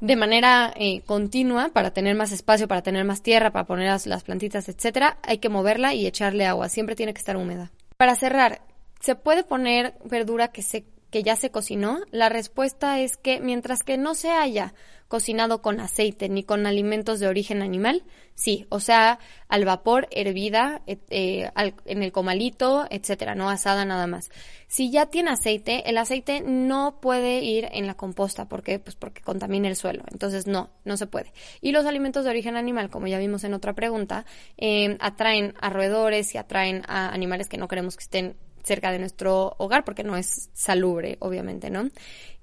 de 0.00 0.16
manera 0.16 0.74
eh, 0.76 1.02
continua 1.02 1.70
para 1.72 1.92
tener 1.92 2.16
más 2.16 2.32
espacio, 2.32 2.68
para 2.68 2.82
tener 2.82 3.04
más 3.04 3.22
tierra, 3.22 3.52
para 3.52 3.66
poner 3.66 3.88
las, 3.88 4.06
las 4.06 4.24
plantitas, 4.24 4.68
etcétera, 4.68 5.18
hay 5.22 5.38
que 5.38 5.48
moverla 5.48 5.94
y 5.94 6.06
echarle 6.06 6.44
agua. 6.44 6.68
Siempre 6.68 6.96
tiene 6.96 7.14
que 7.14 7.20
estar 7.20 7.36
húmeda. 7.36 7.70
Para 7.96 8.16
cerrar, 8.16 8.62
se 9.00 9.14
puede 9.14 9.44
poner 9.44 9.94
verdura 10.04 10.48
que 10.48 10.62
se 10.62 10.86
que 11.14 11.22
ya 11.22 11.36
se 11.36 11.52
cocinó? 11.52 12.00
La 12.10 12.28
respuesta 12.28 12.98
es 12.98 13.16
que 13.16 13.38
mientras 13.38 13.84
que 13.84 13.96
no 13.96 14.16
se 14.16 14.30
haya 14.30 14.74
cocinado 15.06 15.62
con 15.62 15.78
aceite 15.78 16.28
ni 16.28 16.42
con 16.42 16.66
alimentos 16.66 17.20
de 17.20 17.28
origen 17.28 17.62
animal, 17.62 18.02
sí, 18.34 18.66
o 18.68 18.80
sea, 18.80 19.20
al 19.46 19.64
vapor, 19.64 20.08
hervida, 20.10 20.82
eh, 20.88 21.52
en 21.84 22.02
el 22.02 22.10
comalito, 22.10 22.88
etcétera, 22.90 23.36
no 23.36 23.48
asada 23.48 23.84
nada 23.84 24.08
más. 24.08 24.32
Si 24.66 24.90
ya 24.90 25.06
tiene 25.06 25.30
aceite, 25.30 25.88
el 25.88 25.98
aceite 25.98 26.40
no 26.40 26.98
puede 27.00 27.44
ir 27.44 27.68
en 27.70 27.86
la 27.86 27.94
composta, 27.94 28.48
¿por 28.48 28.64
qué? 28.64 28.80
Pues 28.80 28.96
porque 28.96 29.22
contamina 29.22 29.68
el 29.68 29.76
suelo, 29.76 30.02
entonces 30.10 30.48
no, 30.48 30.70
no 30.84 30.96
se 30.96 31.06
puede. 31.06 31.32
Y 31.60 31.70
los 31.70 31.86
alimentos 31.86 32.24
de 32.24 32.30
origen 32.30 32.56
animal, 32.56 32.90
como 32.90 33.06
ya 33.06 33.20
vimos 33.20 33.44
en 33.44 33.54
otra 33.54 33.74
pregunta, 33.74 34.26
eh, 34.56 34.96
atraen 34.98 35.54
a 35.60 35.70
roedores 35.70 36.34
y 36.34 36.38
atraen 36.38 36.82
a 36.88 37.10
animales 37.10 37.48
que 37.48 37.56
no 37.56 37.68
queremos 37.68 37.96
que 37.96 38.02
estén 38.02 38.36
cerca 38.64 38.90
de 38.90 38.98
nuestro 38.98 39.54
hogar 39.58 39.84
porque 39.84 40.04
no 40.04 40.16
es 40.16 40.50
salubre, 40.52 41.16
obviamente, 41.20 41.70
¿no? 41.70 41.88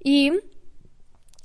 Y 0.02 0.32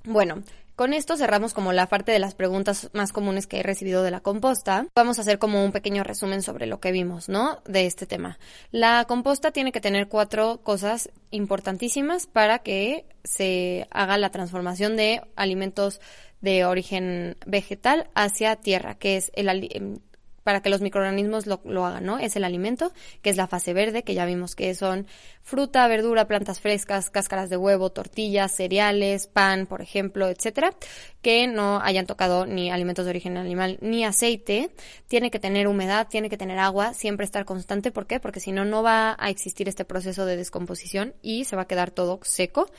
bueno, 0.05 0.43
con 0.77 0.93
esto 0.93 1.17
cerramos 1.17 1.55
como 1.55 1.73
la 1.73 1.87
parte 1.87 2.11
de 2.11 2.19
las 2.19 2.35
preguntas 2.35 2.91
más 2.93 3.11
comunes 3.11 3.47
que 3.47 3.59
he 3.59 3.63
recibido 3.63 4.03
de 4.03 4.11
la 4.11 4.19
composta. 4.19 4.85
Vamos 4.95 5.17
a 5.17 5.21
hacer 5.21 5.39
como 5.39 5.65
un 5.65 5.71
pequeño 5.71 6.03
resumen 6.03 6.43
sobre 6.43 6.67
lo 6.67 6.79
que 6.79 6.91
vimos, 6.91 7.29
¿no? 7.29 7.63
De 7.65 7.87
este 7.87 8.05
tema. 8.05 8.37
La 8.69 9.03
composta 9.05 9.49
tiene 9.49 9.71
que 9.71 9.81
tener 9.81 10.07
cuatro 10.07 10.61
cosas 10.61 11.09
importantísimas 11.31 12.27
para 12.27 12.59
que 12.59 13.05
se 13.23 13.87
haga 13.89 14.19
la 14.19 14.29
transformación 14.29 14.95
de 14.95 15.23
alimentos 15.35 15.99
de 16.41 16.65
origen 16.65 17.37
vegetal 17.47 18.07
hacia 18.13 18.55
tierra, 18.55 18.99
que 18.99 19.17
es 19.17 19.31
el, 19.33 19.99
para 20.47 20.61
que 20.61 20.69
los 20.69 20.79
microorganismos 20.79 21.45
lo, 21.45 21.85
hagan, 21.85 22.05
¿no? 22.05 22.19
Es 22.19 22.37
el 22.37 22.45
alimento, 22.45 22.93
que 23.21 23.29
es 23.29 23.35
la 23.35 23.47
fase 23.47 23.73
verde, 23.73 24.03
que 24.03 24.13
ya 24.13 24.25
vimos 24.25 24.55
que 24.55 24.73
son 24.75 25.05
fruta, 25.41 25.85
verdura, 25.89 26.25
plantas 26.25 26.61
frescas, 26.61 27.09
cáscaras 27.09 27.49
de 27.49 27.57
huevo, 27.57 27.89
tortillas, 27.89 28.53
cereales, 28.55 29.27
pan, 29.27 29.65
por 29.65 29.81
ejemplo, 29.81 30.29
etcétera, 30.29 30.73
que 31.21 31.47
no 31.47 31.81
hayan 31.81 32.05
tocado 32.05 32.45
ni 32.45 32.71
alimentos 32.71 33.03
de 33.03 33.09
origen 33.09 33.35
animal 33.35 33.77
ni 33.81 34.05
aceite. 34.05 34.71
Tiene 35.09 35.31
que 35.31 35.39
tener 35.39 35.67
humedad, 35.67 36.07
tiene 36.07 36.29
que 36.29 36.37
tener 36.37 36.59
agua, 36.59 36.93
siempre 36.93 37.25
estar 37.25 37.43
constante. 37.43 37.91
¿Por 37.91 38.07
qué? 38.07 38.21
Porque 38.21 38.39
si 38.39 38.53
no, 38.53 38.63
no 38.63 38.83
va 38.83 39.17
a 39.19 39.29
existir 39.29 39.67
este 39.67 39.83
proceso 39.83 40.25
de 40.25 40.37
descomposición 40.37 41.13
y 41.21 41.43
se 41.43 41.57
va 41.57 41.63
a 41.63 41.67
quedar 41.67 41.91
todo 41.91 42.21
seco. 42.23 42.71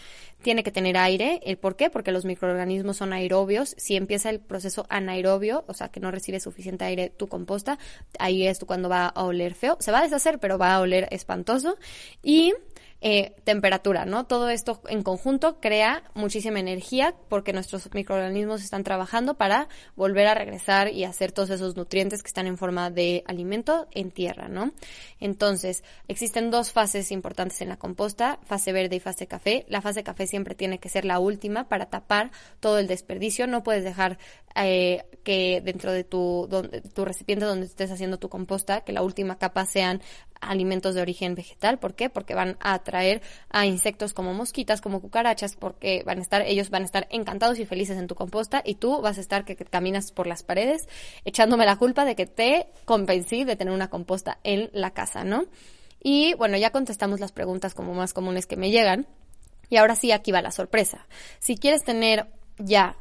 Tiene 0.43 0.63
que 0.63 0.71
tener 0.71 0.97
aire. 0.97 1.41
¿El 1.45 1.59
por 1.59 1.77
qué? 1.77 1.91
Porque 1.91 2.13
los 2.13 2.25
microorganismos 2.25 2.97
son 2.97 3.13
aerobios. 3.13 3.75
Si 3.77 3.97
empieza 3.97 4.31
el 4.31 4.41
proceso 4.41 4.87
anaerobio, 4.89 5.65
o 5.67 5.75
sea, 5.75 5.89
que 5.89 6.01
no 6.01 6.11
recibe 6.11 6.41
suficiente 6.41 6.85
aire 6.85 7.11
tu 7.11 7.27
composta, 7.29 7.79
ahí 8.19 8.47
es 8.47 8.61
cuando 8.61 8.89
va 8.89 9.07
a 9.07 9.25
oler 9.25 9.55
feo. 9.55 9.77
Se 9.81 9.93
va 9.93 9.99
a 9.99 10.03
deshacer, 10.03 10.39
pero 10.39 10.59
va 10.59 10.75
a 10.75 10.81
oler 10.81 11.09
espantoso. 11.11 11.77
Y 12.23 12.55
eh, 13.01 13.37
temperatura, 13.45 14.05
¿no? 14.07 14.27
Todo 14.27 14.49
esto 14.49 14.83
en 14.89 15.05
conjunto 15.05 15.61
crea 15.61 16.03
muchísima 16.15 16.59
energía 16.59 17.15
porque 17.29 17.53
nuestros 17.53 17.89
microorganismos 17.95 18.63
están 18.63 18.83
trabajando 18.83 19.35
para 19.35 19.69
volver 19.95 20.27
a 20.27 20.35
regresar 20.35 20.93
y 20.93 21.05
hacer 21.05 21.31
todos 21.31 21.51
esos 21.51 21.77
nutrientes 21.77 22.23
que 22.23 22.27
están 22.27 22.49
en 22.49 22.59
forma 22.59 22.91
de 22.91 23.23
alimento 23.27 23.87
en 23.93 24.11
tierra, 24.11 24.49
¿no? 24.49 24.73
Entonces, 25.21 25.85
existen 26.09 26.51
dos 26.51 26.73
fases 26.73 27.13
importantes 27.13 27.61
en 27.61 27.69
la 27.69 27.77
composta, 27.77 28.41
fase 28.45 28.73
verde 28.73 28.97
y 28.97 29.01
fase 29.01 29.29
café. 29.29 29.65
La 29.69 29.81
fase 29.81 30.03
café 30.03 30.27
siempre 30.27 30.57
tiene 30.57 30.79
que 30.79 30.89
ser 30.89 31.05
la 31.05 31.21
última 31.21 31.69
para 31.69 31.87
tapar 31.87 32.33
todo 32.59 32.79
el 32.79 32.89
desperdicio. 32.89 33.47
No 33.47 33.63
puedes 33.63 33.85
dejar 33.85 34.19
eh, 34.55 35.05
que 35.25 35.61
dentro 35.61 35.93
de 35.93 36.05
tu, 36.05 36.49
tu 36.95 37.05
recipiente 37.05 37.45
donde 37.45 37.67
estés 37.67 37.91
haciendo 37.91 38.19
tu 38.19 38.29
composta, 38.29 38.81
que 38.81 38.93
la 38.93 39.03
última 39.03 39.39
capa 39.39 39.67
sean 39.67 40.01
alimentos 40.41 40.95
de 40.95 41.03
origen 41.03 41.35
vegetal. 41.35 41.79
¿Por 41.79 41.95
qué? 41.95 42.11
Porque 42.11 42.35
van 42.35 42.57
a 42.61 42.75
atraer 42.75 43.21
a 43.51 43.67
insectos 43.67 44.15
como 44.15 44.35
mosquitas, 44.35 44.81
como 44.81 45.01
cucarachas, 45.01 45.57
porque 45.57 46.03
van 46.07 46.19
a 46.19 46.23
estar, 46.23 46.43
ellos 46.43 46.71
van 46.71 46.83
a 46.83 46.87
estar 46.87 47.07
encantados 47.11 47.59
y 47.59 47.67
felices 47.67 47.99
en 47.99 48.07
tu 48.07 48.15
composta 48.15 48.63
y 48.65 48.77
tú 48.77 49.01
vas 49.01 49.19
a 49.19 49.21
estar 49.21 49.45
que, 49.45 49.57
que 49.57 49.65
caminas 49.65 50.13
por 50.13 50.27
las 50.27 50.43
paredes 50.43 50.89
echándome 51.25 51.67
la 51.67 51.77
culpa 51.77 52.05
de 52.05 52.15
que 52.15 52.27
te 52.27 52.69
convencí 52.85 53.45
de 53.45 53.57
tener 53.57 53.75
una 53.75 53.89
composta 53.89 54.39
en 54.45 54.71
la 54.73 54.91
casa, 54.93 55.25
¿no? 55.25 55.45
Y 56.03 56.35
bueno, 56.35 56.57
ya 56.57 56.71
contestamos 56.71 57.21
las 57.21 57.33
preguntas 57.33 57.75
como 57.75 57.95
más 57.95 58.13
comunes 58.13 58.47
que 58.47 58.57
me 58.57 58.71
llegan. 58.71 59.07
Y 59.71 59.77
ahora 59.77 59.97
sí, 59.97 60.13
aquí 60.13 60.33
va 60.33 60.41
la 60.41 60.53
sorpresa. 60.53 61.07
Si 61.39 61.57
quieres 61.57 61.85
tener 61.85 62.29
ya 62.59 62.97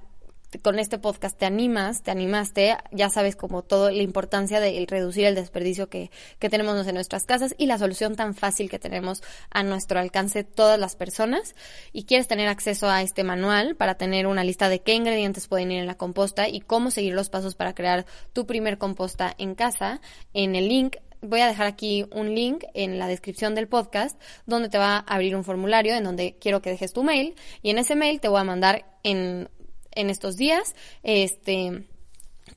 con 0.62 0.80
este 0.80 0.98
podcast 0.98 1.38
te 1.38 1.46
animas, 1.46 2.04
te 2.04 2.12
animaste, 2.12 2.78
ya 2.92 3.10
sabes 3.10 3.36
como 3.36 3.64
todo 3.64 3.92
la 3.92 4.02
importancia 4.02 4.60
de 4.60 4.86
reducir 4.88 5.26
el 5.26 5.36
desperdicio 5.36 5.90
que, 5.90 6.10
que 6.40 6.50
tenemos 6.50 6.88
en 6.88 6.96
nuestras 6.96 7.26
casas 7.26 7.54
y 7.58 7.66
la 7.66 7.78
solución 7.78 8.16
tan 8.16 8.34
fácil 8.34 8.70
que 8.70 8.80
tenemos 8.80 9.22
a 9.52 9.64
nuestro 9.64 10.00
alcance 10.00 10.44
todas 10.44 10.80
las 10.80 10.96
personas. 10.96 11.56
Y 11.92 12.06
quieres 12.06 12.28
tener 12.28 12.48
acceso 12.48 12.90
a 12.90 13.02
este 13.02 13.24
manual 13.24 13.76
para 13.76 13.96
tener 13.96 14.28
una 14.28 14.44
lista 14.44 14.70
de 14.70 14.80
qué 14.80 14.94
ingredientes 14.94 15.48
pueden 15.48 15.72
ir 15.72 15.80
en 15.80 15.88
la 15.88 15.98
composta 15.98 16.48
y 16.48 16.62
cómo 16.62 16.92
seguir 16.92 17.14
los 17.14 17.30
pasos 17.30 17.56
para 17.56 17.76
crear 17.76 18.06
tu 18.34 18.46
primer 18.46 18.78
composta 18.78 19.34
en 19.38 19.56
casa, 19.56 20.02
en 20.34 20.56
el 20.56 20.70
link. 20.70 20.96
Voy 21.22 21.42
a 21.42 21.48
dejar 21.48 21.66
aquí 21.66 22.06
un 22.12 22.36
link 22.36 22.64
en 22.74 23.00
la 23.00 23.08
descripción 23.08 23.56
del 23.56 23.68
podcast 23.68 24.22
donde 24.46 24.70
te 24.70 24.78
va 24.78 24.98
a 24.98 25.00
abrir 25.00 25.36
un 25.36 25.44
formulario 25.44 25.96
en 25.96 26.04
donde 26.04 26.38
quiero 26.40 26.62
que 26.62 26.70
dejes 26.70 26.94
tu 26.94 27.04
mail 27.04 27.36
y 27.64 27.72
en 27.72 27.80
ese 27.80 27.96
mail 27.96 28.22
te 28.22 28.28
voy 28.28 28.40
a 28.40 28.44
mandar 28.44 28.86
en 29.04 29.50
en 29.92 30.10
estos 30.10 30.38
días, 30.38 30.76
este, 31.04 31.84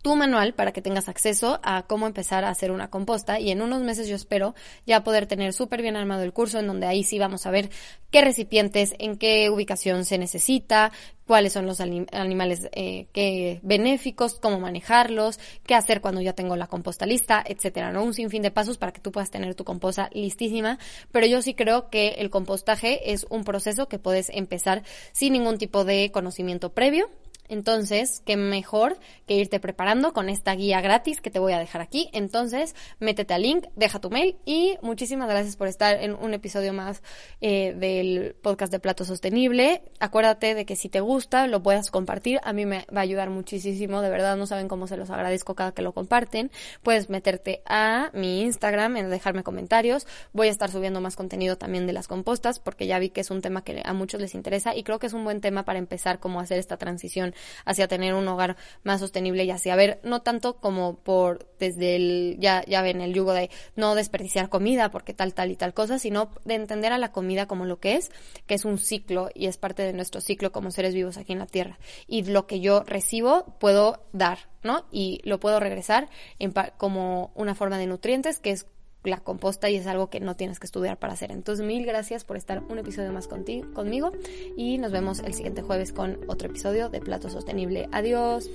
tu 0.03 0.17
manual 0.17 0.55
para 0.55 0.73
que 0.73 0.83
tengas 0.83 1.09
acceso 1.09 1.61
a 1.63 1.83
cómo 1.83 2.07
empezar 2.07 2.45
a 2.45 2.51
hacer 2.51 2.71
una 2.71 2.91
composta 2.91 3.41
y 3.41 3.51
en 3.51 3.63
unos 3.63 3.83
meses 3.83 4.09
yo 4.09 4.17
espero 4.17 4.55
ya 4.87 5.05
poder 5.05 5.27
tener 5.27 5.53
súper 5.53 5.83
bien 5.83 5.97
armado 5.97 6.23
el 6.23 6.33
curso 6.33 6.59
en 6.59 6.67
donde 6.67 6.87
ahí 6.87 7.05
sí 7.05 7.19
vamos 7.19 7.47
a 7.47 7.51
ver 7.51 7.71
qué 8.11 8.23
recipientes, 8.23 8.95
en 8.99 9.17
qué 9.17 9.51
ubicación 9.51 10.05
se 10.05 10.19
necesita, 10.19 10.93
cuáles 11.27 11.53
son 11.53 11.65
los 11.65 11.81
animales 11.81 12.69
eh, 12.73 13.07
que 13.13 13.61
benéficos, 13.63 14.41
cómo 14.41 14.59
manejarlos, 14.59 15.39
qué 15.65 15.77
hacer 15.77 16.01
cuando 16.01 16.21
ya 16.21 16.33
tengo 16.33 16.57
la 16.57 16.67
composta 16.67 17.07
lista, 17.07 17.43
etcétera, 17.47 17.93
¿no? 17.93 18.03
Un 18.03 18.15
sinfín 18.15 18.43
de 18.43 18.51
pasos 18.51 18.79
para 18.79 18.93
que 18.93 19.01
tú 19.01 19.13
puedas 19.13 19.31
tener 19.31 19.55
tu 19.55 19.65
composta 19.65 20.11
listísima, 20.13 20.79
pero 21.13 21.27
yo 21.27 21.41
sí 21.41 21.55
creo 21.55 21.89
que 21.89 22.17
el 22.19 22.31
compostaje 22.31 23.13
es 23.13 23.27
un 23.31 23.45
proceso 23.45 23.89
que 23.89 24.01
puedes 24.01 24.29
empezar 24.31 24.83
sin 25.13 25.35
ningún 25.35 25.59
tipo 25.59 25.85
de 25.85 26.11
conocimiento 26.11 26.73
previo 26.73 27.09
entonces, 27.51 28.23
qué 28.25 28.37
mejor 28.37 28.99
que 29.27 29.35
irte 29.35 29.59
preparando 29.59 30.13
con 30.13 30.29
esta 30.29 30.55
guía 30.55 30.81
gratis 30.81 31.21
que 31.21 31.31
te 31.31 31.41
voy 31.41 31.53
a 31.53 31.59
dejar 31.59 31.83
aquí. 31.83 32.09
Entonces, 32.13 32.77
métete 33.01 33.35
al 33.35 33.43
link, 33.43 33.67
deja 33.75 34.01
tu 34.01 34.09
mail 34.09 34.37
y 34.45 34.79
muchísimas 34.83 35.29
gracias 35.29 35.57
por 35.57 35.67
estar 35.67 36.01
en 36.01 36.15
un 36.15 36.33
episodio 36.33 36.73
más 36.73 37.03
eh, 37.41 37.75
del 37.77 38.37
podcast 38.41 38.71
de 38.71 38.79
Plato 38.79 39.05
Sostenible. 39.05 39.83
Acuérdate 39.99 40.55
de 40.55 40.65
que 40.65 40.77
si 40.77 40.89
te 40.89 41.01
gusta, 41.01 41.49
lo 41.49 41.61
puedas 41.63 41.91
compartir. 41.91 42.41
A 42.45 42.53
mí 42.53 42.67
me 42.67 42.87
va 42.95 43.01
a 43.01 43.01
ayudar 43.01 43.31
muchísimo. 43.31 44.01
De 44.01 44.11
verdad, 44.11 44.37
no 44.37 44.47
saben 44.47 44.69
cómo 44.69 44.87
se 44.87 44.97
los 44.97 45.11
agradezco 45.11 45.57
cada 45.57 45.73
que 45.73 45.83
lo 45.83 45.93
comparten. 45.93 46.53
Puedes 46.83 47.11
meterte 47.11 47.63
a 47.67 48.11
mi 48.15 48.43
Instagram 48.43 48.97
en 48.97 49.11
dejarme 49.11 49.43
comentarios. 49.43 50.07
Voy 50.33 50.47
a 50.47 50.51
estar 50.51 50.71
subiendo 50.71 51.01
más 51.01 51.17
contenido 51.17 51.59
también 51.59 51.87
de 51.89 51.93
las 51.93 52.07
compostas 52.07 52.61
porque 52.61 52.87
ya 52.87 53.01
vi 53.01 53.11
que 53.11 53.23
es 53.23 53.31
un 53.31 53.43
tema 53.43 53.65
que 53.65 53.83
a 53.85 53.93
muchos 53.93 54.21
les 54.21 54.37
interesa 54.37 54.77
y 54.77 54.85
creo 54.85 55.01
que 55.01 55.09
es 55.09 55.13
un 55.13 55.25
buen 55.25 55.41
tema 55.41 55.65
para 55.65 55.81
empezar 55.81 56.21
cómo 56.21 56.39
hacer 56.39 56.59
esta 56.59 56.77
transición 56.77 57.35
hacia 57.65 57.89
tener 57.89 58.15
un 58.15 58.27
hogar 58.29 58.57
más 58.83 59.01
sostenible 59.01 59.45
y 59.45 59.51
hacia 59.51 59.77
ver, 59.77 60.01
no 60.03 60.23
tanto 60.23 60.57
como 60.57 60.97
por 60.97 61.49
desde 61.59 61.97
el, 61.97 62.37
ya, 62.41 62.65
ya 62.67 62.83
ven, 62.83 63.01
el 63.01 63.15
yugo 63.15 63.33
de 63.33 63.51
no 63.77 63.95
desperdiciar 63.95 64.49
comida 64.49 64.91
porque 64.91 65.15
tal, 65.15 65.35
tal 65.35 65.51
y 65.51 65.57
tal 65.57 65.75
cosa, 65.75 65.99
sino 65.99 66.31
de 66.45 66.55
entender 66.55 66.93
a 66.93 66.99
la 66.99 67.13
comida 67.13 67.47
como 67.47 67.67
lo 67.67 67.79
que 67.81 67.97
es, 67.97 68.11
que 68.47 68.55
es 68.55 68.65
un 68.65 68.79
ciclo 68.79 69.29
y 69.35 69.47
es 69.47 69.57
parte 69.57 69.83
de 69.83 69.93
nuestro 69.93 70.21
ciclo 70.21 70.53
como 70.53 70.71
seres 70.71 70.95
vivos 70.95 71.17
aquí 71.17 71.33
en 71.33 71.39
la 71.39 71.47
Tierra. 71.47 71.79
Y 72.07 72.25
lo 72.25 72.47
que 72.47 72.61
yo 72.61 72.83
recibo 72.85 73.57
puedo 73.59 74.05
dar, 74.13 74.49
¿no? 74.63 74.87
Y 74.91 75.21
lo 75.25 75.39
puedo 75.41 75.61
regresar 75.61 76.09
en 76.39 76.53
como 76.77 77.31
una 77.35 77.55
forma 77.55 77.79
de 77.79 77.87
nutrientes 77.87 78.41
que 78.41 78.51
es 78.51 78.67
la 79.05 79.19
composta 79.19 79.71
y 79.71 79.77
es 79.77 79.87
algo 79.87 80.11
que 80.11 80.21
no 80.21 80.37
tienes 80.37 80.59
que 80.59 80.67
estudiar 80.67 80.99
para 80.99 81.15
hacer. 81.15 81.33
Entonces, 81.33 81.65
mil 81.65 81.87
gracias 81.87 82.25
por 82.25 82.37
estar 82.37 82.63
un 82.69 82.79
episodio 82.79 83.13
más 83.13 83.29
contigo, 83.29 83.73
conmigo 83.73 84.13
y 84.57 84.79
nos 84.79 84.93
vemos 84.93 85.21
el 85.21 85.35
siguiente 85.35 85.63
jueves 85.63 85.93
con 85.93 86.19
otro 86.29 86.49
episodio 86.49 86.89
de 86.89 87.01
Plato 87.01 87.29
Sostenible. 87.31 87.89
Adiós. 87.93 88.49